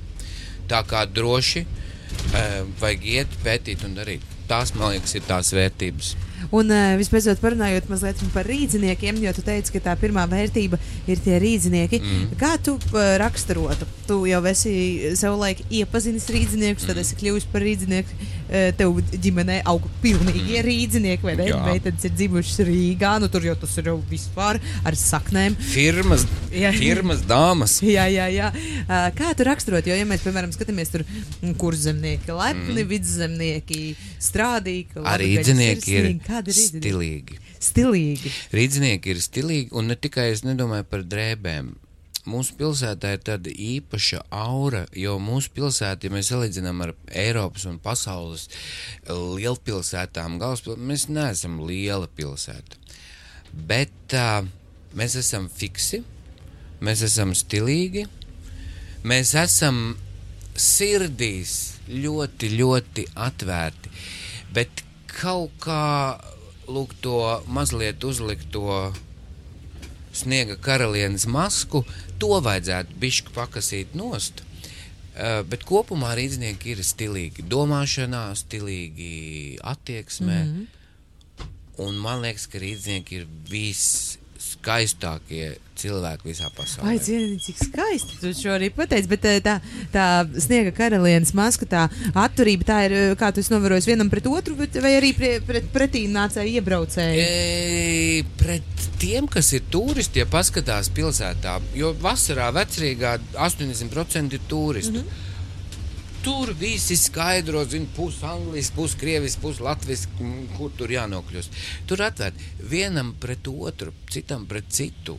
Tā 0.69 0.83
kā 0.87 1.03
droši 1.09 1.65
e, 1.65 2.43
vajag 2.79 3.05
iet, 3.13 3.37
pētīt 3.43 3.85
un 3.87 3.95
darīt. 3.97 4.25
Tās, 4.49 4.73
man 4.77 4.93
liekas, 4.93 5.15
ir 5.17 5.25
tās 5.29 5.53
vērtības. 5.53 6.15
Un 6.55 6.71
uh, 6.73 6.95
visbeidzot, 6.99 7.41
parunājot 7.43 7.89
mazliet 7.91 8.21
par 8.33 8.47
rīdziniekiem, 8.49 9.19
jo 9.23 9.33
tu 9.35 9.43
teici, 9.45 9.73
ka 9.75 9.83
tā 9.89 9.95
pirmā 9.99 10.25
vērtība 10.29 10.79
ir 11.09 11.21
tie 11.23 11.37
rīdzinieki. 11.41 12.01
Mm. 12.01 12.35
Kā 12.39 12.55
tu 12.63 12.77
uh, 12.79 12.99
raksturotu? 13.21 13.87
Tu 14.09 14.17
jau 14.31 14.41
esi 14.49 14.73
savulaik 15.19 15.61
iepazinis 15.69 16.29
rīdziniekus, 16.31 16.85
mm. 16.85 16.91
tad 16.91 17.03
esi 17.03 17.17
kļuvis 17.19 17.49
par 17.51 17.65
rīdzinieku. 17.65 18.19
Uh, 18.49 18.69
tev 18.79 18.97
ģimenē 19.13 19.59
aug 19.69 19.83
pilnīgi 20.03 20.55
mm. 20.55 20.63
rīdzinieki, 20.65 21.25
vai 21.27 21.35
ne? 21.37 21.49
Meitenes 21.67 22.07
ir 22.07 22.15
dzimušas 22.17 22.63
Rīgā, 22.65 23.11
nu 23.21 23.29
tur 23.31 23.45
jau 23.45 23.55
tas 23.59 23.75
ir 23.77 23.91
jau 23.91 23.97
vispār 24.09 24.57
ar 24.87 24.97
saknēm. 24.97 25.57
Firmas, 25.69 26.25
jā. 26.53 26.71
firmas 26.73 27.21
dāmas. 27.29 27.77
jā, 27.97 28.07
jā, 28.09 28.25
jā. 28.33 28.49
Kā 29.17 29.35
tu 29.37 29.45
raksturot? 29.47 29.85
Jo, 29.85 29.97
ja 29.97 30.07
mēs, 30.09 30.23
piemēram, 30.25 30.53
skatāmies 30.55 30.89
tur, 30.93 31.05
mm, 31.05 31.53
kur 31.61 31.77
zemnieki, 31.77 32.33
lepni, 32.33 32.79
mm. 32.81 32.89
vidzemnieki, 32.89 33.83
strādīgi, 34.29 35.03
arī 35.09 35.29
rīdzinieki 35.35 35.95
ir. 35.99 36.09
Kā 36.25 36.28
Kādi 36.29 36.53
ir 36.53 36.57
stilīgi? 36.59 37.37
Stilīgi. 37.57 38.31
Rīdznieki 38.53 39.13
ir 39.13 39.21
stilīgi, 39.23 39.69
un 39.73 39.89
ne 39.89 39.97
tikai 39.97 40.29
es 40.35 40.43
nedomāju 40.45 40.85
par 40.91 41.05
drēbēm. 41.09 41.71
Mūsu 42.29 42.53
pilsētā 42.59 43.15
ir 43.15 43.21
tāda 43.25 43.49
īpaša 43.49 44.19
aura, 44.35 44.83
jo 44.93 45.15
mūsu 45.23 45.49
pilsēta, 45.55 46.05
ja 46.05 46.13
mēs 46.13 46.29
salīdzinām 46.29 46.83
ar 46.85 46.91
Eiropas 47.17 47.65
un 47.69 47.79
pasaules 47.81 48.45
lielpilsētām, 49.07 50.37
galvaspilsētām, 50.41 50.89
mēs 50.91 51.07
neesam 51.09 51.57
liela 51.65 52.09
pilsēta. 52.19 52.77
Bet 53.71 54.13
uh, 54.13 54.43
mēs 54.99 55.15
esam 55.23 55.47
fiksi, 55.49 56.03
mēs 56.85 57.01
esam 57.07 57.33
stilīgi, 57.37 58.05
mēs 59.09 59.33
esam 59.39 59.95
sirdīs 60.59 61.55
ļoti, 61.89 62.51
ļoti 62.59 63.07
atvērti. 63.17 63.95
Bet 64.53 64.83
kaut 65.13 65.55
kā 65.63 66.19
lūk, 66.69 66.93
to 67.01 67.41
mazliet 67.49 68.03
uzlikto 68.03 68.93
sniega 70.13 70.57
karalienes 70.61 71.25
masku, 71.29 71.83
to 72.21 72.39
vajadzētu 72.43 72.97
bišķi 73.01 73.35
pakasīt 73.35 73.97
nost. 73.97 74.43
Uh, 75.19 75.41
bet 75.49 75.65
kopumā 75.67 76.13
rīznieki 76.15 76.75
ir 76.75 76.83
stilīgi 76.85 77.43
domāšanā, 77.49 78.29
stilīgi 78.39 79.57
attieksmē. 79.59 80.39
Mm 80.45 80.53
-hmm. 80.53 80.67
Un 81.79 81.95
man 81.95 82.21
liekas, 82.21 82.47
ka 82.47 82.59
rīznieki 82.59 83.21
ir 83.21 83.27
viss 83.49 84.18
skaistākie 84.59 85.57
cilvēki 85.79 86.27
visā 86.27 86.49
pasaulē. 86.51 86.91
Ai, 86.91 86.99
cienīt, 86.99 87.43
cik 87.45 87.61
skaisti 87.69 88.17
tu 88.19 88.31
šo 88.35 88.51
arī 88.57 88.67
pateici, 88.75 89.07
bet 89.11 89.27
eh, 89.29 89.37
tā, 89.43 89.55
tā 89.93 90.07
sniega 90.41 90.73
karalienes 90.75 91.31
maska, 91.37 91.67
tā 91.69 91.85
atturība, 92.11 92.67
tā 92.67 92.79
ir, 92.89 92.95
eh, 92.97 93.13
kā 93.19 93.31
tu 93.31 93.43
esi 93.43 93.53
novērojis 93.53 93.87
vienam 93.87 94.11
pret 94.11 94.27
otru, 94.27 94.57
bet, 94.59 94.75
vai 94.83 94.97
arī 94.97 95.13
pret, 95.15 95.45
pret 95.47 95.71
pretī 95.71 96.03
nācēju 96.11 96.59
iebraucēju? 96.59 97.23
E, 97.23 98.27
pret 98.41 98.85
tiem, 98.99 99.29
kas 99.31 99.53
ir 99.55 99.63
turisti, 99.71 100.19
ja 100.19 100.27
paskatās 100.29 100.91
pilsētā, 100.95 101.55
jo 101.79 101.93
vasarā 102.03 102.51
vecrīgā 102.59 103.15
80% 103.39 104.35
ir 104.35 104.47
turistu. 104.51 104.99
Mm 104.99 105.07
-hmm. 105.07 105.25
Tur 106.19 106.51
viss 106.59 106.91
ir 106.91 106.97
skaidrs, 106.99 107.69
zina, 107.71 107.87
pusi 107.95 108.25
angļuiski, 108.27 108.75
pusi 108.75 108.97
krieviski, 108.99 109.39
pusi 109.39 109.63
latviešu, 109.63 110.27
kur 110.57 110.73
tur 110.75 110.91
jānokļūst. 110.91 111.55
Tur 111.87 112.03
atvērt 112.03 112.41
vienam 112.71 113.13
pret 113.23 113.47
otru, 113.47 113.93
citam 114.11 114.43
pret 114.49 114.67
citu. 114.75 115.15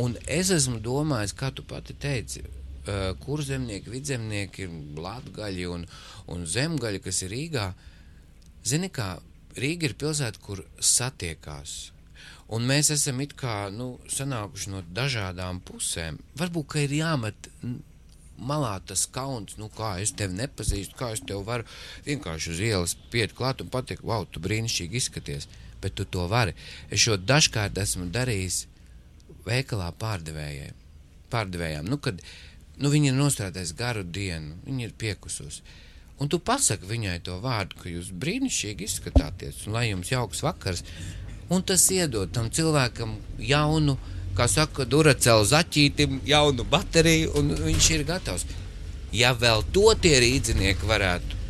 Un 0.00 0.16
es 0.24 0.48
esmu 0.54 0.80
domājis, 0.80 1.36
kā 1.36 1.52
tu 1.52 1.66
pati 1.68 1.96
teici, 2.00 2.40
kur 3.20 3.44
zemnieki, 3.44 3.92
vidzemnieki, 3.92 4.68
latgaļi 4.96 5.68
un, 5.76 5.84
un 6.32 6.48
zemgaļi, 6.48 7.04
kas 7.04 7.20
ir 7.26 7.34
Rīgā. 7.36 7.68
Zini, 8.64 8.88
kā 8.88 9.18
Rīga 9.60 9.90
ir 9.90 9.98
pilsēta, 10.00 10.40
kur 10.40 10.64
satiekās. 10.80 11.78
Un 12.54 12.64
mēs 12.68 12.90
esam 12.96 13.20
it 13.20 13.36
kā 13.36 13.68
nu, 13.72 13.98
sanākuši 14.08 14.72
no 14.72 14.80
dažādām 14.96 15.60
pusēm. 15.68 16.16
Varbūt, 16.40 16.72
ka 16.72 16.84
ir 16.88 16.96
jāmet 16.96 17.52
malā 18.38 18.78
tas 18.86 19.06
kauns, 19.10 19.58
nu 19.60 19.68
kā 19.72 19.94
es 20.02 20.12
tevi 20.16 20.36
nepazīstu, 20.38 20.96
kā 20.98 21.12
es 21.14 21.22
tev 21.26 21.44
varu 21.46 21.66
vienkārši 22.06 22.54
uz 22.54 22.62
ielas 22.62 22.96
piet 23.12 23.34
klāt 23.36 23.62
un 23.62 23.70
pateikt, 23.72 24.04
wow, 24.06 24.26
tu 24.26 24.42
brīnišķīgi 24.44 25.00
izskaties, 25.00 25.48
bet 25.82 25.94
tu 25.98 26.04
to 26.04 26.26
vari. 26.30 26.54
Es 26.90 27.04
šo 27.04 27.18
dažkārt 27.20 27.78
esmu 27.78 28.08
darījis 28.14 28.64
veikalā 29.46 29.90
pārdevējai, 30.00 30.72
pārdevējām, 31.32 31.88
nu, 31.90 32.00
kad 32.00 32.20
nu, 32.80 32.90
viņi 32.90 33.12
ir 33.12 33.18
nostrādājis 33.18 33.74
garu 33.78 34.04
dienu, 34.04 34.58
viņi 34.66 34.88
ir 34.88 34.94
piekusus. 34.98 35.62
Un 36.22 36.30
tu 36.30 36.38
pasaki 36.38 36.86
viņai 36.86 37.18
to 37.26 37.40
vārdu, 37.42 37.76
ka 37.80 37.90
jūs 37.90 38.12
brīnišķīgi 38.22 38.86
izskatāties, 38.86 39.64
un 39.66 39.74
lai 39.74 39.88
jums 39.88 40.12
jauks 40.12 40.44
vakars, 40.46 40.84
un 41.52 41.64
tas 41.66 41.84
iedod 41.92 42.30
tam 42.32 42.50
cilvēkam 42.54 43.16
jaunu, 43.42 43.96
kā 44.36 44.48
saka, 44.50 44.84
duracēlu 44.84 45.46
zaķītim, 45.48 46.20
jaunu 46.28 46.66
bateriju, 46.70 47.32
un 47.38 47.54
viņš 47.66 47.90
ir 47.96 48.06
gatavs. 48.08 48.46
Ja 49.14 49.32
vēl 49.38 49.62
to 49.74 49.92
tie 50.02 50.16
rīznieki 50.22 50.88
varētu 50.90 51.42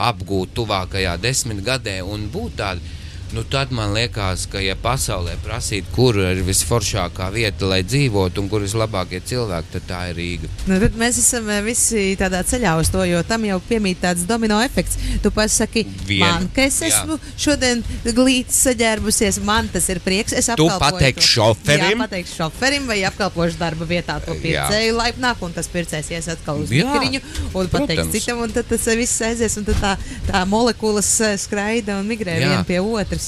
apgūt 0.00 0.54
tuvākajā 0.56 1.16
desmitgadē 1.22 2.00
un 2.02 2.26
būt 2.32 2.56
tādi, 2.58 2.96
Nu, 3.32 3.44
tad 3.46 3.70
man 3.70 3.92
liekas, 3.94 4.48
ka, 4.50 4.58
ja 4.58 4.74
pasaulē 4.74 5.36
prasītu, 5.44 5.92
kur 5.94 6.16
ir 6.18 6.40
visforšākā 6.42 7.28
vieta, 7.30 7.68
lai 7.70 7.84
dzīvotu, 7.86 8.42
un 8.42 8.48
kur 8.50 8.64
vislabākie 8.64 9.20
cilvēki, 9.22 9.70
tad 9.76 9.86
tā 9.86 10.00
ir 10.10 10.18
Rīga. 10.18 10.50
Nu, 10.66 10.78
mēs 10.98 11.20
esam 11.22 11.46
eh, 11.54 11.60
visi 11.62 12.16
tādā 12.18 12.40
ceļā 12.46 12.72
uz 12.80 12.90
to, 12.90 13.04
jo 13.06 13.20
tam 13.28 13.46
jau 13.46 13.60
piemīt 13.68 14.00
tāds 14.02 14.24
domino 14.26 14.58
efekts. 14.64 14.98
Tu 15.22 15.30
pasaki, 15.34 15.84
Vien. 16.08 16.24
man, 16.24 16.48
ka 16.56 16.64
es 16.66 16.80
esmu 16.88 17.20
jā. 17.20 17.34
šodien 17.44 17.84
glīti 18.08 18.56
saģērbusies, 18.56 19.38
man 19.46 19.70
tas 19.70 19.86
ir 19.94 20.02
prieks. 20.02 20.34
Es 20.34 20.50
tu 20.58 20.66
pateiksi 20.82 21.30
šoferim. 21.36 21.94
Jā, 21.94 22.00
pateikšu 22.02 22.36
šoferim 22.40 22.90
vai 22.90 22.98
apkalpošu 23.06 23.62
darba 23.62 23.86
vietā 23.86 24.18
to 24.26 24.34
pircēju 24.42 24.98
laipnāk, 24.98 25.46
un 25.46 25.54
tas 25.54 25.70
pircējs 25.70 26.10
ies 26.16 26.30
atkal 26.34 26.64
uz 26.64 26.74
mikriņu 26.74 27.22
un 27.54 27.70
pateiks 27.70 28.10
citam, 28.16 28.42
un 28.42 28.58
tad 28.58 28.66
tas 28.74 28.90
viss 28.98 29.22
aizies, 29.22 29.54
un 29.60 29.70
tad 29.70 29.80
tā, 29.86 29.94
tā 30.26 30.42
molekulas 30.50 31.14
eh, 31.22 31.38
skraida 31.38 32.00
un 32.02 32.10
migrē 32.10 32.40
viena 32.42 32.66
pie 32.66 32.82
otras. 32.82 33.19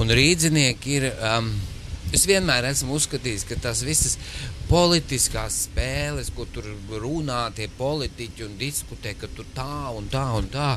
Un 0.00 0.08
rīznieki 0.16 0.96
ir. 0.98 1.08
Um, 1.20 1.50
es 2.16 2.24
vienmēr 2.26 2.66
esmu 2.70 2.96
uzskatījis, 2.96 3.44
ka 3.46 3.58
tās 3.68 3.82
visas 3.86 4.16
politiskās 4.70 5.64
spēles, 5.66 6.30
kur 6.34 6.48
tur 6.54 6.66
runā 7.02 7.42
tie 7.54 7.68
politiķi 7.78 8.46
un 8.46 8.56
diskutē, 8.58 9.14
ka 9.20 9.28
tur 9.36 9.46
tā 9.54 9.90
un 9.94 10.08
tā 10.10 10.24
un 10.38 10.48
tā. 10.50 10.70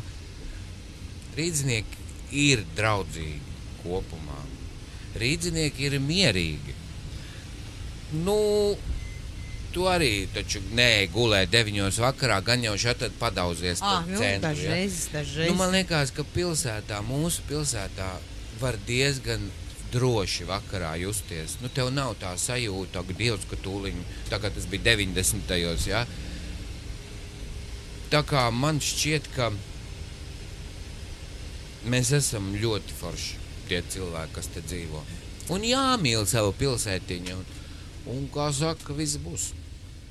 Rīdzinieki 1.38 2.02
ir 2.44 2.66
draudzīgi 2.78 3.54
kopumā. 3.84 4.42
Rīdzinieki 5.22 5.88
ir 5.90 6.00
mierīgi. 6.02 6.76
Nu, 8.26 8.38
tu 9.74 9.88
arī 9.90 10.28
taču 10.34 10.62
nē, 10.78 11.08
gulēji 11.14 11.50
deviņos 11.54 11.98
vakarā, 12.04 12.38
gan 12.46 12.62
jau 12.66 12.76
šeit 12.78 13.02
padauzies 13.22 13.82
Ah, 13.82 14.04
nu, 14.06 14.20
centru. 14.20 14.52
ja? 14.52 14.54
dažreiz, 14.54 15.00
dažreiz. 15.14 15.50
Nu, 15.50 15.58
man 15.58 15.74
liekas, 15.74 16.14
ka 16.14 16.26
pilsētā, 16.36 17.02
mūsu 17.08 17.42
pilsētā, 17.50 18.12
var 18.64 18.80
diezgan 18.88 19.44
droši 19.94 20.48
vakarā 20.50 20.96
justies. 21.02 21.58
Nu, 21.62 21.70
tev 21.70 21.92
nav 21.94 22.16
tā 22.22 22.34
sajūta, 22.40 23.04
ka 23.06 23.18
Dievs, 23.18 23.46
ka 23.50 23.60
tūlīt, 23.62 24.00
tagad 24.32 24.56
tas 24.58 24.66
bija 24.70 24.96
90. 24.96 25.54
Ja? 25.90 26.04
Tā 28.14 28.24
kā 28.30 28.48
man 28.54 28.82
šķiet, 28.82 29.30
ka 29.36 29.52
mēs 31.90 32.14
esam 32.18 32.54
ļoti 32.58 32.98
forši 33.00 33.42
tie 33.70 33.82
cilvēki, 33.94 34.36
kas 34.36 34.50
te 34.54 34.64
dzīvo. 34.66 35.04
Un 35.54 35.66
jāmīl 35.68 36.26
savu 36.30 36.54
pilsētiņu. 36.60 37.36
Un, 37.38 37.46
un 38.14 38.26
kā 38.34 38.50
saka, 38.56 38.96
viss 38.98 39.20
būs. 39.22 39.52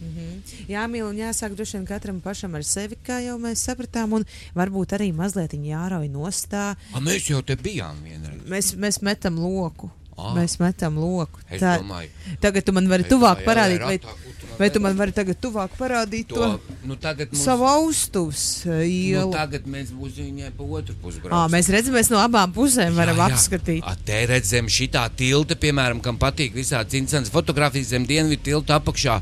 Mhm. 0.02 0.66
Jāmīl 0.72 1.06
un 1.08 1.16
jāsāk 1.20 1.54
droši 1.56 1.78
vien 1.78 1.86
katram 1.86 2.20
pašam 2.20 2.54
ar 2.58 2.64
sevi, 2.66 2.96
kā 3.06 3.20
jau 3.24 3.38
mēs 3.38 3.62
sapratām, 3.68 4.12
un 4.18 4.24
varbūt 4.58 4.96
arī 4.98 5.12
mazliet 5.14 5.52
jārauj 5.52 6.08
nostā. 6.10 6.74
A, 6.94 7.00
mēs 7.00 7.30
jau 7.30 7.42
te 7.42 7.56
bijām 7.56 8.02
vienreiz. 8.04 8.42
Mēs, 8.48 8.74
mēs 8.76 9.02
metam 9.02 9.38
loku. 9.38 9.90
Ā. 10.12 10.34
Mēs 10.36 10.58
metam 10.60 10.98
loku. 11.00 11.40
Es 11.50 11.62
Tā- 11.62 11.78
domāju, 11.80 12.10
Tagad 12.40 12.64
tu 12.66 12.72
man 12.76 12.86
vari 12.86 13.02
tuvāk 13.08 13.40
jā, 13.40 13.46
parādīt, 13.46 13.80
jā, 13.80 13.86
vai, 13.86 13.98
man 14.04 14.58
vai 14.58 14.68
tu 14.70 14.80
man 14.84 14.96
vari 14.98 15.12
tagad 15.16 15.38
tuvāk 15.40 15.70
parādīt 15.78 16.28
to, 16.28 16.36
to, 16.36 16.76
nu, 16.84 16.98
mums, 17.00 17.40
savu 17.40 17.64
austuvs 17.64 18.66
uh, 18.66 18.74
nu, 18.74 18.82
ielu. 18.84 19.32
tagad 19.32 19.64
mēs 19.64 19.88
būsim 19.96 20.28
viņai 20.28 20.50
pa 20.58 20.62
otru 20.68 20.94
pusi 21.00 21.18
Ā, 21.18 21.22
braucam. 21.24 21.54
mēs 21.56 21.70
redzam, 21.72 21.94
mēs 21.96 22.10
no 22.12 22.20
abām 22.20 22.52
pusēm 22.52 22.92
varam 22.94 23.16
Jā, 23.16 23.28
jā. 23.30 23.32
apskatīt. 23.32 23.82
A, 23.88 23.96
Te 24.04 24.20
redzam, 24.28 24.68
šitā 24.68 25.06
tilta, 25.16 25.56
piemēram, 25.56 26.02
kam 26.04 26.18
patīk 26.20 26.52
visādi 26.52 27.00
interesantas 27.00 27.32
fotografijas 27.32 27.88
zem 27.96 28.04
dienvidu 28.06 28.42
tilta 28.42 28.76
apakšā 28.82 29.16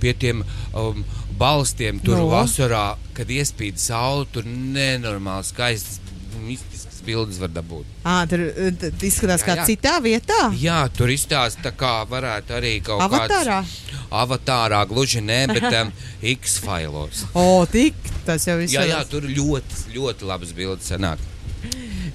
pie 0.00 0.12
tiem 0.14 0.42
um, 0.74 1.04
balstiem. 1.38 2.00
Tur 2.00 2.16
No. 2.18 2.26
no. 2.26 2.32
vasarā, 2.36 2.96
kad 3.16 3.28
iespīd 3.30 3.78
saule, 3.80 4.26
tur 4.32 4.44
nenormāli 4.46 5.44
skaistas, 5.48 6.00
mistiskas 6.46 7.00
bildes 7.06 7.38
var 7.40 7.48
dabūt. 7.54 7.86
Ā, 8.06 8.16
tur 8.28 8.42
t- 8.80 8.90
izskatās 9.06 9.42
Jā, 9.42 9.46
kā 9.46 9.54
jā. 9.60 9.66
citā 9.68 9.94
vietā. 10.04 10.40
Jā, 10.60 10.80
tur 10.96 11.08
izstāsta 11.14 11.62
tā 11.68 11.72
kā 11.78 11.92
varētu 12.10 12.56
arī 12.58 12.72
kaut 12.84 13.00
Avatārā? 13.06 13.60
kāds 13.62 13.94
avatārā, 14.16 14.80
gluži 14.90 15.20
ne, 15.24 15.46
bet 15.50 15.66
um, 15.80 15.92
X-failos. 16.36 17.24
O, 17.34 17.64
tik 17.70 17.94
tas 18.26 18.44
jau 18.46 18.56
viss. 18.60 18.74
Jā, 18.74 18.84
jā, 18.90 19.00
tur 19.10 19.26
ļoti, 19.26 19.86
ļoti 19.96 20.28
labas 20.28 20.52
bildes 20.56 20.86
sanāk. 20.92 21.18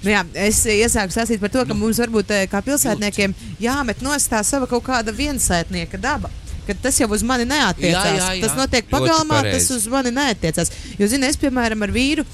Nu, 0.01 0.09
jā, 0.09 0.21
es 0.47 0.63
iesāku 0.65 1.13
stāstīt 1.13 1.41
par 1.43 1.51
to, 1.53 1.61
ka 1.67 1.75
Nu. 1.75 1.81
mums 1.83 1.99
varbūt 2.01 2.31
eh, 2.33 2.45
kā 2.49 2.61
pilsētniekiem 2.65 3.33
jāmet 3.61 3.99
nost 4.01 4.31
tā 4.31 4.39
sava 4.47 4.65
kaut 4.69 4.83
kāda 4.87 5.13
viensētnieka 5.13 5.99
daba. 6.01 6.31
Kad 6.67 6.81
tas 6.83 6.99
jau 7.01 7.09
uz 7.11 7.23
mani 7.25 7.47
neatiecās. 7.49 7.91
Jā, 7.91 8.17
jā, 8.17 8.31
jā. 8.37 8.41
Tas 8.45 8.57
notiek 8.59 8.89
pagalmā, 8.91 9.41
tas 9.49 9.69
uz 9.73 9.87
mani 9.91 10.13
neatiecās. 10.15 10.73
Jo, 10.99 11.09
zini, 11.11 11.29
es, 11.29 11.39
piemēram, 11.41 11.81
ar 11.87 11.93
vīru 11.95 12.25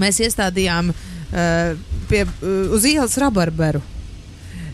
mēs 0.00 0.22
iestādījām 0.24 0.90
uh, 0.90 1.90
pie, 2.10 2.24
uh, 2.24 2.72
uz 2.74 2.86
ielas 2.88 3.18
rabarberu. 3.20 3.82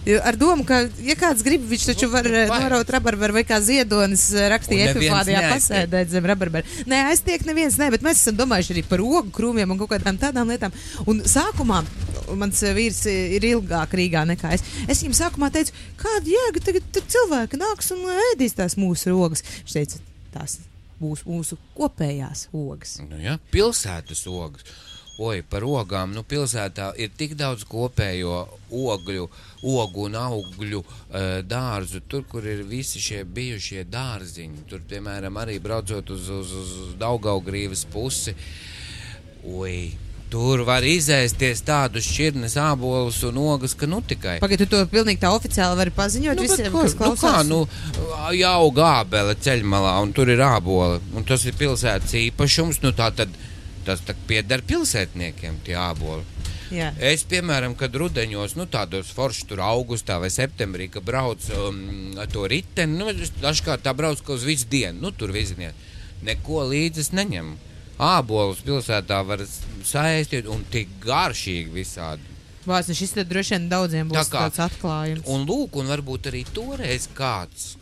Jo 0.07 0.21
Ar 0.25 0.37
domu, 0.41 0.65
ka, 0.65 0.79
ja 1.05 1.15
kāds 1.19 1.45
grib, 1.45 1.67
viņš 1.69 1.83
taču 1.91 2.09
var 2.09 2.25
eh, 2.25 2.47
Vai. 2.49 2.63
noraut 2.63 2.89
rabarberu 2.89 3.37
vai 3.37 3.43
kā 3.45 3.59
ziedonis 3.61 4.31
eh, 4.33 4.47
rakstīja 4.49 4.95
neaiztiek. 4.97 5.49
pasēdēt 5.51 6.15
zem 6.15 6.25
rabarberu. 6.31 6.65
Nē, 6.89 7.03
aiztiek 7.11 7.45
neviens, 7.45 7.77
nē, 7.81 7.91
bet 7.93 8.07
mēs 8.07 8.23
esam 8.23 8.39
domājuši 8.39 8.79
arī 8.79 8.85
par 8.89 9.05
ogu 9.05 9.29
krūmiem 9.37 9.75
un 9.75 9.81
kaut 9.83 9.93
kādām 9.93 10.17
tādām 10.21 10.49
lietām. 10.49 10.73
Un 11.05 11.21
sākumā 11.29 11.83
mans 12.39 12.63
vīrs 12.77 13.03
eh, 13.11 13.37
ir 13.37 13.47
ilgāk 13.51 13.97
Rīgā 13.99 14.25
nekā 14.29 14.55
es. 14.57 14.65
Es 14.87 15.03
viņam 15.03 15.17
sākumā 15.19 15.51
teicu, 15.55 15.75
kāda 16.01 16.35
jēga 16.35 16.65
tagad 16.69 16.91
tad 16.95 17.11
cilvēki 17.17 17.61
nāks 17.61 17.93
un 17.97 18.07
ēdīs 18.31 18.59
tās 18.59 18.79
mūsu 18.81 19.15
rogas. 19.15 19.45
Viņš 19.63 19.77
teica, 19.79 20.03
tās 20.35 20.61
būs 21.01 21.25
mūsu 21.29 21.59
kopējās 21.77 22.49
ogas. 22.53 22.99
Nu, 23.09 23.19
ja? 23.21 23.39
Pilsētas 23.53 24.27
ogas. 24.31 24.67
Oi, 25.21 25.43
par 25.45 25.67
ogām. 25.69 26.15
Nu, 26.17 26.23
pilsētā 26.25 26.95
ir 26.97 27.11
tik 27.13 27.35
daudz 27.37 27.67
kopējo 27.69 28.39
ogļu, 28.73 29.27
ogu 29.69 30.07
un 30.07 30.15
augļu 30.17 30.81
uh, 30.81 31.43
dārzu. 31.45 32.01
Tur, 32.09 32.25
kur 32.29 32.47
ir 32.49 32.63
visi 32.65 33.03
šie 33.05 33.27
bijušie 33.29 33.85
dārziņi. 33.93 34.65
Tur, 34.71 34.81
piemēram, 34.89 35.37
arī 35.43 35.59
braucot 35.61 36.15
uz, 36.15 36.31
uz, 36.33 36.55
uz 36.63 36.95
Daugaugrīvas 37.01 37.85
pusi. 37.93 38.33
Oi, 39.45 39.91
tur 40.31 40.63
var 40.67 40.85
izēsties 40.87 41.63
tādus 41.67 42.07
šķirnes, 42.07 42.55
ābolus 42.63 43.19
un 43.27 43.39
ogas, 43.43 43.75
ka 43.75 43.89
nu 43.91 43.99
tikai. 44.07 44.39
Pagaidu, 44.43 44.67
tu 44.71 44.77
to 44.79 44.85
pilnīgi 44.93 45.21
tā 45.25 45.33
oficiāli 45.35 45.79
vari 45.81 45.91
paziņot 45.97 46.39
Nu, 46.39 46.43
visiem, 46.47 46.73
ko- 46.73 46.85
kas 46.87 46.95
nu, 46.95 47.01
kā, 47.01 47.09
klausās. 47.17 47.49
nu, 47.49 47.61
jau 48.39 48.71
gābele 48.77 49.35
ceļmalā, 49.35 49.97
un 50.05 50.13
tur 50.15 50.31
ir 50.31 50.39
āboli. 50.47 51.01
Un 51.19 51.25
tas 51.27 51.45
ir 51.45 51.59
pilsētas 51.59 52.15
īpašums. 52.15 52.83
Nu, 52.83 52.93
tā 52.93 53.11
tad 53.15 53.29
tas 53.85 54.01
tā 54.07 54.15
pieder 54.29 54.63
pilsētniekiem, 54.63 55.63
tie 55.65 55.75
āboli. 55.75 56.23
Jā. 56.71 56.93
Es, 57.03 57.25
piemēram, 57.27 57.75
kad 57.75 57.91
rudeņos, 57.99 58.55
nu, 58.55 58.67
tādos 58.71 59.09
foršos, 59.11 59.49
tur 59.51 59.59
augustā 59.67 60.21
vai 60.23 60.29
septembrī, 60.31 60.87
kad 60.93 61.03
brauc 61.03 61.43
um, 61.57 61.81
ar 62.21 62.29
to 62.31 62.45
riteni, 62.47 62.95
nu, 63.01 63.11
dažkārt 63.43 63.83
tā 63.83 63.95
brauc 63.97 64.21
kaut 64.23 64.39
uz 64.39 64.45
visu 64.47 64.69
dienu, 64.71 65.01
nu, 65.01 65.11
tur 65.11 65.33
viziniet. 65.35 65.75
Neko 66.23 66.69
līdzi 66.71 67.09
neņemu. 67.17 67.57
Ābolus 68.01 68.63
pilsētā 68.65 69.19
var 69.29 69.43
saistīt 69.85 70.47
un 70.49 70.63
tik 70.73 70.89
garšīgi 71.05 71.73
visādi. 71.75 72.25
Vārds, 72.65 72.89
nu 72.89 72.95
šis 72.97 73.13
droši 73.29 73.57
vien 73.57 73.67
daudziem 73.69 74.09
Tā 74.09 74.23
būs 74.23 74.31
kā- 74.33 74.45
tāds 74.47 74.61
atklājums. 74.71 75.27
Un 75.29 75.45
lūk, 75.49 75.77
un 75.81 75.87
varbūt 75.93 76.31
arī 76.31 76.45
toreiz 76.55 77.09
kāds 77.17 77.75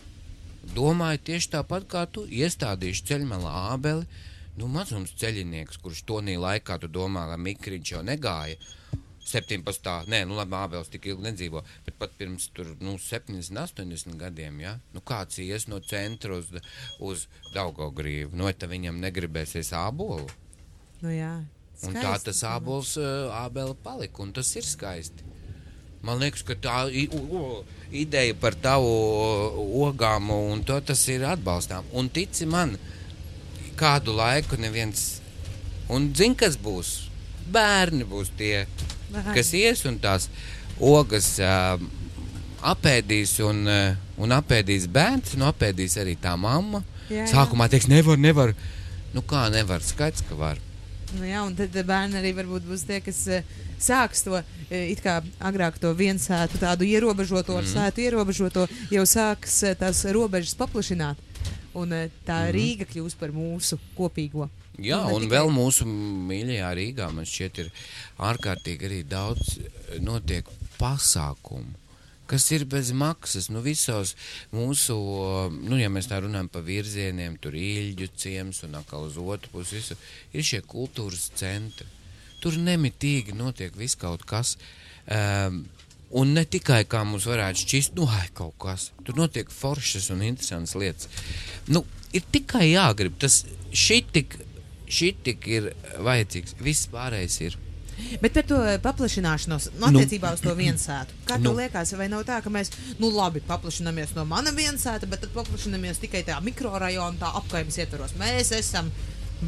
domāja 0.75 1.19
tieši 1.31 1.51
tāpat 1.55 1.87
kā 1.91 2.07
tu 2.11 2.27
iestādīšu 2.27 3.07
ceļmalā 3.11 3.53
ābeli. 3.75 4.07
Nu, 4.59 4.67
mazums 4.67 5.13
ceļinieks, 5.21 5.79
kurš 5.83 6.03
tonī 6.03 6.35
laikā 6.37 6.81
tu 6.83 6.89
domā, 6.89 7.29
ka 7.31 7.37
Mikriņš 7.39 7.93
jau 7.93 8.03
negāja. 8.03 8.57
17. 9.29 10.09
Nē, 10.11 10.23
nu 10.29 10.39
labi, 10.39 10.57
Ābels 10.59 10.91
tik 10.93 11.07
ilgi 11.11 11.27
nedzīvo, 11.29 11.63
bet 11.87 11.99
pat 12.01 12.17
pirms 12.19 12.49
tur, 12.57 12.73
nu, 12.81 12.97
70, 13.03 13.53
80 13.53 14.19
gadiem, 14.21 14.61
ja? 14.65 14.75
Nu, 14.95 15.05
kāds 15.05 15.41
ies 15.45 15.69
no 15.69 15.81
centra 15.85 16.39
uz, 16.41 16.51
uz 17.05 17.29
Daugaugrīvu, 17.55 18.33
no 18.39 18.51
tā 18.53 18.71
viņam 18.71 19.01
negribēsies 19.05 19.75
ābolu. 19.77 20.29
Nu, 21.03 21.13
jā. 21.13 21.37
Un 21.87 21.95
Skaisti. 21.95 22.03
tā 22.03 22.15
tas 22.27 22.45
ābols 22.51 22.97
uh, 22.99 23.29
ābele 23.45 23.77
palika, 23.85 24.25
un 24.25 24.33
tas 24.35 24.49
ir 24.59 24.67
skaisti. 24.67 25.27
Man 26.03 26.19
liekas, 26.23 26.45
ka 26.47 26.55
tā 26.59 26.77
ideja 27.91 28.35
par 28.39 28.55
tavu 28.55 28.91
ogām 29.83 30.31
un 30.35 30.63
to 30.67 30.79
tas 30.87 31.01
ir 31.11 31.27
atbalstām. 31.27 31.87
Un 31.93 32.11
tici 32.11 32.47
man, 32.47 32.77
kādu 33.79 34.15
laiku 34.15 34.59
neviens, 34.63 35.21
un 35.91 36.11
zin, 36.15 36.37
kas 36.39 36.59
būs, 36.59 36.93
bērni 37.55 38.07
būs 38.07 38.31
tie, 38.39 38.67
Bērni. 39.13 39.35
kas 39.35 39.53
ies 39.57 39.85
un 39.89 39.99
tās 40.03 40.29
ogas 40.79 41.39
uh, 41.41 41.81
apēdīs 42.63 43.37
un, 43.47 43.63
uh, 43.69 43.97
un 44.21 44.35
apēdīs 44.37 44.89
bērns, 44.93 45.35
un 45.39 45.47
apēdīs 45.49 45.99
arī 46.03 46.17
tā 46.21 46.35
mamma. 46.39 46.83
Jā, 47.09 47.23
jā. 47.25 47.29
Sākumā 47.33 47.69
teiks, 47.73 47.89
nevar, 47.89 48.19
nevar. 48.21 48.55
Nu 49.15 49.23
kā 49.25 49.47
nevar, 49.53 49.81
skaidrs, 49.83 50.25
ka 50.29 50.37
var. 50.37 50.59
Nu, 51.17 51.25
jā, 51.25 51.41
un 51.47 51.55
tad 51.57 51.73
bērni 51.89 52.19
arī 52.21 52.35
varbūt 52.37 52.67
būs 52.69 52.85
tie, 52.85 52.99
kas 53.01 53.23
uh, 53.33 53.55
sāks 53.81 54.25
to 54.27 54.43
it 54.69 55.01
kā 55.01 55.23
agrāk 55.41 55.79
to 55.81 55.95
viensētu, 55.97 56.59
tādu 56.61 56.85
ierobežoto, 56.85 57.57
Mhm. 57.57 57.65
mm. 57.65 57.73
sētu 57.73 58.05
ierobežoto, 58.05 58.67
jau 58.93 59.05
sāks 59.09 59.63
tās 59.81 60.05
robežas 60.13 60.55
paplašināt. 60.59 61.17
Un 61.79 61.93
tā 62.27 62.49
mm. 62.49 62.53
Rīga 62.53 62.85
kļūs 62.91 63.15
par 63.17 63.31
mūsu 63.31 63.79
kopīgo. 63.97 64.49
Jā, 64.79 65.01
un 65.11 65.25
tikai- 65.27 65.33
vēl 65.35 65.51
mūsu 65.51 65.87
mīļajā 66.29 66.71
Rīgā 66.79 67.11
man 67.15 67.27
šķiet, 67.27 67.59
ir 67.65 67.71
ārkārtīgi 68.19 68.89
arī 68.89 69.03
daudz 69.09 69.59
eh, 69.59 69.99
notiek 69.99 70.47
pasākumu. 70.79 71.75
Kas 72.29 72.45
ir 72.53 72.67
bez 72.69 72.91
maksas? 72.93 73.49
Nu, 73.49 73.63
visos 73.65 74.13
mūsu, 74.53 74.95
nu, 75.65 75.79
ja 75.81 75.89
mēs 75.89 76.11
tā 76.11 76.19
runājam 76.21 76.51
par 76.53 76.63
virzieniem, 76.67 77.39
tur 77.41 77.57
īļģu 77.57 78.09
ciems 78.21 78.63
un 78.67 78.77
atkal 78.77 79.07
uz 79.09 79.17
otru 79.17 79.49
pusi, 79.55 79.79
visu, 79.81 79.97
ir 80.37 80.45
šie 80.45 80.61
kultūras 80.61 81.31
centri. 81.41 81.87
Tur 82.43 82.53
nemitīgi 82.61 83.33
notiek 83.35 83.73
viss 83.81 83.97
kaut 83.99 84.27
kas. 84.29 84.59
Um, 85.09 85.63
un 86.21 86.35
ne 86.37 86.45
tikai 86.45 86.83
kā 86.85 87.01
mums 87.09 87.25
varētu 87.29 87.65
šķist, 87.65 87.97
nu, 87.97 88.05
ai, 88.13 88.29
kaut 88.37 88.59
kas. 88.61 88.91
Tur 89.09 89.17
notiek 89.17 89.49
foršas 89.49 90.11
un 90.13 90.21
interesantas 90.29 90.77
lietas. 90.77 91.09
Nu, 91.73 91.87
ir 92.13 92.29
tikai 92.29 92.69
jāgrib. 92.75 93.17
Tas 93.25 93.41
šī 93.73 94.03
tik, 94.13 94.37
šī 94.89 95.15
tik 95.25 95.47
ir 95.49 95.73
vajadzīgs. 95.99 96.55
Viss 96.61 96.89
pārējais 96.93 97.41
ir. 97.47 97.57
Bet 98.23 98.33
par 98.33 98.45
to 98.47 98.57
paplašināšanos, 98.83 99.73
nu, 99.81 99.89
Nu. 99.91 99.99
attiecībā 99.99 100.31
uz 100.33 100.41
to 100.41 100.53
viensētu. 100.55 101.17
Kā 101.27 101.37
Nu. 101.39 101.49
tev 101.51 101.57
liekas, 101.59 101.93
vai 101.99 102.07
nav 102.09 102.23
tā, 102.25 102.41
ka 102.43 102.51
mēs, 102.51 102.71
nu, 102.99 103.11
labi, 103.11 103.41
paplašināmies 103.41 104.15
no 104.15 104.25
mana 104.25 104.51
viensēta, 104.55 105.07
bet 105.11 105.21
tad 105.21 105.31
paplašināmies 105.35 105.99
tikai 105.99 106.23
tajā 106.23 106.39
mikrorajona, 106.47 107.19
tā 107.19 107.33
apkaimes 107.41 107.77
ietvaros. 107.79 108.15
Mēs 108.21 108.53
esam 108.55 108.93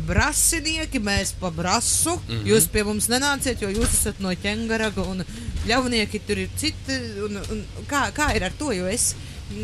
brasinieki, 0.06 0.98
mēs 1.02 1.32
pa 1.40 1.50
brasu. 1.50 2.16
Mm. 2.16 2.34
-hmm. 2.34 2.46
Jūs 2.46 2.68
pie 2.72 2.84
mums 2.84 3.08
nenāciet, 3.08 3.62
jo 3.62 3.68
jūs 3.68 3.94
esat 4.00 4.20
no 4.20 4.28
ķengaraga 4.34 5.06
un 5.06 5.24
ļaunieki 5.66 6.20
tur 6.26 6.38
ir 6.38 6.48
citi. 6.56 6.98
Un, 7.26 7.36
un, 7.36 7.64
kā, 7.88 8.10
kā 8.12 8.34
ir 8.36 8.44
ar 8.44 8.52
to? 8.58 8.72
Jo 8.72 8.86
es 8.86 9.14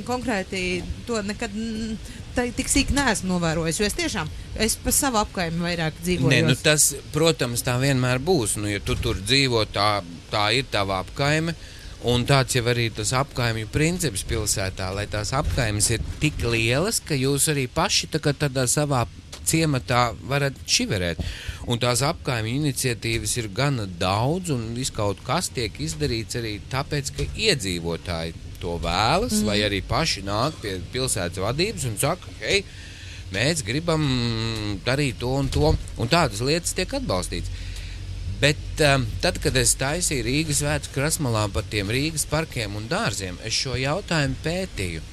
konkrēti 0.04 0.82
to 1.06 1.22
nekad. 1.22 1.50
mm, 1.54 1.96
Tik 2.36 2.68
sīk 2.68 2.90
neesmu 2.92 3.30
novērojis, 3.32 3.80
es 3.86 3.96
tiešām 3.96 4.28
es 4.60 4.76
pa 4.80 4.92
savu 4.94 5.20
apkaimi 5.20 5.62
vairāk 5.64 5.96
dzīvoju. 6.02 6.32
Nē, 6.32 6.42
nu 6.48 6.56
tas, 6.60 6.90
protams, 7.14 7.64
tā 7.66 7.76
vienmēr 7.80 8.20
būs. 8.22 8.56
Nu, 8.60 8.68
ja 8.70 8.82
tu 8.84 8.96
tur 9.00 9.20
dzīvo, 9.20 9.64
tā, 9.72 10.00
tā 10.32 10.50
ir 10.56 10.68
tava 10.72 11.00
apkaime. 11.04 11.56
Un 12.06 12.26
tāds 12.28 12.54
jau 12.54 12.62
arī 12.70 12.90
tas 12.94 13.10
apkaimju 13.16 13.70
princips 13.72 14.22
pilsētā, 14.28 14.90
lai 14.94 15.06
tās 15.10 15.32
apkaimes 15.34 15.88
ir 15.96 16.04
tik 16.22 16.44
lielas, 16.44 17.00
ka 17.02 17.16
jūs 17.16 17.48
arī 17.50 17.64
paši 17.72 18.10
tā 18.12 18.20
tādā 18.20 18.66
savā 18.70 19.06
ciematā 19.46 20.10
varat 20.28 20.58
šiverēt. 20.68 21.22
Un 21.66 21.80
tās 21.82 22.04
apkaimju 22.06 22.60
iniciatīvas 22.60 23.36
ir 23.40 23.48
gana 23.54 23.86
daudz, 23.86 24.52
un 24.54 24.74
viss 24.76 24.94
kaut 24.94 25.22
kas 25.26 25.48
tiek 25.56 25.80
izdarīts 25.82 26.38
arī 26.38 26.58
tāpēc, 26.70 27.14
ka 27.16 27.26
iedzīvotāji 27.32 28.36
to 28.62 28.76
vēlas, 28.82 29.40
mm. 29.40 29.46
vai 29.48 29.60
arī 29.66 29.82
paši 29.86 30.24
nāk 30.26 30.58
pie 30.62 30.76
pilsētas 30.92 31.42
vadības 31.42 31.86
un 31.90 31.96
saka, 32.00 32.34
hei, 32.42 32.62
mēs 33.34 33.64
gribam 33.66 34.04
darīt 34.86 35.20
to 35.22 35.32
un 35.40 35.50
to, 35.52 35.72
un 35.98 36.12
tādas 36.12 36.42
lietas 36.44 36.76
tiek 36.76 36.92
atbalstītas. 36.98 37.64
Bet 38.40 38.82
um, 38.84 39.06
tad, 39.24 39.38
kad 39.40 39.56
es 39.56 39.72
taisīju 39.80 40.26
Rīgas 40.26 40.60
svētku 40.60 40.92
krasmalā 40.98 41.46
par 41.54 41.64
tiem 41.72 41.88
Rīgas 41.88 42.26
parkiem 42.28 42.76
un 42.76 42.84
dārziem, 42.90 43.38
es 43.48 43.56
šo 43.56 43.78
jautājumu 43.80 44.36
pētīju. 44.44 45.04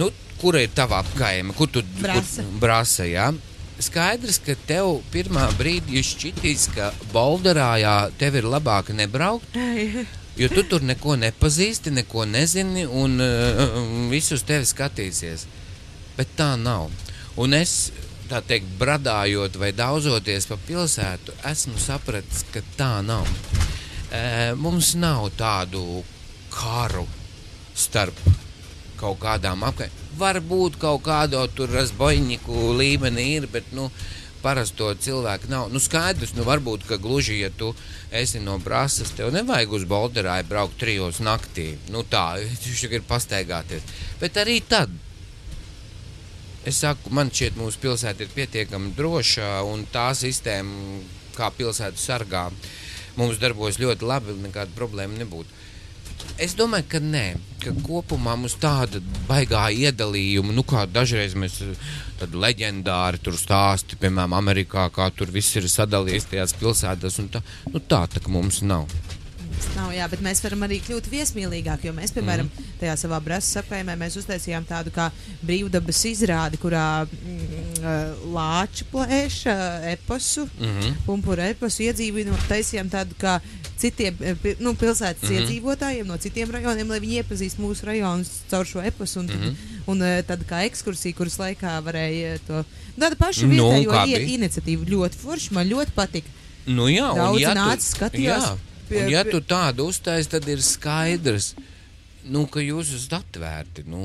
Nu, 0.00 0.08
kur 0.40 0.56
ir 0.56 0.72
tava 0.72 1.02
apkaime? 1.04 1.52
Kur 1.58 1.68
tu. 1.68 1.82
Kur, 2.00 2.48
brasa 2.62 3.04
jā? 3.08 3.28
Skaidrs, 3.80 4.38
ka 4.44 4.56
tev 4.68 4.98
pirmā 5.12 5.46
brīdī 5.56 6.02
šķitīs, 6.04 6.66
ka 6.74 6.90
Bolderājā 7.14 7.94
tev 8.20 8.36
ir 8.40 8.48
labāk 8.48 8.92
nebraukt, 8.96 9.56
jo 10.40 10.48
tu 10.48 10.64
tur 10.64 10.84
neko 10.86 11.18
nepazīsti, 11.20 11.92
neko 11.92 12.24
nezini 12.24 12.86
un 12.86 13.20
uh, 13.20 13.64
visus 14.12 14.44
tevi 14.48 14.68
skatīsies. 14.68 15.44
Bet 16.16 16.32
tā 16.38 16.54
nav. 16.60 16.88
Un 17.40 17.54
es, 17.56 17.92
tā 18.30 18.40
teikt, 18.44 18.72
bradājot 18.80 19.58
vai 19.60 19.70
daudzoties 19.76 20.48
pa 20.50 20.58
pilsētu, 20.66 21.36
esmu 21.50 21.78
sapratis, 21.80 22.44
ka 22.52 22.62
tā 22.76 22.92
nav. 23.06 23.28
E, 24.10 24.20
mums 24.58 24.94
nav 24.98 25.28
tādu 25.38 26.02
karu 26.50 27.06
starp 27.78 28.18
kaut 29.00 29.20
kādām 29.22 29.62
apgabaliem. 29.64 30.08
Varbūt 30.20 30.76
kaut 30.82 31.04
kādā 31.06 31.44
tur 31.54 31.70
razboņiku 31.72 32.72
līmenī 32.76 33.26
ir, 33.38 33.46
bet 33.52 33.70
nu, 33.76 33.86
parasto 34.42 34.92
cilvēku 34.94 35.50
nav. 35.52 35.68
Nu, 35.72 35.82
skaidrs, 35.82 36.34
nu, 36.36 36.46
varbūt, 36.48 36.86
ka 36.88 36.98
gluži, 37.00 37.40
ja 37.42 37.50
tu 37.50 37.74
esi 38.10 38.40
no 38.42 38.56
brāzas, 38.62 39.12
tev 39.16 39.32
nevajag 39.34 39.76
uz 39.80 39.86
Bolderāju 39.90 40.48
braukt 40.48 40.80
trijos 40.80 41.20
naktī. 41.24 41.74
Nu, 41.92 42.02
tā, 42.02 42.40
viņš 42.64 42.88
ir 42.90 43.06
pastaigāties. 43.08 43.86
Bet 44.22 44.40
arī 44.40 44.60
tad 44.64 44.92
Es 46.60 46.76
saku, 46.82 47.08
man 47.16 47.30
šķiet, 47.32 47.54
mūsu 47.56 47.80
pilsēta 47.80 48.26
ir 48.26 48.32
pietiekami 48.34 48.90
droša, 48.92 49.62
un 49.64 49.86
tā 49.88 50.10
sistēma, 50.12 50.98
kā 51.32 51.48
pilsētu 51.56 51.96
sargā, 51.96 52.42
mums 53.16 53.40
darbojas 53.40 53.78
ļoti 53.80 54.04
labi, 54.04 54.34
nekāda 54.44 54.76
problēma 54.76 55.16
nebūtu. 55.22 55.56
Es 56.40 56.54
domāju, 56.56 56.86
ka 56.94 57.00
nē, 57.04 57.24
ka 57.60 57.74
kopumā 57.84 58.36
mums 58.40 58.56
tāda 58.60 59.02
baigā 59.28 59.66
iedalījuma, 59.76 60.54
nu 60.56 60.64
kā 60.64 60.86
dažreiz 60.88 61.36
mēs 61.36 61.60
tādi 62.20 62.40
leģendāri 62.40 63.20
tur 63.24 63.36
stāsti, 63.36 63.98
piemēram, 64.00 64.38
Amerikā, 64.40 64.88
kā 64.94 65.10
tur 65.12 65.32
viss 65.34 65.56
ir 65.60 65.68
sadalīts 65.68 66.30
tajās 66.32 66.56
pilsētās, 66.60 67.20
un 67.22 67.32
tā, 67.36 67.44
nu 67.68 67.80
tā 67.80 68.06
tā 68.08 68.24
kā 68.24 68.32
mums 68.32 68.62
nav. 68.64 68.88
Tas 69.60 69.74
nav, 69.76 69.90
jā, 69.92 70.06
bet 70.08 70.22
mēs 70.24 70.40
varam 70.40 70.62
arī 70.64 70.78
kļūt 70.80 71.08
viesmīlīgāki. 71.12 71.90
Jo 71.90 71.92
mēs, 71.92 72.14
piemēram, 72.16 72.48
mm. 72.48 72.68
tajā 72.80 72.94
savā 73.02 73.18
apgabalā 73.20 73.96
mēs 74.00 74.16
uztaisījām 74.16 74.64
tādu 74.64 74.92
kā 74.94 75.10
brīvdabas 75.44 76.00
izrādi, 76.08 76.60
kurā 76.62 77.04
mm, 77.04 77.82
ā, 77.84 77.96
lāči 78.36 78.86
plēša 78.88 79.56
eposu, 79.92 80.46
mm. 80.46 80.70
-hmm. 80.78 80.96
pumpura 81.04 81.50
eposu 81.52 81.84
iedzīvinu 81.90 82.32
un 82.32 82.48
taisījām 82.48 82.88
tādu 82.92 83.18
kā 83.20 83.36
citiem 83.80 84.16
e, 84.20 84.34
pi- 84.42 84.56
nu, 84.60 84.74
pilsētas 84.78 85.22
mm. 85.24 85.28
-hmm. 85.30 85.40
iedzīvotājiem 85.40 86.06
no 86.10 86.16
citiem 86.20 86.50
rajoniem, 86.54 86.88
lai 86.92 87.00
viņi 87.00 87.20
iepazīst 87.22 87.60
mūsu 87.62 87.88
rajonus 87.88 88.30
caur 88.50 88.66
šo 88.68 88.82
eposu. 88.84 89.20
Un, 89.20 89.26
tad, 89.32 89.40
mm. 89.40 89.48
-hmm. 89.54 89.88
un 89.92 90.04
ā, 90.04 90.12
tāda 90.28 90.44
kā 90.48 90.62
ekskursija, 90.68 91.16
kuras 91.16 91.38
laikā 91.40 91.78
varēja 91.86 92.38
to. 92.46 92.64
Tāda 93.00 93.16
paša 93.16 93.46
Nu, 93.46 93.54
vietējo 93.54 93.90
kā 93.90 94.04
no, 94.04 94.06
bija? 94.06 94.20
iniciatīva 94.36 94.84
ļoti 94.94 95.16
forša, 95.24 95.54
man 95.56 95.68
ļoti 95.68 95.96
patika. 95.96 96.28
Nu, 96.66 96.88
jā, 96.88 97.10
un 97.12 97.16
Daudzi 97.18 97.42
ja 97.42 97.54
nāca, 97.56 97.76
tu, 97.80 97.96
skatījās 97.96 98.44
jā, 98.44 98.56
pie- 98.88 99.04
un 99.04 99.10
ja 99.10 99.24
tu 99.24 99.40
tādu 99.40 99.86
uztaisi, 99.88 100.28
tad 100.28 100.48
ir 100.48 100.60
skaidrs, 100.62 101.54
nu, 102.24 102.46
ka 102.46 102.60
jūs 102.60 102.92
esat 102.94 103.12
atvērti. 103.22 103.86
Nu, 103.88 104.00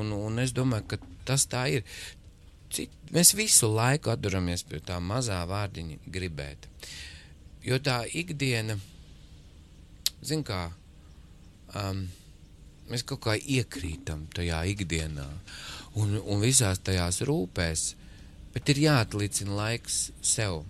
un, 0.00 0.12
un 0.12 0.38
es 0.38 0.52
domāju, 0.56 0.86
ka 0.94 0.96
tas 1.24 1.44
tā 1.46 1.66
ir. 1.68 1.84
Cit, 2.74 2.90
mēs 3.12 3.34
visu 3.36 3.68
laiku 3.70 4.10
atduramies 4.10 4.64
pie 4.66 4.80
tā 4.80 4.96
mazā 5.00 5.44
vārdiņa 5.46 5.96
gribēt. 6.10 6.66
Jo 7.64 7.78
tā 7.78 8.00
ikdiena, 8.12 8.78
zin 10.24 10.44
kā, 10.46 10.66
um, 11.78 12.04
mēs 12.90 13.04
kaut 13.08 13.24
kā 13.26 13.36
iekrītam 13.38 14.26
tajā 14.34 14.62
ikdienā 14.74 15.26
un, 16.00 16.16
un 16.18 16.42
visās 16.42 16.80
tajās 16.84 17.22
rūpēs, 17.28 17.88
bet 18.54 18.70
ir 18.72 18.84
jāatlicina 18.86 19.58
laiks 19.58 20.08
sev. 20.22 20.62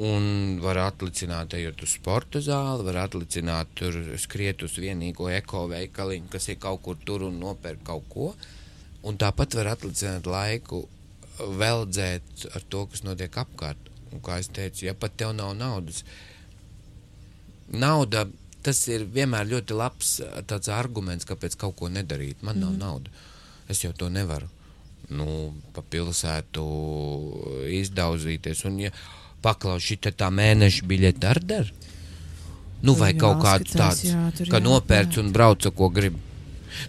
Un 0.00 0.60
var 0.62 0.78
atlicināt, 0.84 1.56
ejot 1.58 1.82
uz 1.82 1.96
sporta 1.98 2.40
zāli, 2.40 2.86
var 2.86 3.02
atlicināt, 3.02 3.72
tur 3.76 3.96
skriet 4.22 4.62
uz 4.62 4.76
vienīgo 4.78 5.26
ekoveikaliņu, 5.34 6.30
kas 6.30 6.46
ir 6.52 6.60
kaut 6.62 6.84
kur 6.86 7.00
tur 7.04 7.26
un 7.26 7.40
nopērk 7.42 7.82
kaut 7.84 8.06
ko. 8.12 8.30
Un 9.04 9.18
tāpat 9.20 9.56
var 9.58 9.72
atlicināt 9.72 10.28
laiku, 10.30 10.84
veldzēt 11.40 12.46
ar 12.54 12.64
to, 12.70 12.84
kas 12.92 13.02
notiek 13.04 13.40
apkārt. 13.42 13.90
Un, 14.10 14.22
kā 14.24 14.38
es 14.42 14.50
teicu, 14.54 14.86
ja 14.86 14.94
pat 14.94 15.16
tev 15.18 15.34
nav 15.36 15.52
naudas, 15.58 16.04
nauda 17.72 18.26
tas 18.64 18.80
ir 18.92 19.06
vienmēr 19.08 19.48
ļoti 19.48 19.76
labs 19.76 20.14
eh, 20.24 20.70
arguments, 20.74 21.28
kāpēc 21.28 21.56
kaut 21.60 21.76
ko 21.78 21.88
nedarīt. 21.88 22.42
Man 22.42 22.60
nav 22.60 22.76
nauda. 22.78 23.10
Es 23.70 23.84
jau 23.84 23.92
to 23.96 24.10
nevaru. 24.12 24.48
Nu, 25.10 25.50
pa 25.74 25.82
pilsētu 25.82 26.62
izdauzīties. 27.80 28.64
Un, 28.68 28.78
ja 28.84 28.92
paklaus 29.42 29.86
šī 29.86 29.98
tā 30.12 30.28
mēneša 30.30 30.86
biļete 30.86 31.30
ar 31.30 31.40
dar, 31.42 31.70
nu, 32.84 32.94
vai 32.94 33.12
Jā, 33.14 33.20
kaut 33.24 33.40
kāds 33.44 33.76
tāds, 33.76 34.04
jā, 34.08 34.26
tur 34.36 34.50
ka 34.52 34.60
jā, 34.60 34.64
nopērc 34.64 35.18
un 35.22 35.32
brauc, 35.34 35.66
ko 35.76 35.88
grib. 35.92 36.18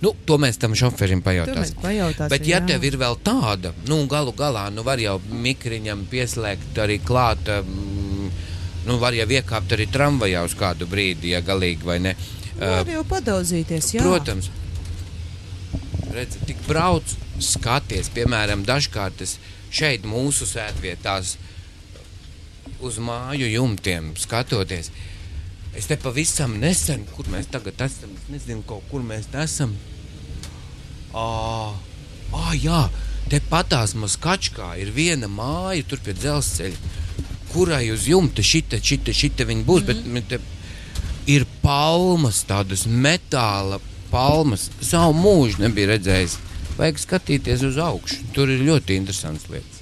Nu, 0.03 0.11
to 0.27 0.37
mēs 0.37 0.59
tam 0.61 0.75
šoferim 0.77 1.23
pajautāsim. 1.25 1.79
pajautāsim, 1.81 2.29
Bet, 2.29 2.45
ja 2.45 2.59
jā. 2.59 2.67
tev 2.69 2.83
ir 2.85 2.99
vēl 3.01 3.17
tāda, 3.25 3.73
nu, 3.89 3.97
galu 4.11 4.33
galā, 4.37 4.67
nu, 4.73 4.85
var 4.85 5.01
jau 5.01 5.17
mikriņam 5.17 6.05
pieslēgt 6.11 6.77
arī 6.83 6.99
klāt, 7.01 7.49
mm, 7.49 8.29
nu, 8.87 8.97
var 9.01 9.15
jau 9.17 9.27
iekāpt 9.29 9.75
arī 9.75 9.87
tramvajā 9.91 10.43
uz 10.47 10.55
kādu 10.57 10.87
brīdi, 10.89 11.33
ja 11.35 11.41
galīgi 11.45 11.87
vai 11.87 11.99
ne. 12.03 12.15
Var 12.57 12.89
jau 12.89 13.03
padauzīties, 13.09 13.93
jā. 13.95 14.03
Protams, 14.05 14.49
redz, 16.13 16.37
tik 16.47 16.59
brauc, 16.67 17.15
skaties, 17.41 18.11
piemēram, 18.15 18.65
dažkārt 18.67 19.23
es 19.25 19.37
šeit 19.71 20.05
mūsu 20.07 20.47
sētvietās 20.49 21.37
uz 22.81 22.97
māju 23.01 23.47
jumtiem 23.47 24.11
skatoties. 24.19 24.91
Es 25.77 25.87
te 25.87 25.95
pavisam 26.01 26.57
nesen, 26.59 27.05
kur 27.15 27.29
mēs 27.31 27.47
tagad 27.51 27.79
esam, 27.85 28.11
es 28.17 28.27
nezinu, 28.33 28.65
kaut 28.67 28.83
kur 28.91 29.05
mēs 29.05 29.29
esam. 29.39 29.77
Ah, 31.15 31.71
ah 32.35 32.51
jā, 32.55 32.81
te 33.31 33.39
patās 33.51 33.95
maskačkā 33.95 34.73
ir 34.83 34.91
viena 34.95 35.29
māja 35.31 35.85
tur 35.87 36.03
pie 36.03 36.15
dzelzceļa, 36.17 36.91
kurai 37.51 37.91
uz 37.93 38.07
jumta 38.07 38.43
šita, 38.43 38.79
šita, 38.83 39.13
šita 39.13 39.45
viņa 39.49 39.65
būs, 39.67 39.83
mm 39.83 40.03
-hmm. 40.03 40.13
bet 40.13 40.27
te 40.27 40.39
ir 41.27 41.45
palmas, 41.61 42.43
tādas 42.47 42.85
metāla 42.87 43.79
palmas. 44.11 44.69
Savu 44.81 45.13
mūžu 45.13 45.59
nebija 45.59 45.87
redzējis. 45.95 46.37
Vajag 46.77 46.97
skatīties 46.99 47.63
uz 47.67 47.77
augšu. 47.77 48.15
Tur 48.33 48.49
ir 48.49 48.63
ļoti 48.65 48.95
interesants 48.97 49.49
lietas. 49.49 49.81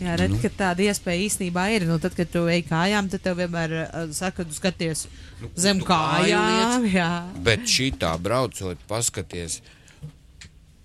Jā, 0.00 0.12
redz, 0.20 0.34
Nu. 0.34 0.38
ka 0.42 0.48
tāda 0.52 0.84
iespēja 0.84 1.24
īstenībā 1.24 1.62
ir. 1.72 1.86
Nu, 1.88 1.98
tad, 1.98 2.12
kad 2.14 2.28
tu 2.28 2.42
ej 2.52 2.62
kājām, 2.68 3.08
tad 3.08 3.22
tev 3.24 3.38
vienmēr 3.40 3.72
uh, 3.72 4.12
saka, 4.12 4.42
ka 4.42 4.44
tu 4.44 4.54
skaties 4.54 5.06
Nu, 5.40 5.48
zem 5.56 5.80
kāju 5.80 6.34
kājām. 6.36 6.82
liec? 6.84 6.92
Jā, 6.94 7.08
Bet 7.42 7.60
šī 7.64 7.92
tā 7.96 8.12
braucot, 8.20 8.76
paskaties. 8.88 9.62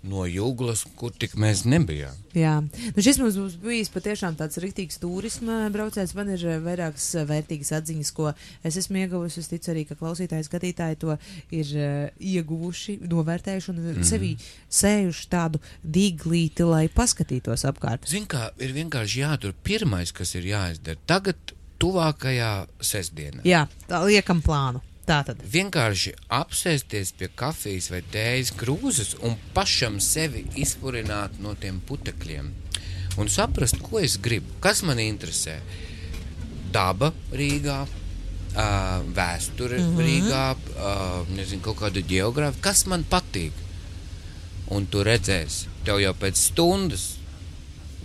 No 0.07 0.25
jūglas, 0.25 0.83
kur 0.97 1.13
tik 1.13 1.35
mēs 1.39 1.63
nebijām. 1.69 2.17
Jā, 2.37 2.55
nu 2.63 3.03
šis 3.03 3.19
mums 3.21 3.37
būs 3.37 3.57
bijis 3.61 3.91
patiešām 3.93 4.37
tāds 4.39 4.57
rīktīgs 4.61 4.99
turisma 5.01 5.65
braucējs. 5.73 6.15
Man 6.17 6.31
ir 6.33 6.45
eh, 6.47 6.59
vairākas 6.63 7.07
eh, 7.19 7.27
vērtīgas 7.29 7.73
atziņas, 7.77 8.11
ko 8.17 8.31
es 8.67 8.79
esmu 8.81 9.03
ieguvusi. 9.03 9.43
Es 9.43 9.51
ticu 9.51 9.73
arī, 9.73 9.85
ka 9.89 9.97
klausītāji, 9.99 10.47
skatītāji 10.47 10.99
to 11.01 11.15
ir 11.53 11.71
uh, 11.75 11.87
ieguvuši, 12.17 12.97
novērtējuši 13.11 13.71
un 13.73 13.81
mm. 13.81 14.03
sevī 14.07 14.33
sējuši 14.81 15.27
tādu 15.31 15.61
dīglīti, 15.83 16.65
lai 16.67 16.85
paskatītos 16.93 17.65
apkārt. 17.69 18.09
Zini, 18.09 18.29
kā 18.31 18.49
ir 18.61 18.75
vienkārši 18.77 19.25
jātur 19.25 19.57
pirmais, 19.65 20.13
kas 20.15 20.33
ir 20.39 20.47
jāizdara. 20.53 21.01
Tagad 21.09 21.55
tuvākajā 21.81 22.53
sestdienā. 22.85 23.43
Jā, 23.47 23.65
tā 23.89 24.01
liekam 24.05 24.41
plānu. 24.45 24.81
Tātad. 25.07 25.39
Vienkārši 25.53 26.13
apsēsties 26.37 27.13
pie 27.17 27.29
kafijas 27.35 27.89
vai 27.91 28.03
tējas 28.13 28.51
krūzes 28.57 29.15
un 29.25 29.33
pašam 29.55 29.97
sevi 30.03 30.45
izpurināt 30.61 31.39
no 31.41 31.55
tiem 31.57 31.81
putekļiem. 31.87 32.51
Un 33.19 33.31
saprast, 33.31 33.81
ko 33.83 33.99
es 33.99 34.19
gribu, 34.21 34.53
kas 34.63 34.83
man 34.87 35.01
interesē. 35.03 35.57
Daba 36.71 37.09
Rīgā, 37.35 37.79
uh, 37.83 39.01
vēsture 39.17 39.81
mm 39.81 39.89
-hmm. 39.89 40.05
Rīgā, 40.05 40.45
uh, 40.55 41.33
nezinu, 41.35 41.61
kaut 41.61 41.81
kāda 41.81 42.05
geogrāfija, 42.07 42.61
kas 42.61 42.85
man 42.85 43.03
patīk. 43.03 43.51
Un 44.71 44.85
tu 44.87 45.03
redzēsi, 45.03 45.67
tev 45.83 45.99
jau 45.99 46.13
pēc 46.13 46.37
stundas 46.37 47.20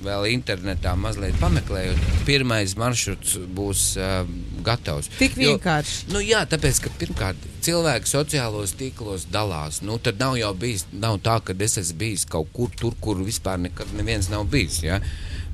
vēl 0.05 0.26
internetā 0.32 0.92
mazliet 0.99 1.36
pameklējot, 1.40 2.01
pirmais 2.26 2.74
maršruts 2.78 3.36
būs 3.57 3.82
uh, 4.01 4.28
gatavs. 4.66 5.09
Tik 5.18 5.36
vienkārši. 5.38 5.99
Jo, 6.07 6.14
nu, 6.14 6.22
jā, 6.24 6.42
tāpēc, 6.51 6.80
ka 6.84 6.92
pirmkārt 7.01 7.47
cilvēki 7.64 8.11
sociālos 8.11 8.74
tīklos 8.78 9.26
dalās. 9.32 9.80
Nu, 9.86 9.99
tad 10.03 10.20
nav 10.22 10.36
jau 10.40 10.53
bijis, 10.59 10.86
nav 10.92 11.20
tā, 11.24 11.38
ka 11.44 11.57
es 11.66 11.78
esmu 11.82 12.01
bijis 12.03 12.26
kaut 12.30 12.51
kur 12.57 12.72
tur, 12.76 12.97
kur 13.01 13.22
vispār 13.24 13.61
nekad 13.62 13.94
neviens 13.97 14.30
nav 14.32 14.47
bijis. 14.53 14.82
Ja? 14.84 15.01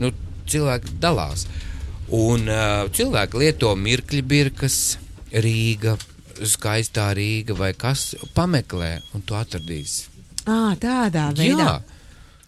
Nu, 0.02 0.12
cilvēki 0.50 0.96
dalās. 1.02 1.46
Un 2.12 2.48
uh, 2.50 2.88
cilvēki 2.92 3.44
lieto 3.44 3.72
mirkļu 3.78 4.24
birkas, 4.28 4.80
Rīga, 5.32 5.96
skaistā 6.44 7.12
Rīga 7.16 7.56
vai 7.56 7.72
kas 7.78 8.10
pameklē, 8.36 8.98
un 9.16 9.24
tu 9.24 9.36
atradīsi. 9.38 10.10
À, 10.42 10.74
tādā 10.80 11.30
veidā. 11.38 11.78
Jā. 11.78 11.91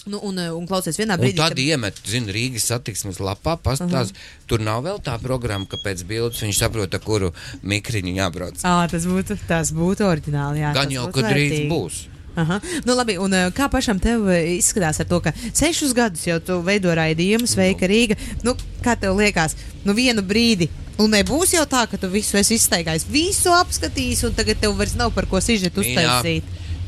Nu, 0.05 0.21
un, 0.23 0.39
eh, 0.39 0.53
un 0.53 0.67
klausies, 0.69 0.99
vienā 1.01 1.17
brīdī. 1.17 1.39
Un 1.39 1.41
tad 1.41 1.55
kad... 1.55 1.61
iemet, 1.65 2.01
zina, 2.09 2.33
Rīgas 2.35 2.67
satiksmes 2.69 3.21
lapā, 3.25 3.57
pastāstās, 3.57 4.13
uh 4.13 4.17
-huh. 4.17 4.43
tur 4.47 4.61
nav 4.61 4.83
vēl 4.85 5.01
tā 5.01 5.19
programma, 5.19 5.67
ka 5.67 5.77
pēc 5.77 6.05
bildes 6.05 6.43
viņš 6.45 6.59
saprot, 6.59 6.95
ar 6.95 7.01
kuru 7.01 7.33
mikriņu 7.63 8.17
jābrauc. 8.17 8.61
À, 8.63 8.89
tas 8.91 9.07
būtu, 9.09 9.39
tas 9.49 9.73
būtu 9.73 10.05
oriģināli, 10.05 10.61
jā. 10.61 10.75
Gan 10.75 10.91
jau, 10.91 11.11
kad 11.13 11.25
drīz 11.33 11.69
būs. 11.71 12.09
Aha. 12.35 12.61
Nu, 12.85 12.95
labi, 12.95 13.17
un 13.19 13.33
eh, 13.33 13.51
kā 13.55 13.69
pašam 13.71 13.99
tev 14.03 14.27
eh, 14.29 14.57
izskatās 14.59 14.99
ar 15.01 15.07
to, 15.07 15.21
ka 15.23 15.33
sešus 15.55 15.95
gadus 15.95 16.27
jau 16.27 16.41
tu 16.43 16.59
veido 16.67 16.91
raidījumu, 16.95 17.47
sveika 17.47 17.87
Rīga. 17.87 18.19
Nu, 18.43 18.57
kā 18.83 18.97
tev 18.99 19.17
liekas, 19.17 19.55
nu 19.85 19.95
vienu 19.95 20.23
brīdi. 20.23 20.69
Un 20.99 21.11
nebūs 21.11 21.55
jau 21.55 21.65
tā, 21.67 21.87
ka 21.91 21.99
tu 21.99 22.11
visu 22.11 22.37
esi 22.39 22.59
izstaigājis, 22.59 23.07
visu 23.11 23.55
apskatījis, 23.55 24.25
un 24.29 24.35
tagad 24.35 24.61
tev 24.63 24.77
vairs 24.79 24.95
nav 24.99 25.15
par 25.15 25.27
ko 25.31 25.41
sižet 25.43 25.79
uztaisīt. 25.79 26.45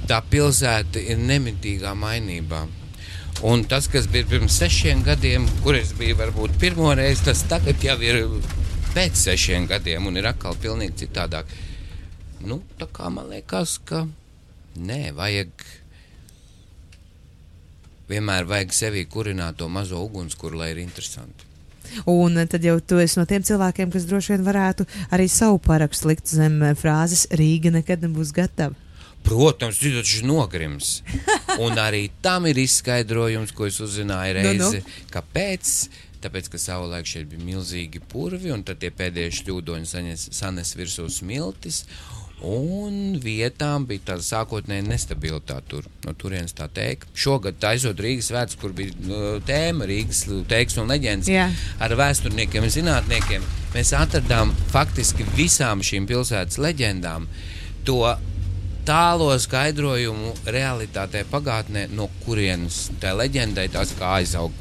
Tā 0.06 0.20
pilsēta 0.30 1.02
ir 1.02 1.18
nemitīgā 1.18 1.94
mainībā. 1.98 2.66
Un 3.44 3.64
tas, 3.68 3.84
kas 3.92 4.06
bija 4.08 4.24
pirms 4.30 4.54
sešiem 4.56 5.02
gadiem, 5.04 5.44
kur 5.64 5.76
es 5.76 5.92
biju 5.96 6.16
varbūt 6.16 6.54
pirmo 6.60 6.88
reizi, 6.96 7.26
tas 7.26 7.42
tagad 7.50 7.82
jau 7.84 7.96
ir 8.00 8.22
pēc 8.94 9.18
sešiem 9.26 9.66
gadiem 9.68 10.06
un 10.08 10.16
ir 10.16 10.30
atkal 10.30 10.56
pilnīgi 10.56 11.04
citādāk. 11.04 11.50
Nu, 12.40 12.62
tā 12.80 12.88
kā 12.88 13.10
man 13.12 13.28
liekas, 13.28 13.76
ka 13.84 14.06
nē, 14.80 15.10
vajag 15.16 15.66
vienmēr 18.08 18.48
vajag 18.48 18.72
sevī 18.72 19.04
kurināt 19.10 19.60
to 19.60 19.68
mazo 19.68 20.00
ugunskura, 20.06 20.62
lai 20.62 20.70
ir 20.72 20.80
interesanti. 20.84 21.44
Un 22.08 22.40
tad 22.48 22.64
jau 22.64 22.78
tu 22.80 22.98
esi 23.02 23.20
no 23.20 23.26
tiem 23.28 23.44
cilvēkiem, 23.46 23.92
kas 23.92 24.08
droši 24.08 24.34
vien 24.34 24.48
varētu 24.48 24.88
arī 25.14 25.28
savu 25.30 25.60
parakstu 25.62 26.10
likt 26.10 26.32
zem 26.32 26.58
frāzes 26.78 27.28
Rīga 27.36 27.70
nekad 27.74 28.02
nebūs 28.02 28.32
gatava. 28.34 28.74
Protams, 29.26 29.80
tas 29.82 30.00
taču 30.00 30.26
nogrims. 30.26 31.00
Un 31.64 31.78
arī 31.82 32.06
tam 32.22 32.46
ir 32.46 32.58
izskaidrojums, 32.62 33.54
ko 33.56 33.68
es 33.70 33.80
uzzināju 33.82 34.36
reizi. 34.40 34.58
No, 34.60 34.72
no. 34.72 35.06
Kāpēc? 35.14 35.72
Tāpēc, 36.26 36.50
ka 36.50 36.58
savulaik 36.58 37.06
šeit 37.06 37.28
bija 37.30 37.44
milzīgi 37.44 38.00
purvi, 38.10 38.50
un 38.50 38.64
tad 38.66 38.80
tie 38.82 38.90
pēdējie 38.94 39.34
šļūdoņi 39.42 39.88
sanes, 40.34 40.76
virsū 40.78 41.06
smiltis. 41.12 41.84
Un 42.46 43.16
vietām 43.22 43.86
bija 43.88 44.10
tāda 44.10 44.24
sākotnēja 44.24 44.84
nestabilitāte. 44.84 45.64
Tur, 45.70 45.86
no 46.04 46.12
turienes 46.18 46.52
tā 46.56 46.66
teikt. 46.68 47.08
Šogad, 47.16 47.56
taisot 47.62 48.00
Rīgas 48.02 48.28
svētkus, 48.28 48.58
kur 48.60 48.74
bija 48.76 48.92
uh, 48.92 49.26
tēma 49.46 49.88
Rīgas 49.88 50.26
teiks 50.50 50.76
un 50.80 50.92
leģendas 50.92 51.30
Jā. 51.32 51.46
ar 51.80 51.96
vēsturniekiem 51.96 52.66
un 52.66 52.74
zinātniekiem, 52.74 53.46
mēs 53.72 53.94
atradām 53.96 54.52
faktiski 54.72 55.24
visām 55.36 55.84
šīm 55.84 56.08
pilsētas 56.10 56.60
leģendām 56.60 57.28
to 57.88 58.02
tālo 58.86 59.32
skaidrojumu 59.42 60.32
realitātē, 60.46 61.24
pagātnē, 61.30 61.86
no 61.90 62.06
kurienes 62.22 62.86
tā 63.02 63.16
leģendai 63.18 63.66
tās 63.74 63.92
kā 63.98 64.16
aizaug. 64.20 64.54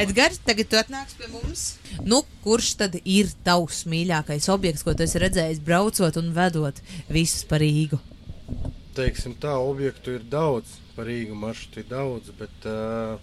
Edgars, 0.00 0.38
tagad 0.46 0.70
tu 0.70 0.78
atnāks 0.80 1.16
pie 1.18 1.28
mums. 1.28 1.64
Nu, 2.06 2.22
kurš 2.44 2.70
tad 2.80 2.96
ir 3.02 3.28
tavs 3.44 3.82
mīļākais 3.90 4.48
objekts, 4.54 4.84
ko 4.86 4.94
tu 4.96 5.04
esi 5.04 5.20
redzējis 5.20 5.60
braucot 5.66 6.16
un 6.16 6.30
vedot 6.36 6.80
visus 7.12 7.44
par 7.50 7.60
Rīgu? 7.60 7.98
Teiksim 8.96 9.36
tā, 9.42 9.52
objektu 9.60 10.16
ir 10.16 10.24
daudz, 10.30 10.78
par 10.96 11.10
Rīgu 11.10 11.36
maršrutu 11.36 11.82
ir 11.82 11.90
daudz, 11.90 12.32
bet 12.40 12.68
uh, 12.70 13.20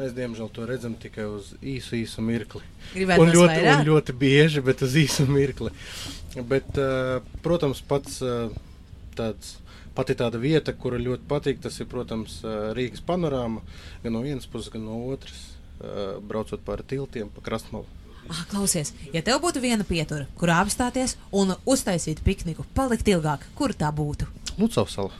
mēs 0.00 0.16
diemžēl 0.16 0.50
to 0.56 0.66
redzam 0.66 0.96
tikai 0.98 1.28
uz 1.30 1.54
īsu, 1.62 2.00
īsu 2.00 2.24
mirkli. 2.24 2.64
Gribētu 2.96 3.28
un 3.28 3.34
ļoti, 3.36 3.52
vairāk? 3.54 3.78
un 3.78 3.90
ļoti 3.92 4.16
bieži, 4.26 4.64
bet 4.66 4.82
uz 4.82 4.98
īsu 5.06 5.28
mirkli. 5.30 5.70
Bet, 6.50 6.72
uh, 6.80 7.20
protams, 7.46 7.84
pats. 7.86 8.24
Uh, 8.24 8.50
tāds, 9.16 9.56
pati 9.96 10.16
tāda 10.18 10.40
vieta, 10.40 10.74
kura 10.76 11.00
ļoti 11.00 11.28
patīk, 11.30 11.60
tas 11.64 11.78
ir, 11.80 11.88
protams, 11.90 12.40
Rīgas 12.76 13.04
panorāma, 13.06 13.64
gan 14.02 14.16
no 14.16 14.24
vienas 14.24 14.48
puses, 14.50 14.70
gan 14.72 14.84
no 14.86 15.00
otras, 15.12 15.38
braucot 16.26 16.62
pāri 16.66 16.86
tiltiem, 16.94 17.30
pa 17.32 17.44
krastmalu. 17.44 17.88
Ah, 18.26 18.42
klausies, 18.50 18.90
ja 19.14 19.22
tev 19.22 19.38
būtu 19.44 19.60
viena 19.62 19.84
pietura, 19.86 20.26
kur 20.38 20.50
apstāties 20.50 21.14
un 21.30 21.54
uztaisīt 21.68 22.24
pikniku, 22.26 22.64
palikt 22.74 23.06
ilgāk, 23.12 23.44
kur 23.54 23.74
tā 23.76 23.92
būtu? 23.94 24.26
Lucavs 24.58 24.96
sala. 24.98 25.12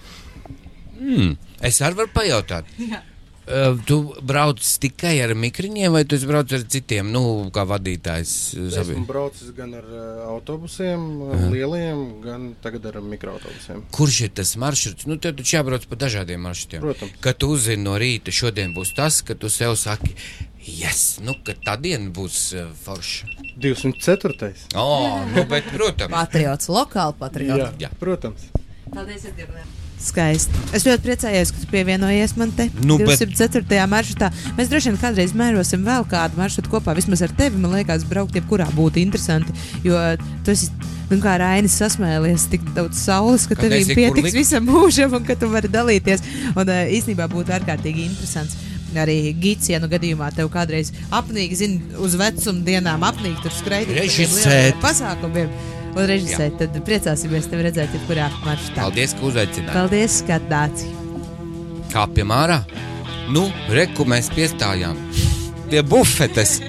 Mm, 0.96 1.36
es 1.68 1.78
arī 1.84 2.00
varu 2.00 2.10
pajautāt. 2.14 2.72
Jā. 2.80 3.02
Uh, 3.46 3.78
tu 3.86 3.96
brauc 4.26 4.58
tikai 4.58 5.20
ar 5.22 5.30
mikriņiem, 5.38 5.92
vai 5.94 6.00
tu 6.08 6.18
brauc 6.26 6.50
ar 6.56 6.64
citiem, 6.66 7.12
nu, 7.14 7.20
kā 7.54 7.62
vadītājs? 7.70 8.32
Esmu 8.58 9.04
braucis 9.06 9.52
gan 9.54 9.76
ar 9.78 9.86
uh, 9.86 10.24
autobusiem, 10.32 11.04
uh, 11.28 11.44
lieliem, 11.52 12.00
gan 12.24 12.48
tagad 12.64 12.88
ar 12.90 12.98
mikroautobusiem. 13.06 13.84
Kurš 13.94 14.18
ir 14.26 14.34
tas 14.40 14.56
maršruts? 14.58 15.06
Nu, 15.06 15.20
tev 15.22 15.38
taču 15.38 15.60
jābrauc 15.60 15.86
pa 15.86 16.00
dažādiem 16.02 16.42
maršrutiem. 16.42 16.82
Protams. 16.88 17.14
Kad 17.22 17.38
tu 17.38 17.52
uzzini 17.54 17.86
no 17.86 17.94
rīta, 18.02 18.34
šodien 18.34 18.74
būs 18.74 18.96
tas, 18.98 19.20
ka 19.22 19.38
tu 19.38 19.46
sev 19.52 19.78
saki, 19.78 20.16
yes, 20.66 21.20
nu, 21.22 21.38
ka 21.46 21.54
tā 21.54 21.78
diena 21.78 22.10
būs 22.10 22.42
uh, 22.58 22.74
forša. 22.82 23.30
204. 23.62 24.52
Oh, 24.74 25.22
nu, 25.30 25.46
bet, 25.46 25.70
protams. 25.70 26.10
Patriots, 26.18 26.66
lokāli 26.66 27.20
patriots. 27.22 27.78
Jā, 27.78 27.86
Jā. 27.86 27.94
protams. 28.02 28.50
Paldies, 28.90 29.30
Edgars. 29.30 29.85
Skaisti. 29.96 30.52
Es 30.76 30.84
ļoti 30.86 31.02
priecājos, 31.06 31.50
ka 31.54 31.62
tu 31.62 31.68
pievienojies 31.72 32.34
man 32.36 32.50
te 32.52 32.68
Nu, 32.84 32.98
bet- 33.00 33.18
204. 33.18 33.86
maršrutā. 33.90 34.28
Mēs 34.58 34.68
droši 34.70 34.92
vien 34.92 34.98
kādreiz 35.00 35.32
mērosim 35.32 35.82
vēl 35.86 36.04
kādu 36.10 36.36
maršrutu 36.36 36.70
kopā. 36.74 36.94
Vismaz 36.98 37.22
ar 37.24 37.32
tevi, 37.38 37.56
man 37.58 37.72
liekas, 37.72 38.04
braukt 38.04 38.36
jebkurā 38.36 38.68
būtu 38.76 39.00
interesanti. 39.02 39.52
Jo 39.82 39.96
tu 40.44 40.52
esi, 40.52 40.68
nu, 41.10 41.16
kā 41.22 41.38
Rainis 41.40 41.78
sasmēlies, 41.80 42.44
tik 42.52 42.60
daudz 42.76 43.00
saules, 43.00 43.46
ka 43.48 43.56
Ka 43.56 43.62
tev 43.62 43.72
pietiks 43.96 44.36
visam 44.36 44.66
mūžam 44.68 45.16
un 45.16 45.24
ka 45.24 45.34
tu 45.34 45.48
vari 45.48 45.68
dalīties. 45.72 46.22
Un 46.54 46.68
uh, 46.68 46.84
īstenībā 46.92 47.26
būtu 47.32 47.56
ārkārtīgi 47.56 48.06
interesants. 48.10 48.56
Arī 48.96 49.34
gids, 49.36 49.68
ja 49.68 49.76
nu 49.82 49.88
gadījumā 49.92 50.30
tev 50.32 50.48
kādreiz 50.48 50.88
apnīk, 51.12 51.52
zini, 51.58 51.82
uz 52.00 52.14
vecuma 52.16 52.62
dienām 52.64 53.02
apnīk, 53.04 53.42
tur 53.42 53.52
skraidīt. 53.52 53.98
Režisēt. 53.98 54.78
Pasākumiem. 54.80 55.50
Un 55.96 56.04
režisēt, 56.10 56.58
tad 56.60 56.76
priecāsimies 56.84 57.48
tevi 57.48 57.64
redzēt, 57.64 57.94
jebkurā 57.96 58.28
maršrutā. 58.44 58.82
Paldies, 58.82 59.16
ka 59.16 59.28
uzaicinājāt. 59.30 59.72
Paldies, 59.72 60.18
ka 60.28 60.40
nāci. 60.50 60.90
Kā 61.92 62.04
pie 62.12 62.26
mārā? 62.28 62.60
Nu, 63.32 63.46
reku 63.72 64.04
mēs 64.06 64.28
piestājām 64.34 64.98
pie 65.70 65.82
bufetes. 65.82 66.60